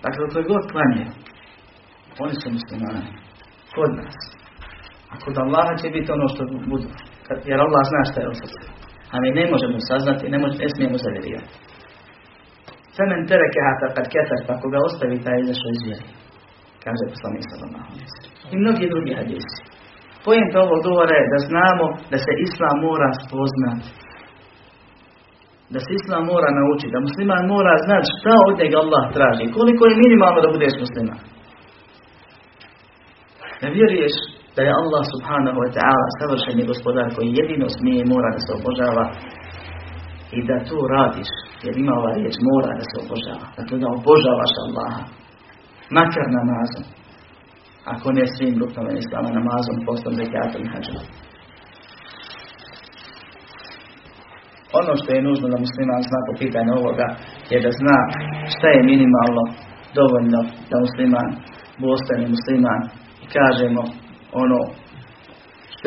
Dakle, 0.04 0.22
to 0.32 0.38
je 0.38 0.50
god 0.52 0.64
klanjaju. 0.72 1.10
Oni 2.22 2.34
su 2.40 2.46
muslimani. 2.56 3.12
Kod 3.74 3.90
nas. 4.00 4.16
A 5.12 5.14
kod 5.24 5.34
Allaha 5.44 5.74
će 5.80 5.88
biti 5.96 6.12
ono 6.12 6.26
što 6.32 6.42
budu. 6.72 6.88
Jer 7.50 7.58
Allah 7.60 7.82
zna 7.90 8.02
šta 8.10 8.18
je 8.20 8.28
u. 8.28 8.34
A 9.12 9.14
mi 9.22 9.30
ne 9.38 9.44
možemo 9.52 9.76
saznati, 9.90 10.30
ne, 10.32 10.38
možemo, 10.38 10.62
ne 10.64 10.68
smijemo. 10.74 10.96
Femen 12.96 13.22
tereke 13.30 13.60
hata 13.68 13.86
kad 13.96 14.06
kefer, 14.14 14.40
pa 14.46 14.52
ako 14.56 14.66
ga 14.72 14.78
ostavi, 14.88 15.24
taj 15.24 15.38
izašao 15.44 15.70
iz 15.74 15.82
vjeri. 15.86 16.08
Kaže 16.84 17.04
poslanik 17.14 17.44
sallallahu 17.50 17.90
I 18.52 18.54
mnogi 18.62 18.84
drugi 18.92 19.12
hadisi. 19.20 19.58
Pojent 20.24 20.52
ovog 20.64 20.80
govora 20.88 21.14
je 21.20 21.30
da 21.34 21.38
znamo 21.50 21.84
da 22.12 22.18
se 22.24 22.32
Islam 22.46 22.76
mora 22.88 23.10
spoznati. 23.24 23.88
Da 25.74 25.78
se 25.84 25.90
Islam 26.00 26.22
mora 26.32 26.48
naučiti. 26.58 26.94
Da 26.94 27.06
musliman 27.08 27.44
mora 27.54 27.74
znati 27.86 28.10
šta 28.16 28.34
od 28.48 28.54
njega 28.60 28.76
Allah 28.84 29.04
traži. 29.16 29.44
Koliko 29.58 29.82
je 29.86 30.00
minimalno 30.02 30.38
da 30.44 30.54
budeš 30.54 30.74
musliman. 30.84 31.20
Da 33.60 33.66
vjeruješ 33.76 34.14
da 34.56 34.60
je 34.62 34.78
Allah 34.82 35.02
subhanahu 35.14 35.58
wa 35.64 35.70
ta'ala 35.76 36.06
savršeni 36.20 36.70
gospodar 36.72 37.06
koji 37.16 37.36
jedino 37.40 37.66
smije 37.76 37.98
i 38.02 38.10
mora 38.14 38.28
da 38.36 38.40
se 38.44 38.50
obožava 38.58 39.04
i 40.38 40.40
da 40.48 40.56
to 40.68 40.78
radiš, 40.96 41.30
jer 41.64 41.74
ima 41.78 41.92
ova 42.00 42.10
riječ 42.18 42.36
mora 42.48 42.72
da 42.78 42.84
se 42.90 42.96
obožava, 43.04 43.46
da 43.56 43.60
to 43.68 43.74
da 43.82 43.88
obožavaš 43.98 44.52
Allaha, 44.64 45.02
makar 45.96 46.26
namazom, 46.38 46.84
ako 47.92 48.06
ne 48.18 48.24
svim 48.34 48.54
ruknama 48.62 48.90
islama 48.92 49.30
namazom, 49.38 49.76
postom, 49.86 50.12
zekatom 50.20 50.62
hađom. 50.72 51.04
Ono 54.80 54.92
što 55.00 55.08
je 55.12 55.26
nužno 55.28 55.46
da 55.52 55.64
musliman 55.66 56.02
zna 56.08 56.18
po 56.26 56.32
pitanju 56.42 56.72
ovoga 56.80 57.06
je 57.52 57.58
da 57.64 57.70
zna 57.80 57.98
šta 58.54 58.66
je 58.74 58.88
minimalno 58.90 59.42
dovoljno 59.98 60.40
da 60.70 60.76
musliman 60.86 61.28
ostane 61.94 62.24
musliman 62.34 62.80
i 63.24 63.26
kažemo 63.36 63.82
ono 64.42 64.60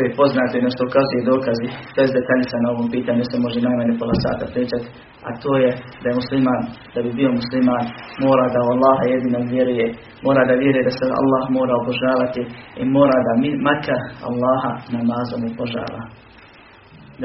je 0.01 0.17
poznato 0.19 0.53
i 0.57 0.65
na 0.65 0.71
što 0.73 0.81
ukazuje 0.89 1.27
dokazi, 1.31 1.67
bez 1.97 2.09
detaljica 2.17 2.55
na 2.63 2.69
ovom 2.73 2.87
pitanju 2.95 3.23
se 3.31 3.37
može 3.45 3.59
najmanje 3.67 3.93
pola 4.01 4.15
sata 4.25 4.45
pričati, 4.53 4.87
a 5.27 5.29
to 5.43 5.51
je 5.63 5.69
da 6.01 6.05
je 6.09 6.19
musliman, 6.21 6.61
da 6.93 6.99
bi 7.05 7.11
bio 7.19 7.29
musliman, 7.39 7.85
mora 8.25 8.45
da 8.53 8.59
Allaha 8.73 9.03
jedino 9.13 9.39
vjeruje, 9.53 9.87
mora 10.27 10.41
da 10.49 10.53
vjeruje 10.61 10.83
da 10.87 10.93
se 10.97 11.03
Allah 11.21 11.43
mora 11.57 11.73
obožavati 11.81 12.41
i 12.81 12.83
mora 12.97 13.17
da 13.27 13.33
makar 13.67 14.01
Allaha 14.29 14.71
namazom 14.95 15.41
obožava. 15.51 16.03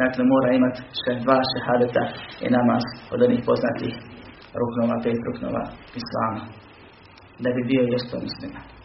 Dakle, 0.00 0.22
mora 0.32 0.48
imati 0.52 0.80
še 1.00 1.12
dva 1.24 1.38
šehadeta 1.50 2.04
i 2.44 2.46
namaz 2.56 2.84
od 3.12 3.18
onih 3.26 3.40
poznatih 3.48 3.94
ruknova, 4.60 4.96
pet 5.04 5.18
ruknova 5.28 5.62
Islama. 6.00 6.42
Da 7.42 7.48
bi 7.54 7.62
bio 7.70 7.82
jesto 7.94 8.14
musliman. 8.26 8.77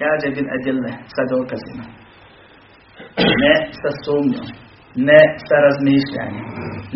Kaže 0.00 0.26
bin 0.36 0.46
adille 0.56 0.92
sa 1.14 1.22
dokazima. 1.34 1.84
Ne 3.44 3.54
sa 3.80 3.90
sumnjom, 4.04 4.48
ne 5.08 5.20
sa 5.46 5.56
razmišljanjem, 5.66 6.46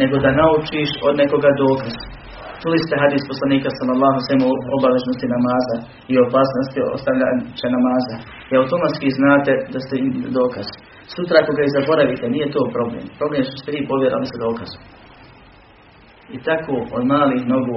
nego 0.01 0.14
da 0.24 0.38
naučiš 0.42 0.90
od 1.09 1.14
nekoga 1.22 1.51
dokaz. 1.64 1.96
Čuli 2.62 2.78
ste 2.84 2.94
hadis 3.03 3.22
poslanika 3.30 3.68
sallallahu 3.78 4.18
o 4.48 4.53
obaveznosti 4.76 5.26
namaza 5.36 5.76
i 6.12 6.14
opasnosti 6.26 6.78
ostavljanja 6.96 7.68
namaza. 7.76 8.16
I 8.51 8.53
automatski 8.61 9.16
znate 9.20 9.53
da 9.72 9.78
ste 9.84 9.94
im 10.05 10.11
dokaz. 10.40 10.66
Sutra 11.14 11.36
ako 11.42 11.53
ga 11.57 11.62
i 11.64 11.74
zaboravite, 11.76 12.24
nije 12.34 12.55
to 12.55 12.62
problem. 12.76 13.05
Problem 13.18 13.38
je 13.40 13.48
što 13.48 13.57
ste 13.61 13.70
vi 13.74 13.88
povjerali 13.90 14.26
se 14.30 14.36
dokazu. 14.46 14.78
I 16.34 16.36
tako 16.48 16.74
od 16.96 17.03
malih 17.14 17.42
nogu 17.55 17.76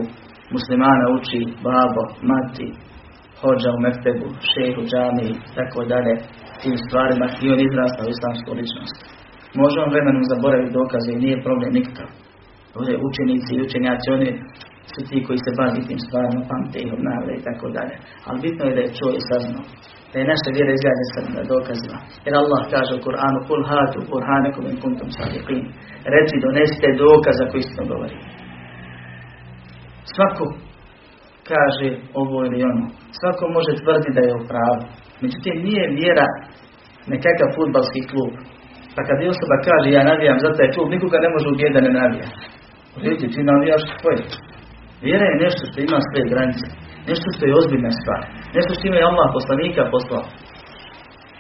muslimana 0.56 1.06
uči 1.18 1.40
babo, 1.68 2.04
mati, 2.32 2.68
hođa 3.44 3.70
u 3.78 3.84
mektebu, 3.88 4.28
šehu, 4.52 4.82
džami, 4.92 5.28
tako 5.58 5.80
dalje, 5.92 6.14
tim 6.62 6.76
stvarima 6.86 7.28
i 7.44 7.46
on 7.54 7.60
izrasta 7.68 8.02
u 8.04 8.14
islamsku 8.16 8.50
ličnost. 8.60 8.98
Može 9.62 9.78
on 9.80 9.90
vremenom 9.94 10.24
zaboraviti 10.32 10.78
dokaze 10.80 11.10
i 11.12 11.24
nije 11.24 11.46
problem 11.48 11.72
nikakav. 11.80 12.10
Ovdje 12.78 13.04
učenici 13.08 13.52
i 13.56 13.64
učenjaci, 13.68 14.08
oni 14.18 14.30
su 14.94 15.00
ti 15.08 15.18
koji 15.26 15.40
se 15.46 15.52
bavi 15.60 15.88
tim 15.88 16.00
stvarima, 16.06 16.48
pamte 16.50 16.78
ih 16.80 16.92
obnavlja 16.98 17.34
i 17.36 17.46
tako 17.48 17.66
dalje. 17.78 17.96
Ali 18.28 18.44
bitno 18.46 18.64
je 18.66 18.76
da 18.76 18.82
je 18.84 18.96
čuo 18.98 19.12
i 19.20 19.28
saznao. 19.30 19.66
Da 20.12 20.16
je 20.20 20.32
naša 20.34 20.50
vjera 20.56 20.72
izgrađena 20.74 21.08
sa 21.14 21.52
dokazima. 21.54 21.98
Jer 22.26 22.34
Allah 22.42 22.62
kaže 22.74 22.92
u 22.96 23.04
Kur'anu, 23.06 23.40
kul 23.48 23.62
hatu 23.70 24.00
burhanekum 24.10 24.64
in 24.72 24.78
kuntum 24.84 25.10
sadiqin. 25.18 25.62
Reci, 26.16 26.44
donesite 26.46 26.88
dokaza 27.04 27.44
koji 27.50 27.62
istino 27.64 27.84
govori. 27.92 28.18
Svako 30.14 30.44
kaže 31.52 31.90
ovo 32.22 32.38
ili 32.48 32.60
ono. 32.72 32.86
Svako 33.20 33.44
može 33.58 33.72
tvrditi 33.82 34.16
da 34.18 34.22
je 34.26 34.38
u 34.40 34.48
pravu. 34.52 34.82
Međutim, 35.24 35.56
nije 35.68 35.86
vjera 36.00 36.28
nekakav 37.14 37.48
futbalski 37.56 38.02
klub. 38.12 38.32
Pa 38.96 39.02
kad 39.08 39.18
je 39.20 39.34
osoba 39.36 39.56
kaže 39.68 39.88
ja 39.90 40.04
navijam 40.12 40.38
za 40.44 40.50
taj 40.58 40.70
klub, 40.74 40.88
nikoga 40.96 41.18
ne 41.26 41.30
može 41.34 41.48
ubijeti 41.50 41.76
da 41.78 41.82
ne 41.88 41.94
navija. 42.02 42.28
Vidite, 43.04 43.26
ti 43.34 43.50
navijaš 43.52 43.84
tvoje. 44.00 44.22
Vjera 45.06 45.26
je 45.30 45.42
nešto 45.46 45.64
što 45.70 45.78
ima 45.80 46.00
svoje 46.08 46.26
granice. 46.34 46.66
Nešto 47.10 47.28
što 47.34 47.44
je 47.46 47.58
ozbiljna 47.62 47.92
stvar. 48.00 48.22
Nešto 48.58 48.72
što 48.76 48.84
ima 48.86 48.98
i 49.00 49.08
Allah 49.10 49.28
poslanika 49.38 49.82
poslao. 49.94 50.24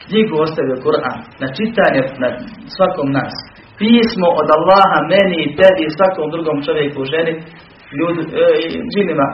Knjigu 0.05 0.35
ostavio 0.45 0.83
Kur'an 0.85 1.17
na 1.41 1.47
čitanje 1.57 2.01
na 2.23 2.29
svakom 2.75 3.07
nas. 3.17 3.35
Pismo 3.79 4.27
od 4.41 4.47
Allaha, 4.57 4.99
meni 5.13 5.37
i 5.41 5.53
tebi 5.59 5.81
i 5.85 5.95
svakom 5.97 6.27
drugom 6.33 6.57
čovjeku, 6.67 6.99
ženi, 7.13 7.33
ljudi, 7.97 8.21
e, 8.43 8.45
džinima 8.91 9.27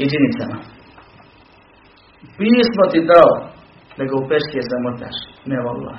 i 0.00 0.04
džinicama. 0.10 0.58
Pismo 2.38 2.84
ti 2.92 3.00
dao 3.12 3.32
da 3.96 4.02
ga 4.08 4.14
u 4.16 4.28
peške 4.30 4.60
zamotaš, 4.70 5.16
ne 5.50 5.56
Allah, 5.72 5.98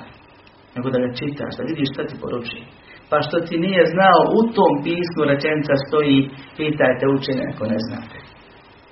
nego 0.74 0.86
da 0.94 0.98
ga 1.02 1.08
čitaš, 1.18 1.52
da 1.58 1.68
vidiš 1.70 1.88
šta 1.92 2.02
ti 2.08 2.14
poruči. 2.22 2.58
Pa 3.10 3.16
što 3.26 3.36
ti 3.46 3.56
nije 3.66 3.82
znao, 3.94 4.20
u 4.38 4.40
tom 4.56 4.72
pismu 4.86 5.22
rečenica 5.32 5.74
stoji, 5.84 6.18
pitajte 6.58 7.04
učenje 7.16 7.44
ako 7.52 7.64
ne 7.72 7.78
znate. 7.86 8.18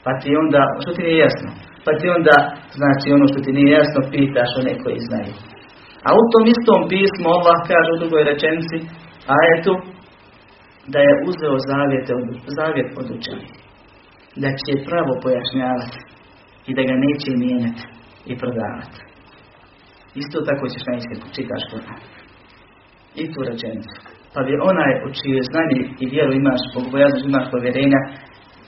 Pa 0.05 0.11
ti 0.21 0.31
onda, 0.43 0.63
što 0.83 0.91
ti 0.95 1.03
nije 1.07 1.19
jasno? 1.27 1.51
Pa 1.85 1.91
ti 1.99 2.07
onda, 2.17 2.37
znači 2.79 3.07
ono 3.17 3.27
što 3.31 3.39
ti 3.45 3.51
nije 3.59 3.71
jasno, 3.81 4.01
pitaš 4.15 4.51
one 4.61 4.73
koji 4.83 4.99
znaju. 5.09 5.35
A 6.07 6.09
u 6.21 6.23
tom 6.33 6.45
istom 6.55 6.81
pismu 6.93 7.27
Allah 7.37 7.59
kaže 7.71 7.91
u 7.93 8.01
drugoj 8.03 8.23
rečenici, 8.31 8.77
ajetu 9.39 9.73
da 10.93 10.99
je 11.07 11.21
uzeo 11.29 11.57
zavjet 11.71 12.07
od, 12.17 12.27
zavjet 12.59 12.91
od 13.01 13.07
učenja. 13.17 13.49
Da 14.43 14.49
će 14.63 14.85
pravo 14.89 15.13
pojašnjavati 15.25 15.99
i 16.69 16.71
da 16.77 16.83
ga 16.89 16.95
neće 17.07 17.31
mijenjati 17.43 17.85
i 18.31 18.33
prodavati. 18.43 19.01
Isto 20.23 20.37
tako 20.49 20.65
ćeš 20.73 20.83
na 20.89 20.95
ispitu, 21.01 21.27
čitaš 21.37 21.63
Kur'an. 21.71 22.01
I 23.23 23.25
tu 23.33 23.39
rečenicu. 23.49 23.97
Pa 24.35 24.41
bi 24.47 24.53
onaj 24.71 24.93
u 25.07 25.09
čije 25.19 25.41
znanje 25.51 25.81
i 26.03 26.05
vjeru 26.15 26.33
imaš, 26.33 26.63
bogobojaznost 26.75 27.29
imaš 27.29 27.47
povjerenja, 27.55 28.01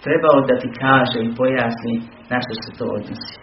trebao 0.04 0.38
da 0.48 0.54
ti 0.62 0.68
kaže 0.84 1.18
i 1.22 1.34
pojasni 1.40 1.94
na 2.30 2.38
što 2.44 2.54
se 2.62 2.70
to 2.78 2.84
odnosi. 2.98 3.34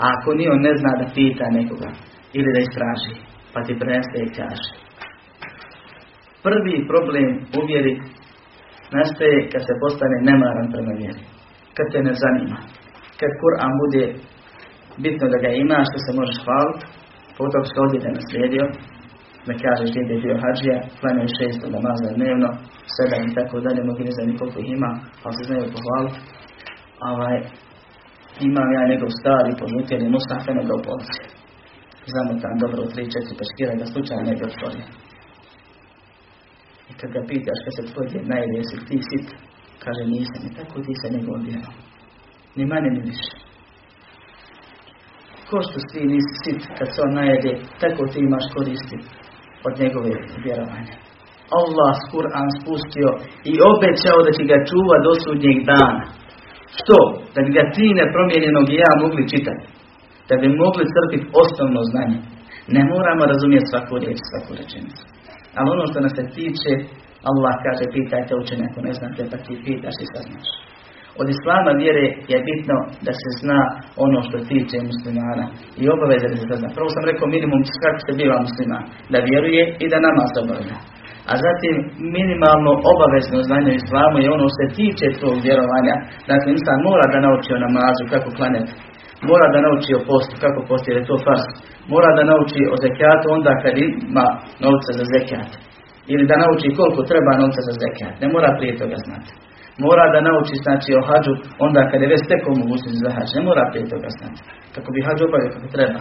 A 0.00 0.04
ako 0.14 0.28
ni 0.38 0.44
on 0.54 0.60
ne 0.68 0.72
zna 0.80 0.92
da 1.00 1.06
pita 1.16 1.46
nekoga 1.58 1.90
ili 2.36 2.48
da 2.54 2.60
istraži, 2.62 3.14
pa 3.52 3.58
ti 3.66 3.72
prenese 3.80 4.18
i 4.22 4.34
kaže. 4.38 4.70
Prvi 6.46 6.74
problem 6.90 7.28
u 7.58 7.60
vjeri 7.68 7.94
nastaje 8.96 9.38
kad 9.52 9.60
se 9.68 9.74
postane 9.82 10.16
nemaran 10.30 10.66
prema 10.74 10.92
vjeri. 11.00 11.22
Kad 11.76 11.86
te 11.92 11.98
ne 12.08 12.14
zanima. 12.22 12.58
Kad 13.20 13.30
Kur'an 13.42 13.72
bude 13.82 14.04
bitno 15.04 15.26
da 15.32 15.38
ga 15.44 15.50
ima, 15.62 15.78
što 15.88 15.98
se 16.04 16.10
možeš 16.20 16.38
hvaliti, 16.44 16.84
potom 17.38 17.62
što 17.70 17.78
odite 17.86 18.08
naslijedio, 18.18 18.64
da 19.46 19.52
kažeš 19.64 19.88
gdje 19.90 20.14
je 20.14 20.22
bio 20.24 20.36
hađija, 20.42 20.78
klanjaju 20.98 21.36
šest 21.38 21.60
namaza 21.76 22.08
dnevno, 22.16 22.48
sedam 22.94 23.22
i 23.24 23.34
tako 23.38 23.56
dalje, 23.64 23.80
mogu 23.88 24.02
ne 24.08 24.12
znam 24.16 24.38
koliko 24.40 24.58
ih 24.60 24.70
ima, 24.76 24.90
ali 25.22 25.34
se 25.36 25.42
znaju 25.48 25.74
pohvaliti. 25.74 26.18
Ovaj, 27.10 27.36
imam 28.48 28.68
ja 28.76 28.82
njegov 28.90 29.10
stari 29.20 29.58
podmutjeni 29.60 30.12
mustafe 30.14 30.50
nego 30.58 30.72
u 30.76 30.84
polici. 30.88 31.22
Znamo 32.12 32.32
tam 32.42 32.54
dobro 32.62 32.80
u 32.82 32.90
tri, 32.92 33.02
četiri 33.14 33.34
peškira 33.40 33.72
da 33.80 33.86
slučajno 33.92 34.22
ne 34.28 34.34
bi 34.38 34.42
otvorio. 34.50 34.86
I 36.90 36.92
kad 36.98 37.08
ga 37.16 37.22
pitaš 37.30 37.58
kad 37.64 37.72
se 37.76 37.82
tvoj 37.90 38.06
djed 38.10 38.24
najde, 38.32 38.54
jesi 38.58 38.76
ti 38.88 38.98
sit? 39.08 39.28
Kaže 39.84 40.02
nisam 40.14 40.40
i 40.48 40.54
tako 40.58 40.74
ti 40.84 40.92
se 41.00 41.06
njegov 41.14 41.36
vjerom. 41.48 41.74
Ni 42.56 42.64
manje 42.72 42.90
ni 42.90 43.00
više. 43.10 43.34
Ko 45.48 45.56
što 45.66 45.78
ti 45.90 46.00
nisi 46.12 46.34
sit 46.42 46.60
kad 46.78 46.88
se 46.92 46.98
on 47.06 47.12
najede, 47.20 47.52
tako 47.82 48.02
ti 48.10 48.18
imaš 48.20 48.44
koristi 48.54 48.96
od 49.66 49.72
njegove 49.82 50.12
vjerovanja. 50.44 50.94
Allah 51.60 51.94
Kur'an 52.12 52.48
spustio 52.58 53.08
i 53.50 53.52
obećao 53.72 54.18
da 54.26 54.30
će 54.36 54.42
ga 54.50 54.58
čuva 54.70 54.96
do 55.06 55.12
sudnjeg 55.22 55.58
dana. 55.72 56.04
Što? 56.78 56.98
Da 57.34 57.40
bi 57.44 57.50
ga 57.58 57.64
ti 57.74 57.86
nepromijenjenog 58.00 58.66
ja 58.82 58.90
mogli 59.02 59.30
čitati. 59.32 59.64
Da 60.28 60.34
bi 60.42 60.48
mogli 60.62 60.84
crpiti 60.94 61.26
osnovno 61.42 61.80
znanje. 61.90 62.18
Ne 62.74 62.82
moramo 62.92 63.22
razumjeti 63.32 63.70
svaku 63.70 63.94
riječ, 64.02 64.18
svaku 64.30 64.50
rečenicu. 64.60 65.02
Ali 65.56 65.68
ono 65.74 65.84
što 65.90 65.98
nas 66.04 66.14
se 66.18 66.24
tiče, 66.36 66.72
Allah 67.30 67.54
kaže 67.66 67.84
pitajte 67.96 68.32
učenje 68.42 68.64
ako 68.68 68.80
ne 68.88 68.92
znate 68.98 69.20
pa 69.30 69.36
ti 69.44 69.52
pitaš 69.66 69.96
i 70.04 70.10
saznaš. 70.12 70.48
Od 71.20 71.26
islama 71.34 71.70
vjere 71.82 72.04
je 72.32 72.38
bitno 72.48 72.76
da 73.06 73.12
se 73.20 73.28
zna 73.40 73.60
ono 74.04 74.18
što 74.26 74.36
tiče 74.50 74.76
muslimana 74.90 75.46
i 75.82 75.84
obaveze 75.94 76.26
da 76.32 76.36
se 76.40 76.56
zna. 76.60 76.68
Prvo 76.76 76.88
sam 76.94 77.08
rekao 77.10 77.34
minimum 77.36 77.62
kako 77.84 78.00
se 78.06 78.12
biva 78.20 78.38
musliman, 78.46 78.84
da 79.12 79.18
vjeruje 79.28 79.62
i 79.84 79.86
da 79.92 80.04
namaz 80.06 80.30
obavlja. 80.42 80.78
A 81.30 81.32
zatim 81.46 81.74
minimalno 82.16 82.72
obavezno 82.92 83.38
znanje 83.48 83.70
u 83.72 83.80
islamu 83.82 84.16
je 84.22 84.34
ono 84.36 84.46
što 84.48 84.58
se 84.60 84.66
tiče 84.78 85.06
svog 85.18 85.36
vjerovanja. 85.46 85.94
Dakle, 86.30 86.48
insan 86.56 86.78
mora 86.88 87.04
da 87.12 87.18
nauči 87.26 87.50
o 87.54 87.62
namazu, 87.66 88.02
kako 88.12 88.28
klanjati. 88.38 88.72
Mora 89.30 89.46
da 89.54 89.58
nauči 89.66 89.90
o 89.98 90.04
postu, 90.10 90.34
kako 90.44 90.60
posti, 90.68 90.88
jer 90.90 90.98
je 91.00 91.08
to 91.10 91.16
fars. 91.26 91.46
Mora 91.92 92.10
da 92.18 92.22
nauči 92.32 92.60
o 92.74 92.76
zekijatu 92.84 93.26
onda 93.36 93.52
kad 93.62 93.74
ima 93.84 94.26
novca 94.64 94.90
za 94.98 95.04
zekijat. 95.14 95.50
Ili 96.12 96.24
da 96.30 96.36
nauči 96.44 96.76
koliko 96.78 97.00
treba 97.10 97.40
novca 97.42 97.60
za 97.68 97.74
zekijat. 97.82 98.14
Ne 98.22 98.28
mora 98.34 98.50
prije 98.58 98.72
toga 98.80 98.98
znati. 99.06 99.30
Mora 99.84 100.04
da 100.14 100.20
nauči 100.28 100.54
znači 100.64 100.90
o 100.98 101.02
hađu 101.08 101.34
onda 101.66 101.80
kad 101.90 101.98
je 102.02 102.12
već 102.12 102.20
stekao 102.26 102.60
mogućnost 102.62 102.98
za 103.04 103.10
hađ. 103.16 103.28
Ne 103.36 103.42
mora 103.48 103.64
prije 103.70 103.84
toga 103.92 104.08
znati. 104.18 104.40
Kako 104.74 104.88
bi 104.94 105.06
hađ 105.06 105.18
obavio 105.22 105.50
kako 105.54 105.68
treba. 105.76 106.00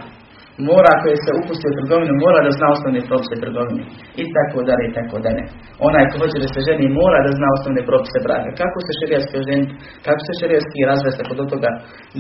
Mora 0.70 0.90
ako 0.96 1.06
je 1.12 1.18
se 1.24 1.32
upustio 1.42 1.70
u 1.72 1.78
trgovinu, 1.78 2.14
mora 2.26 2.40
da 2.46 2.52
zna 2.58 2.68
osnovne 2.76 3.02
propise 3.10 3.36
trgovine. 3.44 3.84
I 4.22 4.24
tako 4.36 4.58
dalje, 4.68 4.84
i 4.88 4.94
tako 5.00 5.18
dalje. 5.26 5.44
Onaj 5.88 6.04
ko 6.10 6.16
hoće 6.22 6.38
da 6.44 6.50
se 6.54 6.62
ženi, 6.68 6.96
mora 7.02 7.20
da 7.26 7.32
zna 7.40 7.48
osnovne 7.58 7.82
propise 7.90 8.20
braka. 8.26 8.50
Kako 8.62 8.78
se 8.86 8.92
šerijaski 9.00 9.36
oženiti, 9.42 9.74
kako 10.06 10.22
se 10.28 10.32
šerijaski 10.40 10.88
razvesti 10.92 11.22
ako 11.24 11.34
do 11.40 11.46
toga 11.54 11.72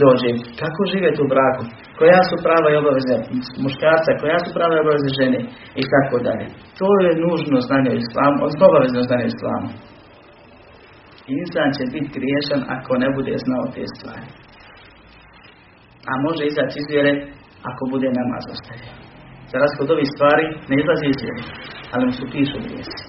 dođe. 0.04 0.30
Kako 0.62 0.82
živjeti 0.94 1.20
u 1.26 1.32
braku. 1.34 1.64
Koja 2.00 2.22
su 2.30 2.36
prava 2.46 2.68
i 2.70 2.80
obaveze 2.82 3.16
muškarca, 3.64 4.20
koja 4.22 4.38
su 4.44 4.50
prava 4.58 4.74
i 4.76 4.84
obaveze 4.84 5.10
žene. 5.20 5.40
I 5.82 5.84
tako 5.94 6.16
dalje. 6.28 6.46
To 6.80 6.90
je 7.06 7.12
nužno 7.26 7.58
znanje 7.68 7.90
u 7.92 8.00
islamu, 8.04 8.38
odnosno 8.44 8.64
obavezno 8.72 9.08
znanje 9.10 9.26
u 9.28 9.34
islamu. 9.36 9.70
Insan 11.40 11.70
će 11.78 11.84
biti 11.94 12.10
griješan 12.18 12.62
ako 12.76 12.92
ne 13.04 13.10
bude 13.18 13.34
znao 13.46 13.66
te 13.76 13.84
stvari. 13.96 14.28
A 16.10 16.12
može 16.26 16.44
izaći 16.46 16.78
iz 16.80 16.88
ako 17.70 17.82
bude 17.94 18.10
namaz 18.20 18.44
ostavio. 18.56 18.94
Za 19.52 19.58
razliku 19.62 19.82
od 19.84 19.94
ovih 19.96 20.10
stvari 20.16 20.46
ne 20.70 20.76
izlazi 20.82 21.06
iz 21.10 21.20
vjere, 21.24 21.44
ali 21.94 22.04
mu 22.08 22.14
su 22.18 22.26
pišu 22.34 22.58
grijesi. 22.66 23.00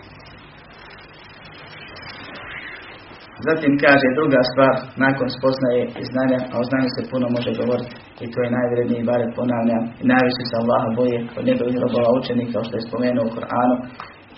Zatim 3.49 3.73
kaže 3.85 4.17
druga 4.19 4.41
stvar, 4.51 4.75
nakon 5.05 5.29
spoznaje 5.39 5.83
i 6.01 6.05
znanja, 6.13 6.39
a 6.53 6.55
o 6.63 6.67
znanju 6.69 6.91
se 6.97 7.11
puno 7.13 7.27
može 7.37 7.51
govoriti, 7.61 7.95
i 8.25 8.27
to 8.33 8.39
je 8.43 8.55
najvredniji, 8.59 9.09
bare 9.11 9.27
ponavljam, 9.39 9.85
i 10.01 10.05
najviše 10.13 10.43
se 10.49 10.55
Allaha 10.61 10.89
boje 10.99 11.19
od 11.39 11.45
njegovih 11.49 11.77
robova 11.85 12.11
učenika, 12.19 12.53
kao 12.55 12.65
što 12.67 12.75
je 12.77 12.87
spomenuo 12.89 13.25
u 13.27 13.35
Koranu, 13.37 13.77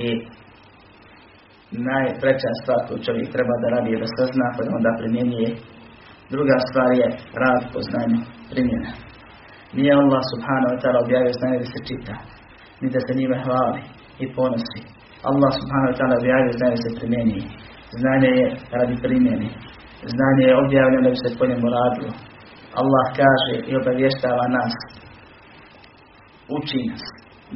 i 0.07 0.09
najpreća 1.91 2.51
stvar 2.61 2.81
koju 2.87 3.05
čovjek 3.07 3.29
treba 3.35 3.55
da 3.63 3.69
radi 3.75 3.89
je 3.93 4.03
da 4.03 4.09
sazna, 4.17 4.47
pa 4.55 4.61
da 4.65 4.71
onda 4.79 4.91
primjenjuje. 5.01 5.51
Druga 6.35 6.57
stvar 6.69 6.91
je 7.01 7.07
rad 7.43 7.63
po 7.73 7.81
znanju, 7.89 8.21
primjena. 8.53 8.91
Nije 9.77 9.93
Allah 10.03 10.23
subhanahu 10.33 10.73
wa 10.75 10.81
ta'ala 10.83 10.99
objavio 11.07 11.39
znanje 11.41 11.59
da 11.63 11.69
se 11.75 11.81
čita, 11.89 12.17
ni 12.81 12.89
da 12.95 13.01
se 13.07 13.13
njime 13.19 13.37
hvali 13.45 13.83
i 14.23 14.25
ponosi. 14.37 14.81
Allah 15.31 15.51
subhanahu 15.61 15.91
wa 15.93 15.97
ta'ala 15.99 16.15
objavio 16.23 16.59
znanje 16.59 16.77
da 16.79 16.85
se 16.85 16.97
primjeni. 16.99 17.41
Znanje 18.01 18.31
je 18.41 18.47
radi 18.77 18.95
primjeni. 19.05 19.49
Znanje 20.15 20.45
je 20.51 20.61
objavljeno 20.65 21.05
da 21.07 21.13
bi 21.15 21.19
se 21.23 21.39
po 21.39 21.45
njemu 21.51 21.67
radilo. 21.79 22.13
Allah 22.81 23.05
kaže 23.21 23.55
i 23.71 23.73
obavještava 23.81 24.45
nas. 24.57 24.75
Uči 26.57 26.81
nas. 26.91 27.05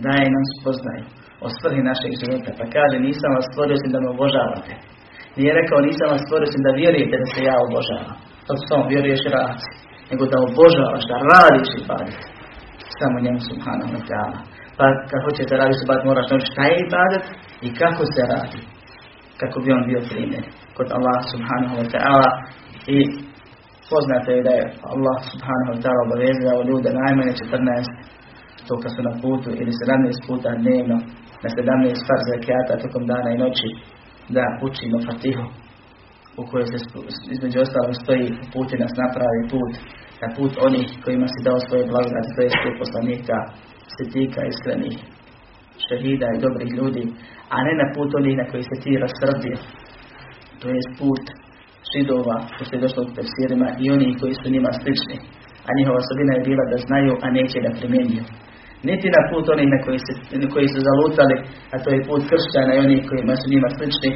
Daje 0.05 0.27
nam 0.35 0.45
spoznaju 0.57 1.05
o 1.45 1.47
svrhi 1.59 1.83
našeg 1.91 2.13
života. 2.21 2.51
Pa 2.59 2.65
kaže 2.77 2.97
nisam 3.09 3.31
vas 3.37 3.47
stvorio 3.51 3.77
da 3.95 3.99
me 4.03 4.09
obožavate. 4.17 4.73
Nije 5.39 5.59
rekao 5.61 5.87
nisam 5.89 6.07
vas 6.13 6.23
stvorio 6.27 6.49
da 6.67 6.79
vjerujete 6.81 7.17
da 7.23 7.27
se 7.33 7.41
ja 7.51 7.57
obožavam. 7.67 8.17
To 8.47 8.53
samo 8.69 8.83
vjeruješ 8.93 9.23
i 9.27 9.35
radi 9.37 9.67
nego 10.11 10.25
da 10.33 10.37
obožavaš, 10.49 11.03
da 11.11 11.17
radiš 11.33 11.71
ibadet. 11.83 12.19
Samo 12.99 13.17
njemu 13.25 13.41
subhanahu 13.51 13.93
wa 13.97 14.05
ta'ala. 14.11 14.39
Pa 14.79 14.85
kad 15.11 15.21
hoćete 15.27 15.53
raditi 15.61 15.85
ibadet 15.85 16.05
moraš 16.11 16.27
naučiti 16.31 16.53
šta 16.53 16.63
je 16.71 16.75
ibadet 16.87 17.25
i 17.67 17.69
kako 17.81 18.03
se 18.15 18.23
radi. 18.35 18.61
Kako 19.41 19.57
bi 19.63 19.77
on 19.77 19.85
bio 19.91 20.01
primjer 20.11 20.45
kod 20.77 20.89
Allah 20.97 21.19
subhanahu 21.33 21.75
wa 21.81 21.87
ta'ala 21.95 22.31
i 22.97 22.99
poznate 23.91 24.31
je 24.37 24.43
da 24.49 24.53
je 24.59 24.65
Allah 24.95 25.19
subhanahu 25.33 25.71
wa 25.75 25.81
ta'ala 25.83 26.01
obavezao 26.07 26.67
ljude 26.69 26.91
najmanje 27.01 27.33
14 27.33 28.19
to 28.67 28.75
kad 28.83 28.91
su 28.95 29.01
na 29.09 29.13
putu 29.23 29.49
ili 29.61 29.73
17 29.73 30.27
puta 30.29 30.49
dnevno 30.63 30.97
na 31.43 31.49
17 31.57 32.07
farz 32.07 32.25
zakijata 32.33 32.83
tokom 32.85 33.05
dana 33.13 33.29
i 33.33 33.41
noći 33.45 33.69
da 34.37 34.45
učimo 34.67 34.97
fatihu 35.09 35.47
u 36.41 36.43
kojoj 36.51 36.67
se 36.71 36.79
između 37.35 37.59
ostalog 37.61 37.95
stoji 38.03 38.27
puti 38.53 38.75
nas 38.83 38.93
napravi 39.03 39.43
put 39.53 39.73
na 40.23 40.29
put 40.37 40.53
onih 40.69 40.89
kojima 41.05 41.27
si 41.33 41.47
dao 41.47 41.59
svoje 41.67 41.85
blagodati, 41.93 42.35
to 42.35 42.41
je 42.43 42.61
put 42.63 42.75
poslanika, 42.83 43.37
svetika, 43.95 44.41
iskrenih, 44.53 44.97
šehida 45.87 46.29
i 46.31 46.43
dobrih 46.47 46.71
ljudi, 46.79 47.05
a 47.55 47.57
ne 47.67 47.73
na 47.83 47.87
put 47.95 48.11
onih 48.19 48.35
na 48.41 48.45
koji 48.51 48.65
se 48.71 48.77
ti 48.83 48.91
rasrdio. 49.05 49.57
To 50.61 50.67
je 50.77 50.81
put 51.01 51.25
židova, 51.93 52.37
što 52.65 52.73
je 52.75 52.85
došlo 52.85 53.01
u 53.05 53.11
i 53.85 53.87
onih 53.97 54.13
koji 54.21 54.35
su 54.41 54.55
njima 54.55 54.71
slični. 54.81 55.17
A 55.69 55.71
njihova 55.79 55.99
osobina 56.03 56.33
je 56.35 56.47
bila 56.49 56.65
da 56.73 56.77
znaju, 56.87 57.13
a 57.25 57.27
neće 57.39 57.59
da 57.67 57.79
primjenjuju. 57.79 58.25
Niti 58.89 59.07
na 59.17 59.23
put 59.31 59.45
onih 59.55 59.69
na 59.75 59.79
koji, 59.85 60.01
se, 60.07 60.13
koji 60.55 60.69
su 60.75 60.79
zalutali, 60.89 61.37
a 61.73 61.77
to 61.83 61.89
je 61.95 62.07
put 62.09 62.23
kršćana 62.31 62.73
i 62.75 62.83
onih 62.87 63.01
kojima 63.09 63.35
su 63.41 63.47
njima 63.53 63.69
slični, 63.77 64.11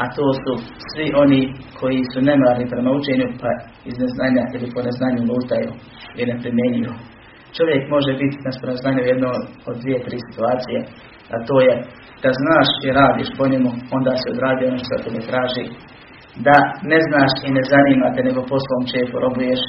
a 0.00 0.04
to 0.16 0.26
su 0.42 0.52
svi 0.90 1.06
oni 1.22 1.40
koji 1.80 2.00
su 2.12 2.18
nemarni 2.30 2.66
prema 2.72 2.90
učenju 2.98 3.26
pa 3.42 3.50
iz 3.88 3.96
neznanja 4.02 4.42
ili 4.54 4.66
po 4.74 4.80
neznanju 4.86 5.20
lutaju 5.30 5.70
i 6.20 6.22
ne 6.30 6.34
primjenjuju. 6.42 6.92
Čovjek 7.56 7.82
može 7.94 8.12
biti 8.22 8.38
na 8.46 8.52
znanju 8.82 9.02
jedno 9.12 9.30
od 9.68 9.76
dvije, 9.82 9.98
tri 10.06 10.18
situacije, 10.28 10.78
a 11.34 11.36
to 11.48 11.56
je 11.66 11.74
da 12.24 12.30
znaš 12.42 12.68
i 12.86 12.88
radiš 13.00 13.28
po 13.38 13.44
njemu, 13.52 13.70
onda 13.96 14.12
se 14.20 14.26
odradi 14.34 14.62
ono 14.64 14.78
što 14.84 15.02
tebe 15.04 15.20
traži. 15.30 15.64
Da 16.46 16.56
ne 16.92 16.98
znaš 17.08 17.32
i 17.46 17.50
ne 17.56 17.62
zanima 17.72 18.06
te, 18.14 18.20
nego 18.28 18.40
po 18.50 18.56
svom 18.66 18.82
čefu 18.92 19.14
robuješ, 19.26 19.62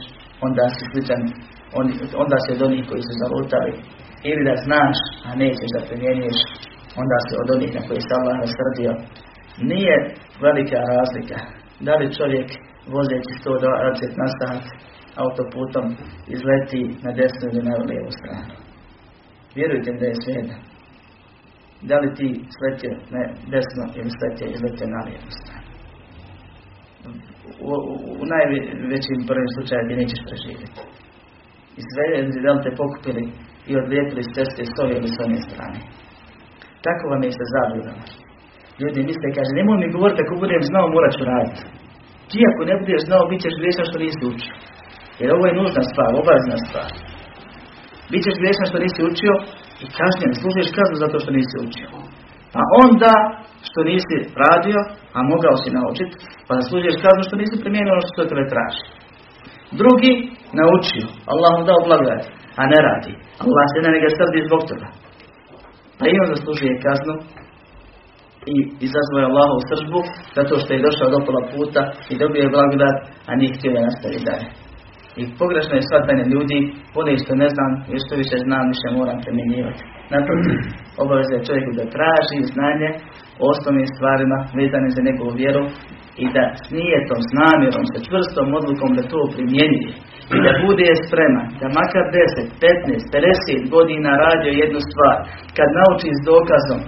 onda 0.46 0.64
si 0.76 0.84
sličan, 0.90 1.22
onda 2.24 2.38
si 2.44 2.50
od 2.56 2.62
onih 2.68 2.84
koji 2.90 3.02
su 3.08 3.14
zalutali. 3.24 3.74
Ili 4.30 4.42
da 4.50 4.56
znaš, 4.68 4.98
a 5.28 5.30
nećeš 5.44 5.70
da 5.76 5.88
primjenjuješ, 5.88 6.40
onda 7.02 7.18
se 7.28 7.34
od 7.42 7.48
onih 7.56 7.72
na 7.78 7.82
koji 7.88 8.02
se 8.06 8.12
Allah 8.18 8.36
nasrdio, 8.44 8.92
nije 9.72 9.96
velika 10.42 10.80
razlika 10.94 11.40
da 11.80 11.94
li 11.96 12.16
čovjek 12.18 12.50
vozeći 12.96 13.32
120 13.46 14.22
na 14.22 14.28
sat 14.38 14.64
autoputom 15.24 15.86
izleti 16.36 16.82
na 17.06 17.12
desnu 17.20 17.46
ili 17.50 17.62
na 17.70 17.76
lijevu 17.90 18.12
stranu. 18.20 18.54
Vjerujte 19.56 19.92
da 20.00 20.06
je 20.06 20.22
svejedno. 20.24 20.58
Da 21.90 21.96
li 22.02 22.16
ti 22.18 22.28
sletio 22.58 22.94
na 23.14 23.22
desno 23.54 23.84
ili 24.00 24.12
sletio 24.18 24.48
izletio 24.56 24.88
na 24.96 25.02
lijevu 25.08 25.32
stranu. 25.40 25.68
U, 27.70 27.74
u, 27.92 27.94
u 28.22 28.24
najvećim 28.34 29.20
prvim 29.30 29.50
slučajima 29.56 30.00
nećeš 30.02 30.22
preživjeti. 30.28 30.82
I 31.80 31.82
sve 31.92 32.06
da 32.46 32.52
li 32.54 32.64
te 32.64 32.72
pokupili 32.82 33.24
i 33.70 33.72
odlijepili 33.82 34.24
s 34.24 34.34
ceste 34.36 34.62
s 34.66 34.76
ove 34.84 34.94
ili 35.00 35.10
s 35.16 35.18
one 35.26 35.40
strane. 35.48 35.80
Tako 36.86 37.04
vam 37.12 37.24
je 37.24 37.32
sa 37.40 37.46
zabludama. 37.54 38.04
Ljudi 38.82 39.00
misle, 39.10 39.28
kaže, 39.38 39.52
nemoj 39.60 39.78
mi 39.80 39.94
govoriti 39.96 40.24
ako 40.24 40.42
budem 40.44 40.64
znao, 40.70 40.94
morat 40.96 41.14
ću 41.18 41.24
raditi. 41.32 41.62
Ti 42.30 42.40
ako 42.50 42.62
ne 42.70 42.76
budeš 42.82 43.02
znao, 43.08 43.30
bit 43.30 43.40
ćeš 43.44 43.56
griješan 43.60 43.86
što 43.90 43.98
nisi 44.06 44.22
učio. 44.32 44.56
Jer 45.20 45.30
ovo 45.36 45.44
je 45.48 45.58
nužna 45.60 45.84
stvar, 45.92 46.10
obavezna 46.22 46.58
stvar. 46.66 46.90
Bićeš 48.12 48.36
griješan 48.42 48.68
što 48.70 48.84
nisi 48.86 49.02
učio 49.12 49.34
i 49.84 49.86
kažnjen, 50.00 50.34
služiš 50.42 50.68
kaznu 50.78 50.96
zato 51.04 51.16
što 51.24 51.32
nisi 51.40 51.56
učio. 51.68 51.90
Pa 52.54 52.62
onda 52.84 53.14
što 53.68 53.80
nisi 53.92 54.18
radio, 54.44 54.80
a 55.18 55.20
mogao 55.32 55.56
si 55.62 55.76
naučiti, 55.78 56.16
pa 56.48 56.54
služiš 56.70 56.96
kaznu 57.06 57.24
što 57.28 57.36
nisi 57.42 57.62
primijenio 57.64 57.94
ono 57.96 58.04
što 58.06 58.30
tebe 58.30 58.46
traži. 58.54 58.84
Drugi 59.82 60.14
naučio, 60.60 61.06
Allah 61.32 61.52
mu 61.56 61.64
dao 61.70 61.86
blagodat, 61.88 62.24
a 62.60 62.64
ne 62.72 62.80
radi. 62.88 63.14
Allah 63.44 63.66
se 63.72 63.80
na 63.86 63.90
njega 63.94 64.10
srdi 64.18 64.48
zbog 64.48 64.62
toga. 64.70 64.88
Pa 65.98 66.04
i 66.08 66.20
on 66.22 66.28
zaslužuje 66.34 66.84
kaznu 66.88 67.14
i 68.54 68.56
izazvao 68.88 69.22
je 69.22 69.30
Allahovu 69.30 69.62
sržbu 69.70 70.00
zato 70.38 70.54
što 70.62 70.70
je 70.72 70.86
došao 70.88 71.14
do 71.14 71.20
pola 71.26 71.42
puta 71.54 71.82
i 72.12 72.14
dobio 72.22 72.44
je 72.44 72.54
blagodat, 72.56 72.98
a 73.30 73.32
nije 73.40 73.56
htio 73.56 73.76
da 73.76 73.88
nastavi 73.88 74.20
dalje. 74.30 74.48
I 75.22 75.24
pogrešno 75.42 75.74
je 75.76 75.88
shvatanje 75.88 76.24
ljudi, 76.34 76.60
one 77.00 77.14
što 77.24 77.34
ne 77.44 77.50
znam, 77.56 77.72
jer 77.92 78.00
što 78.06 78.14
više 78.24 78.38
znam, 78.46 78.66
više 78.74 78.88
moram 79.00 79.18
primjenjivati. 79.26 79.84
Naprotiv, 80.14 80.58
obaveza 81.04 81.34
je 81.36 81.48
čovjeku 81.48 81.72
da 81.80 81.94
traži 81.96 82.40
znanje 82.54 82.90
o 83.42 83.44
osnovnim 83.54 83.88
stvarima 83.96 84.38
vezanim 84.60 84.92
za 84.96 85.02
njegovu 85.08 85.32
vjeru 85.42 85.64
i 86.24 86.26
da 86.36 86.44
s 86.64 86.66
nijetom, 86.80 87.20
s 87.28 87.32
sa 87.94 88.00
čvrstom 88.08 88.48
odlukom 88.60 88.90
da 88.98 89.04
to 89.14 89.20
primjenjuje 89.36 89.94
i 90.36 90.38
da 90.46 90.52
bude 90.66 90.90
spreman, 91.06 91.48
da 91.62 91.68
makar 91.80 92.06
10, 92.14 92.50
15, 92.62 93.16
50 93.16 93.76
godina 93.76 94.12
radio 94.26 94.52
jednu 94.64 94.80
stvar, 94.90 95.18
kad 95.58 95.70
nauči 95.80 96.10
s 96.18 96.22
dokazom, 96.32 96.80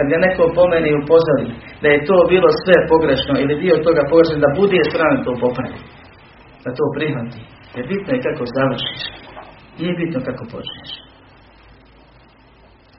kad 0.00 0.08
ga 0.12 0.18
neko 0.26 0.44
pomeni 0.58 0.88
i 0.90 1.00
upozori 1.02 1.46
da 1.82 1.88
je 1.90 2.04
to 2.08 2.16
bilo 2.32 2.48
sve 2.62 2.76
pogrešno 2.92 3.34
ili 3.42 3.60
dio 3.64 3.84
toga 3.86 4.02
pogrešno, 4.10 4.36
da 4.44 4.56
bude 4.60 4.78
spreman 4.88 5.24
to 5.26 5.32
popravi, 5.44 5.78
da 6.64 6.70
to 6.78 6.84
prihvati. 6.96 7.40
Jer 7.74 7.84
bitno 7.92 8.10
je 8.12 8.24
kako 8.26 8.42
završiš, 8.56 9.02
nije 9.78 9.92
bitno 10.00 10.18
kako 10.28 10.42
počneš. 10.54 10.90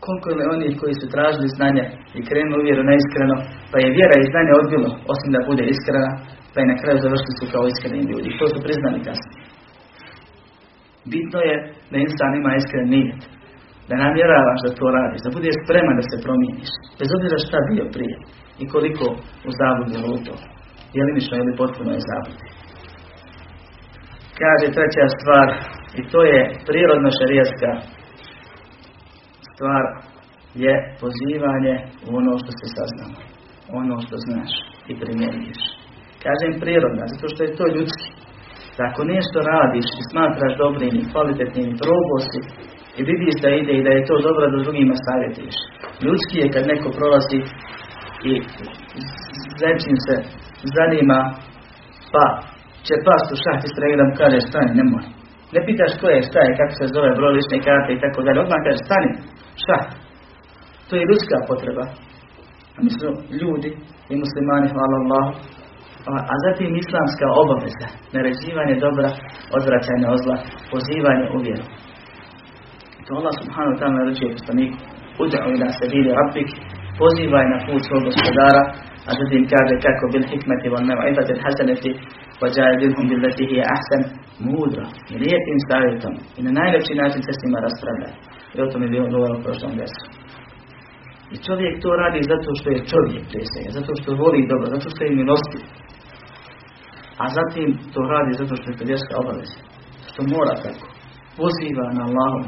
Koliko 0.03 0.27
je 0.29 0.51
onih 0.55 0.73
koji 0.81 0.93
su 0.99 1.05
tražili 1.15 1.55
znanje 1.57 1.83
i 2.17 2.19
krenuli 2.27 2.65
vjeru 2.67 2.83
neiskreno, 2.91 3.35
pa 3.71 3.77
je 3.79 3.95
vjera 3.97 4.15
i 4.19 4.29
znanje 4.31 4.51
odbilo, 4.61 4.89
osim 5.13 5.29
da 5.35 5.47
bude 5.49 5.63
iskrena, 5.73 6.11
pa 6.51 6.57
je 6.59 6.71
na 6.71 6.77
kraju 6.81 6.97
završili 7.05 7.35
su 7.39 7.45
kao 7.53 7.63
iskreni 7.71 8.09
ljudi. 8.11 8.37
To 8.39 8.45
su 8.51 8.57
priznali 8.65 9.05
kasnije. 9.07 9.41
Bitno 11.13 11.39
je 11.49 11.55
da 11.91 11.97
insan 12.07 12.33
ima 12.41 12.51
iskren 12.55 12.87
nijet. 12.95 13.21
Da 13.91 13.97
namjeravaš 14.03 14.59
da 14.65 14.77
to 14.79 14.87
radiš, 14.97 15.21
da 15.25 15.35
budeš 15.37 15.55
spreman 15.63 15.95
da 15.99 16.05
se 16.09 16.23
promijeniš. 16.25 16.71
Bez 16.99 17.09
obzira 17.15 17.37
šta 17.45 17.57
bio 17.71 17.85
prije 17.95 18.15
i 18.61 18.63
koliko 18.73 19.05
u 19.47 19.49
zabludi 19.59 19.97
luto. 20.05 20.33
Jelimično 20.97 21.35
ili 21.37 21.59
potpuno 21.61 21.89
je 21.93 22.07
zabludi. 22.09 22.45
Kaže 24.41 24.65
treća 24.75 25.05
stvar, 25.17 25.47
i 25.99 26.01
to 26.11 26.19
je 26.31 26.39
prirodno 26.69 27.09
šarijatska 27.17 27.71
stvar, 29.51 29.83
je 30.63 30.73
pozivanje 31.01 31.75
u 32.07 32.09
ono 32.19 32.33
što 32.41 32.51
se 32.59 32.65
saznamo. 32.75 33.19
Ono 33.81 33.95
što 34.05 34.15
znaš 34.25 34.51
i 34.91 34.93
primjenjuješ. 35.01 35.61
Kažem 36.25 36.53
prirodna, 36.63 37.03
zato 37.13 37.25
što 37.31 37.39
je 37.43 37.55
to 37.59 37.65
ljudski. 37.75 38.09
Da 38.77 38.81
ako 38.89 39.01
nešto 39.13 39.37
radiš 39.53 39.87
i 39.99 40.07
smatraš 40.11 40.53
dobrim 40.63 40.93
i 40.97 41.07
kvalitetnim 41.11 41.67
i 41.69 41.79
probosi 41.81 42.39
i 42.99 43.01
vidiš 43.09 43.35
da 43.43 43.49
ide 43.49 43.73
i 43.75 43.85
da 43.85 43.91
je 43.93 44.07
to 44.09 44.15
dobro 44.27 44.45
da 44.51 44.63
drugima 44.65 44.95
savjetiš. 45.07 45.55
Ljudski 46.05 46.35
je 46.41 46.51
kad 46.53 46.63
neko 46.71 46.87
prolazi 46.97 47.39
i 48.29 48.31
zečim 49.61 49.97
se 50.05 50.15
zanima 50.77 51.19
pa 52.13 52.25
će 52.85 52.93
past 53.07 53.27
u 53.33 53.37
šah 53.43 53.59
i 53.93 53.97
da 53.99 54.03
mu 54.07 54.13
kaže 54.21 54.39
stani, 54.49 54.71
nemoj. 54.79 55.05
Ne 55.53 55.59
pitaš 55.67 55.93
ko 55.99 56.05
je, 56.13 56.27
šta 56.29 56.39
je, 56.43 56.57
kako 56.59 56.73
se 56.79 56.93
zove, 56.95 57.09
broj 57.17 57.33
lične 57.37 57.57
karte 57.67 57.91
i 57.93 58.01
tako 58.03 58.19
dalje. 58.25 58.39
Odmah 58.45 58.59
kaže 58.65 58.79
stani, 58.87 59.09
šah. 59.65 59.83
To 60.87 60.93
je 60.95 61.09
ljudska 61.09 61.37
potreba. 61.49 61.85
A 62.77 62.79
mislim, 62.87 63.13
ljudi 63.41 63.69
i 64.11 64.13
muslimani, 64.23 64.67
hvala 64.73 64.95
Allah, 65.01 65.25
a 66.31 66.33
zatim 66.45 66.69
islamska 66.83 67.27
obaveza, 67.43 67.87
naređivanje 68.15 68.75
dobra, 68.85 69.09
odvraćanje 69.57 70.05
od 70.13 70.19
zla, 70.23 70.37
pozivanje 70.71 71.25
u 71.35 71.37
vjeru. 71.45 71.65
To 73.05 73.11
Allah 73.19 73.33
subhanahu 73.41 73.71
wa 73.73 73.77
ta'ala 73.79 73.93
naređuje 73.99 74.35
poslaniku, 74.37 74.77
ud'u 75.23 75.39
ila 75.55 75.67
sabili 75.79 76.09
rabbik, 76.19 76.49
pozivaj 77.01 77.45
na 77.53 77.57
put 77.65 77.81
svog 77.87 78.01
gospodara, 78.09 78.63
a 79.09 79.11
zatim 79.19 79.43
kaže 79.53 79.75
kako 79.85 80.03
bil 80.13 80.25
hikmeti 80.31 80.67
wal 80.73 80.85
mev'idati 80.89 81.33
hasanati 81.43 81.91
wa 82.41 82.47
jadilhum 82.55 83.05
billati 83.11 83.43
hiya 83.49 83.65
ahsan 83.75 84.01
mudro 84.45 84.85
i 85.13 85.15
lijepim 85.23 85.59
savjetom 85.69 86.13
i 86.37 86.39
na 86.45 86.51
najljepši 86.59 86.93
način 87.01 87.21
se 87.25 87.31
s 87.33 87.39
njima 87.43 87.59
raspravlja. 87.65 88.09
I 88.53 88.57
o 88.61 88.71
tome 88.71 88.85
je 88.85 88.93
bilo 88.95 89.07
govor 89.13 89.31
u 89.35 89.43
prošlom 89.45 89.73
versu. 89.81 90.05
I 91.33 91.35
čovjek 91.47 91.73
to 91.83 91.89
radi 92.03 92.29
zato 92.31 92.49
što 92.59 92.67
je 92.73 92.87
čovjek 92.91 93.23
prije 93.29 93.45
zato 93.77 93.91
što 93.99 94.19
voli 94.23 94.49
dobro, 94.51 94.67
zato 94.75 94.87
što 94.93 95.01
je 95.03 95.17
milostiv. 95.19 95.61
A 97.23 97.25
zatim 97.37 97.67
to 97.93 98.01
radi 98.13 98.31
zato 98.41 98.53
što 98.59 98.67
je 98.69 98.77
to 98.77 98.83
vjerska 98.91 99.13
obaveza. 99.23 99.59
Što 100.09 100.19
mora 100.33 100.53
tako. 100.65 100.85
Poziva 101.39 101.85
na 101.97 102.01
Allahom. 102.09 102.43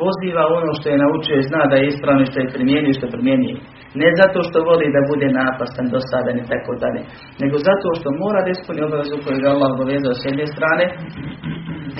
Poziva 0.00 0.42
ono 0.58 0.72
što 0.78 0.86
je 0.88 1.02
naučio 1.04 1.36
i 1.38 1.48
zna 1.50 1.62
da 1.70 1.76
je 1.76 1.88
ispravno 1.92 2.22
što 2.30 2.38
je 2.40 2.52
primijenio 2.54 2.98
što 2.98 3.14
primjenjuje. 3.14 3.56
Ne 4.00 4.08
zato 4.20 4.38
što 4.48 4.66
voli 4.68 4.94
da 4.96 5.08
bude 5.10 5.28
napastan, 5.40 5.86
dosadan 5.94 6.36
i 6.38 6.48
tako 6.52 6.72
dalje. 6.82 7.00
Nego 7.42 7.56
zato 7.68 7.88
što 7.98 8.08
mora 8.22 8.40
da 8.44 8.50
ispuni 8.52 8.80
obavezu 8.82 9.16
koju 9.22 9.38
je 9.42 9.52
Allah 9.54 9.70
obavezao 9.72 10.14
s 10.20 10.22
jedne 10.28 10.46
strane 10.54 10.84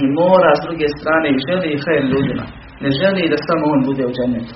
i 0.02 0.04
mora 0.20 0.52
s 0.58 0.62
druge 0.66 0.88
strane 0.98 1.26
i 1.30 1.42
želi 1.46 1.68
i 1.72 1.80
hajr 1.84 2.04
ljudima. 2.12 2.44
Ne 2.84 2.90
želi 3.00 3.30
da 3.32 3.38
samo 3.48 3.64
on 3.74 3.80
bude 3.88 4.02
u 4.06 4.14
džennetu. 4.16 4.54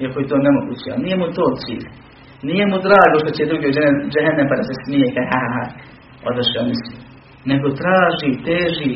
Iako 0.00 0.16
je 0.20 0.30
to 0.30 0.36
nemoguće, 0.46 0.88
ali 0.92 1.02
nije 1.06 1.16
mu 1.20 1.26
to 1.36 1.44
cilj. 1.62 1.86
Nije 2.48 2.64
mu 2.70 2.76
drago 2.86 3.16
što 3.22 3.30
će 3.36 3.50
drugi 3.50 3.66
u 3.68 3.74
džehennem 4.12 4.46
pa 4.50 4.54
da 4.60 4.64
se 4.68 4.74
smije 4.82 5.06
ha 5.16 5.24
ha 5.32 5.42
ha 5.54 5.64
odašao 6.30 6.64
misli. 6.70 6.96
Nego 7.50 7.66
traži, 7.80 8.30
teži, 8.48 8.92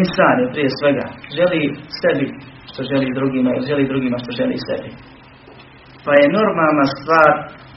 insan 0.00 0.36
je 0.42 0.52
prije 0.54 0.70
svega. 0.80 1.06
Želi 1.38 1.62
sebi 2.00 2.26
što 2.70 2.80
želi 2.90 3.16
drugima 3.18 3.50
i 3.54 3.66
želi 3.68 3.90
drugima 3.92 4.16
što 4.22 4.30
želi 4.40 4.56
sebi. 4.68 4.90
Pa 6.04 6.12
je 6.20 6.34
normalna 6.38 6.86
stvar 6.96 7.30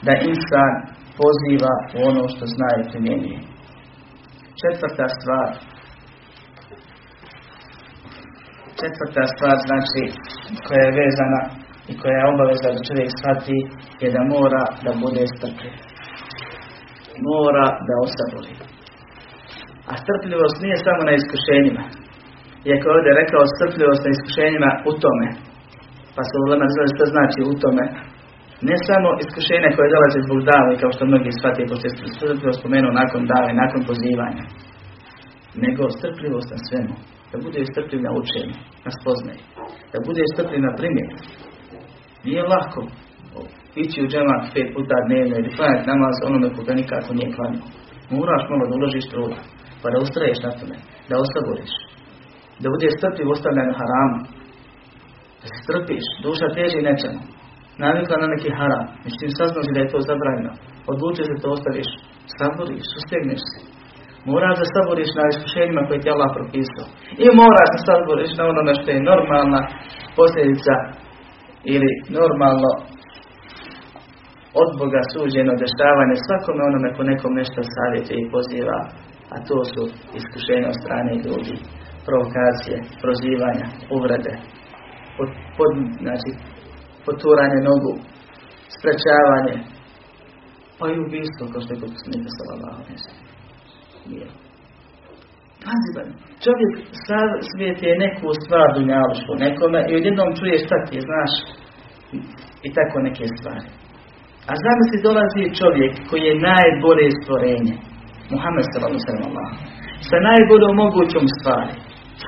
da 0.06 0.12
insan 0.32 0.72
poziva 1.20 1.74
u 1.96 1.98
ono 2.10 2.22
što 2.32 2.44
zna 2.54 2.70
i 2.80 2.88
primjenjuje. 2.90 3.40
Četvrta 4.60 5.06
stvar. 5.18 5.50
Četvrta 8.80 9.22
stvar 9.34 9.56
znači 9.66 10.02
koja 10.66 10.82
je 10.84 10.96
vezana 11.02 11.42
i 11.90 11.92
koja 12.00 12.16
je 12.18 12.30
obaveza 12.32 12.68
da 12.74 12.86
čovjek 12.88 13.10
shvati 13.18 13.58
je 14.02 14.08
da 14.16 14.22
mora 14.34 14.64
da 14.84 14.92
bude 15.04 15.22
strpljiv. 15.34 15.74
Mora 17.28 17.66
da 17.86 17.94
osabori. 18.06 18.54
A 19.90 19.92
strpljivost 20.02 20.56
nije 20.64 20.76
samo 20.86 21.00
na 21.08 21.12
iskušenjima. 21.20 21.84
Iako 22.68 22.84
je 22.86 22.96
ovdje 22.96 23.20
rekao 23.22 23.52
strpljivost 23.54 24.02
na 24.04 24.10
iskušenjima 24.12 24.70
u 24.90 24.92
tome. 25.04 25.26
Pa 26.14 26.22
se 26.28 26.34
ulema 26.46 26.66
znali 26.72 26.94
što 26.94 27.04
znači 27.14 27.40
u 27.50 27.54
tome. 27.62 27.84
Ne 28.68 28.76
samo 28.88 29.08
iskušenja 29.24 29.70
koje 29.76 29.94
dolaze 29.94 30.18
zbog 30.26 30.40
dave, 30.50 30.72
kao 30.82 30.90
što 30.94 31.10
mnogi 31.10 31.30
shvatije, 31.38 31.68
pošto 31.70 31.84
je 31.86 31.94
strpljivost 32.16 32.60
spomenuo 32.60 32.98
nakon 33.02 33.22
dave, 33.32 33.50
nakon 33.62 33.80
pozivanja. 33.90 34.44
Nego 35.64 35.82
strpljivost 35.98 36.48
na 36.54 36.58
svemu. 36.66 36.94
Da 37.30 37.36
bude 37.44 37.60
strpljiv 37.72 38.00
na 38.06 38.12
učenju, 38.20 38.56
na 38.86 38.90
spoznaju. 38.98 39.42
Da 39.92 39.98
bude 40.08 40.22
strpljiv 40.32 40.60
na 40.68 40.72
primjeru 40.80 41.16
nije 42.24 42.42
lako 42.42 42.80
ići 43.82 44.02
u 44.02 44.08
džemat 44.12 44.42
pet 44.54 44.68
puta 44.74 44.96
dnevno 45.06 45.34
ili 45.36 45.56
klanjati 45.56 45.90
namaz 45.92 46.14
onome 46.28 46.48
koga 46.56 46.72
nikako 46.74 47.10
nije 47.14 47.34
klanio. 47.36 47.64
Moraš 48.18 48.42
malo 48.50 48.64
da 48.68 48.74
uložiš 48.78 49.06
truda, 49.12 49.38
pa 49.82 49.86
da 49.92 50.02
ustraješ 50.04 50.38
na 50.46 50.50
tome, 50.58 50.76
da 51.08 51.14
ostaboriš, 51.24 51.72
da 52.62 52.66
budeš 52.74 52.92
strpljiv 52.98 53.26
ostavljanju 53.34 53.74
haramu, 53.80 54.18
da 55.40 55.46
se 55.50 55.56
strpiš, 55.64 56.06
duša 56.24 56.46
teži 56.56 56.80
nečemu. 56.88 57.22
navikla 57.84 58.16
na 58.22 58.28
neki 58.34 58.50
haram, 58.58 58.84
međutim 59.04 59.30
saznaš 59.38 59.66
da 59.74 59.78
je 59.80 59.92
to 59.92 59.98
zabranjeno, 60.10 60.52
odlučio 60.92 61.24
se 61.28 61.42
to 61.42 61.48
ostaviš, 61.56 61.90
saboriš, 62.38 62.84
sustegneš 62.94 63.42
se. 63.50 63.58
Moraš 64.30 64.54
da 64.60 64.66
saboriš 64.74 65.10
na 65.18 65.24
iskušenjima 65.32 65.86
koje 65.86 66.02
ti 66.02 66.12
Allah 66.14 66.30
propisao. 66.36 66.86
I 67.24 67.26
moraš 67.42 67.68
da 67.74 67.80
saboriš 67.88 68.32
na 68.38 68.44
onome 68.52 68.72
što 68.78 68.88
je 68.90 69.06
normalna 69.10 69.60
posljedica 70.18 70.74
ili 71.74 71.90
normalno 72.18 72.70
od 74.62 74.68
Boga 74.80 75.02
suđeno 75.12 75.52
dešavanje 75.64 76.16
svakome 76.26 76.60
onome 76.70 76.88
ko 76.96 77.02
nekom 77.12 77.32
nešto 77.40 77.60
savjetuje 77.74 78.18
i 78.20 78.30
poziva, 78.34 78.78
a 79.34 79.36
to 79.48 79.58
su 79.72 79.82
iskušenja 80.20 80.68
od 80.72 80.78
strane 80.82 81.12
ljudi, 81.26 81.56
provokacije, 82.10 82.76
prozivanja, 83.02 83.66
uvrede, 83.96 84.34
pod, 85.16 85.28
pod, 85.56 85.72
znači, 86.04 86.30
poturanje 87.06 87.60
nogu, 87.70 87.92
sprečavanje, 88.76 89.56
pa 90.78 90.84
i 90.88 91.00
ubijstvo, 91.04 91.44
kao 91.52 91.60
što 91.62 91.70
je 91.72 91.80
kod 91.80 91.90
poslanika 91.96 92.30
sallallahu 92.38 92.80
Nije. 94.10 94.28
Pazi, 95.64 95.90
čovjek 96.44 96.72
svijet 97.50 97.78
je 97.88 98.02
neku 98.04 98.26
stvar 98.42 98.68
dunjalušku 98.76 99.32
nekome 99.46 99.80
i 99.90 99.96
odjednom 99.98 100.30
čuje 100.38 100.56
šta 100.64 100.76
ti 100.88 100.98
znaš 101.08 101.32
i 102.66 102.68
tako 102.76 102.96
neke 103.06 103.24
stvari. 103.36 103.68
A 104.50 104.52
zamisli 104.64 105.04
dolazi 105.08 105.42
čovjek 105.60 105.92
koji 106.08 106.22
je 106.28 106.42
najbolje 106.50 107.06
stvorenje. 107.20 107.74
Muhammed 108.32 108.66
sallallahu 108.72 109.00
sa 110.08 110.16
najboljom 110.28 110.74
mogućom 110.84 111.24
stvari. 111.38 111.74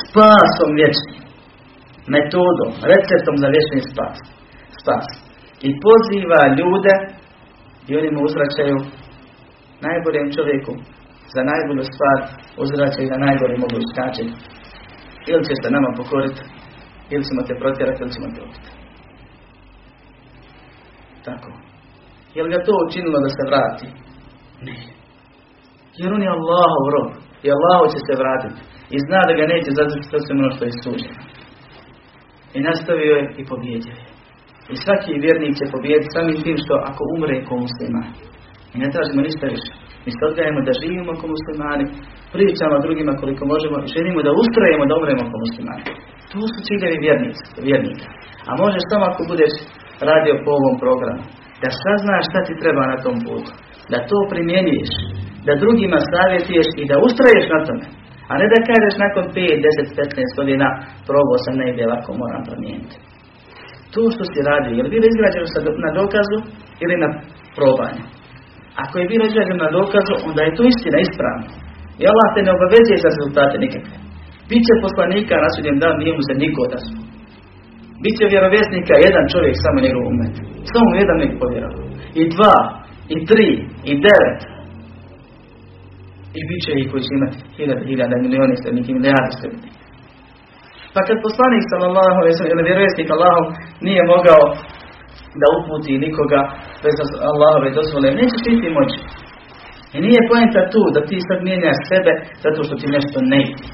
Spasom 0.00 0.70
vječnim. 0.80 1.22
Metodom, 2.14 2.70
receptom 2.92 3.34
za 3.42 3.48
vječni 3.54 3.80
spas. 3.90 4.16
Spas. 4.80 5.06
I 5.66 5.68
poziva 5.86 6.40
ljude 6.58 6.94
i 7.88 7.90
oni 8.00 8.10
mu 8.14 8.20
uzvraćaju 8.28 8.76
najboljem 9.86 10.26
čovjeku 10.36 10.72
za 11.34 11.42
najbolju 11.50 11.84
stvar 11.92 12.18
uzvraćaju 12.62 13.06
na 13.12 13.18
najbolji 13.26 13.62
mogući 13.64 13.92
način. 14.02 14.26
Ili 15.30 15.42
će 15.48 15.54
se 15.60 15.74
nama 15.76 15.90
pokoriti, 16.00 16.42
ili 17.12 17.26
ćemo 17.28 17.40
te 17.46 17.54
protjerati, 17.62 18.00
ili 18.02 18.14
ćemo 18.14 18.26
te 18.34 18.40
ubiti. 18.46 18.70
Tako. 21.26 21.50
Je 22.34 22.40
ga 22.52 22.58
to 22.66 22.72
učinilo 22.86 23.18
da 23.24 23.30
se 23.36 23.42
vrati? 23.50 23.86
Ne. 24.66 24.78
Jer 26.00 26.12
on 26.12 26.22
je 26.22 26.34
Allahov 26.36 26.84
rob. 26.94 27.10
I 27.44 27.46
Allah 27.56 27.80
će 27.92 27.98
se 28.06 28.14
vratiti. 28.22 28.60
I 28.96 28.98
zna 29.06 29.20
da 29.28 29.32
ga 29.38 29.44
neće 29.52 29.70
zazvati 29.78 30.10
to 30.10 30.18
sve 30.22 30.32
ono 30.40 30.50
što 30.54 30.62
je 30.64 30.78
suđeno. 30.82 31.22
I 32.56 32.58
nastavio 32.68 33.14
je 33.18 33.24
i 33.40 33.42
pobjedio 33.50 33.94
je. 33.98 34.04
I 34.72 34.74
svaki 34.84 35.22
vjernik 35.24 35.54
će 35.58 35.72
pobijediti 35.74 36.14
samim 36.14 36.36
tim 36.44 36.56
što 36.64 36.74
ako 36.90 37.02
umre 37.14 37.36
ko 37.46 37.54
musliman. 37.64 38.08
I 38.74 38.76
ne 38.82 38.88
tražimo 38.92 39.20
ništa 39.28 39.46
više. 39.54 39.72
Mi 40.04 40.10
se 40.16 40.22
odgajemo 40.30 40.60
da 40.66 40.78
živimo 40.82 41.12
kao 41.20 41.28
muslimani, 41.36 41.84
pričamo 42.34 42.84
drugima 42.84 43.12
koliko 43.22 43.42
možemo 43.52 43.76
i 43.80 43.92
želimo 43.94 44.20
da 44.26 44.38
ustrajemo 44.42 44.84
da 44.88 44.98
umremo 45.00 45.24
kao 45.30 45.40
muslimani. 45.46 45.84
To 46.30 46.40
su 46.52 46.58
ciljevi 46.66 46.98
vjernika. 47.68 48.06
A 48.48 48.50
možeš 48.62 48.84
samo 48.90 49.04
ako 49.10 49.22
budeš 49.32 49.54
radio 50.10 50.34
po 50.44 50.50
ovom 50.58 50.76
programu 50.82 51.24
da 51.62 51.68
saznaš 51.82 52.24
šta 52.30 52.40
ti 52.46 52.54
treba 52.62 52.82
na 52.92 52.96
tom 53.04 53.16
putu, 53.26 53.52
da 53.92 53.98
to 54.10 54.18
primjenjuješ, 54.32 54.92
da 55.46 55.60
drugima 55.62 55.98
savjetuješ 56.12 56.68
i 56.80 56.84
da 56.90 56.96
ustraješ 57.06 57.46
na 57.54 57.60
tome. 57.66 57.86
A 58.32 58.34
ne 58.40 58.46
da 58.52 58.58
kažeš 58.70 58.94
nakon 59.04 59.24
5, 59.34 59.36
10, 59.68 60.00
15 60.00 60.38
godina 60.38 60.66
probao 61.08 61.38
sam 61.44 61.54
negdje 61.62 61.82
ovako 61.88 62.10
moram 62.22 62.42
promijeniti. 62.48 62.96
To 63.92 64.00
što 64.14 64.22
si 64.30 64.46
radio, 64.50 64.72
je 64.74 64.82
li 64.84 64.94
bilo 64.94 65.06
izgrađeno 65.08 65.46
na 65.86 65.90
dokazu 66.00 66.38
ili 66.84 66.96
na 67.02 67.08
probanju? 67.56 68.04
Ako 68.82 68.94
je 68.98 69.10
bilo 69.12 69.24
izgrađeno 69.26 69.60
na 69.66 69.70
dokazu, 69.78 70.12
onda 70.28 70.40
je 70.42 70.56
to 70.56 70.62
istina, 70.72 70.98
ispravno. 71.00 71.46
I 72.00 72.02
Allah 72.10 72.28
te 72.34 72.40
ne 72.46 72.52
obavezuje 72.56 72.98
za 73.02 73.08
rezultate 73.10 73.56
nikakve. 73.64 73.96
Biće 74.50 74.74
poslanika 74.86 75.34
na 75.44 75.48
sudjem 75.54 75.76
dan, 75.82 75.94
nije 76.00 76.12
mu 76.16 76.22
se 76.28 76.34
niko 76.42 76.62
da 76.72 76.78
su. 76.86 76.94
Biće 78.02 78.24
vjerovjesnika 78.32 78.94
jedan 79.06 79.24
čovjek, 79.32 79.54
samo 79.64 79.78
njegov 79.86 80.04
umet. 80.12 80.34
Samo 80.72 80.88
jedan 81.02 81.16
nek 81.22 81.32
povjerovao. 81.42 81.86
I 82.20 82.22
dva, 82.34 82.56
i 83.14 83.16
tri, 83.28 83.48
i 83.90 83.92
devet. 84.06 84.40
I 86.38 86.40
bit 86.48 86.60
će 86.64 86.72
i 86.74 86.88
koji 86.90 87.02
će 87.06 87.12
imati 87.18 87.38
hiljada, 87.56 87.84
hiljada, 87.90 88.16
milijoni 88.26 88.54
srednjih 88.62 88.86
i 88.88 88.96
milijardi 88.98 89.34
srednjih. 89.40 89.72
Pa 90.94 91.00
kad 91.06 91.16
poslanik 91.26 91.64
sallallahu 91.72 92.18
alejhi 92.20 92.50
ili 92.52 92.68
vjerovjesnik 92.68 93.08
Allahom 93.14 93.46
nije 93.86 94.02
mogao 94.14 94.42
da 95.40 95.46
uputi 95.58 96.02
nikoga 96.06 96.40
bez 96.84 96.96
Allahove 97.30 97.68
dozvole, 97.78 98.08
nećeš 98.20 98.40
ti 98.44 98.76
moći. 98.78 99.00
I 99.96 99.98
nije 100.06 100.28
poenta 100.30 100.62
tu 100.72 100.82
da 100.94 101.00
ti 101.08 101.16
sad 101.28 101.38
mijenjaš 101.46 101.78
sebe 101.90 102.12
zato 102.44 102.60
što 102.66 102.74
ti 102.80 102.86
nešto 102.96 103.18
ne 103.32 103.40
ide. 103.50 103.66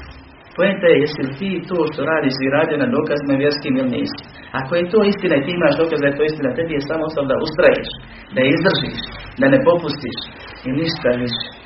Poenta 0.57 0.85
je 0.89 0.99
jesi 1.03 1.21
li 1.27 1.33
ti 1.39 1.51
to 1.69 1.77
što 1.89 2.01
radiš 2.11 2.35
i 2.39 2.53
radio 2.57 2.77
na 2.83 2.87
dokazima 2.97 3.33
vjerskim 3.43 3.73
ili 3.79 3.93
nisi. 3.97 4.21
Ako 4.59 4.71
je 4.75 4.89
to 4.93 4.99
istina 5.11 5.35
i 5.37 5.43
ti 5.45 5.51
imaš 5.53 5.73
dokaz 5.81 5.97
da 6.01 6.07
je 6.07 6.17
to 6.17 6.23
istina, 6.29 6.55
tebi 6.57 6.73
je 6.75 6.87
samo 6.89 7.03
osnov 7.09 7.25
da 7.31 7.43
ustraješ, 7.45 7.89
da 8.35 8.41
izdržiš, 8.53 8.99
da 9.39 9.45
ne 9.53 9.59
popustiš 9.69 10.17
i 10.67 10.69
ništa 10.79 11.09
više. 11.23 11.58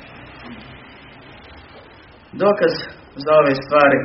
Dokaz 2.42 2.74
za 3.24 3.32
ove 3.40 3.52
stvari 3.64 3.98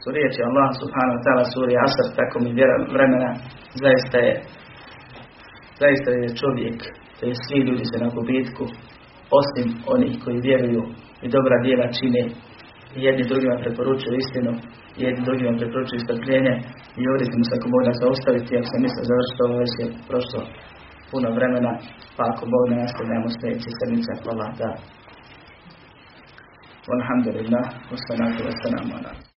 su 0.00 0.08
riječi 0.16 0.40
Allah 0.48 0.68
subhanahu 0.82 1.16
wa 1.18 1.22
ta'ala 1.24 1.44
suri 1.54 1.74
Asr, 1.86 2.06
tako 2.18 2.36
mi 2.44 2.50
vremena, 2.96 3.30
zaista 3.84 4.18
je 4.26 4.34
zaista 5.82 6.10
je 6.10 6.36
čovjek, 6.40 6.78
to 7.16 7.22
je 7.28 7.34
svi 7.44 7.58
ljudi 7.68 7.84
se 7.90 7.96
na 8.04 8.08
gubitku, 8.16 8.64
osim 9.40 9.66
onih 9.94 10.14
koji 10.22 10.46
vjeruju 10.48 10.82
i 11.24 11.26
dobra 11.36 11.56
djela 11.64 11.86
čine 11.98 12.22
i 12.96 12.98
jedni 13.06 13.24
drugima 13.30 13.56
preporučuju 13.64 14.14
istinu 14.22 14.52
i 14.98 15.00
jedni 15.06 15.22
drugima 15.28 15.52
preporučuju 15.60 16.04
strpljenje 16.06 16.54
i 17.00 17.02
ovdje 17.10 17.26
ćemo 17.30 17.44
se 17.48 17.54
ako 17.56 17.66
Bog 17.74 17.82
zaustaviti, 18.02 18.58
ako 18.58 18.68
se 18.72 18.78
misle 18.84 19.02
završiti 19.10 19.40
ovo 19.44 19.54
već 19.62 19.72
je 19.80 19.86
prošlo 20.10 20.40
puno 21.10 21.28
vremena, 21.38 21.72
pa 22.16 22.22
ako 22.32 22.42
Bog 22.52 22.64
ne 22.70 22.76
nastavljamo 22.84 23.28
sljedeći 23.36 23.70
sedmica, 23.78 24.12
hvala 24.22 24.48
da. 24.60 24.70
Alhamdulillah, 26.90 27.62
wassalatu 27.94 28.42
wassalamu 28.42 28.98
ala 28.98 29.14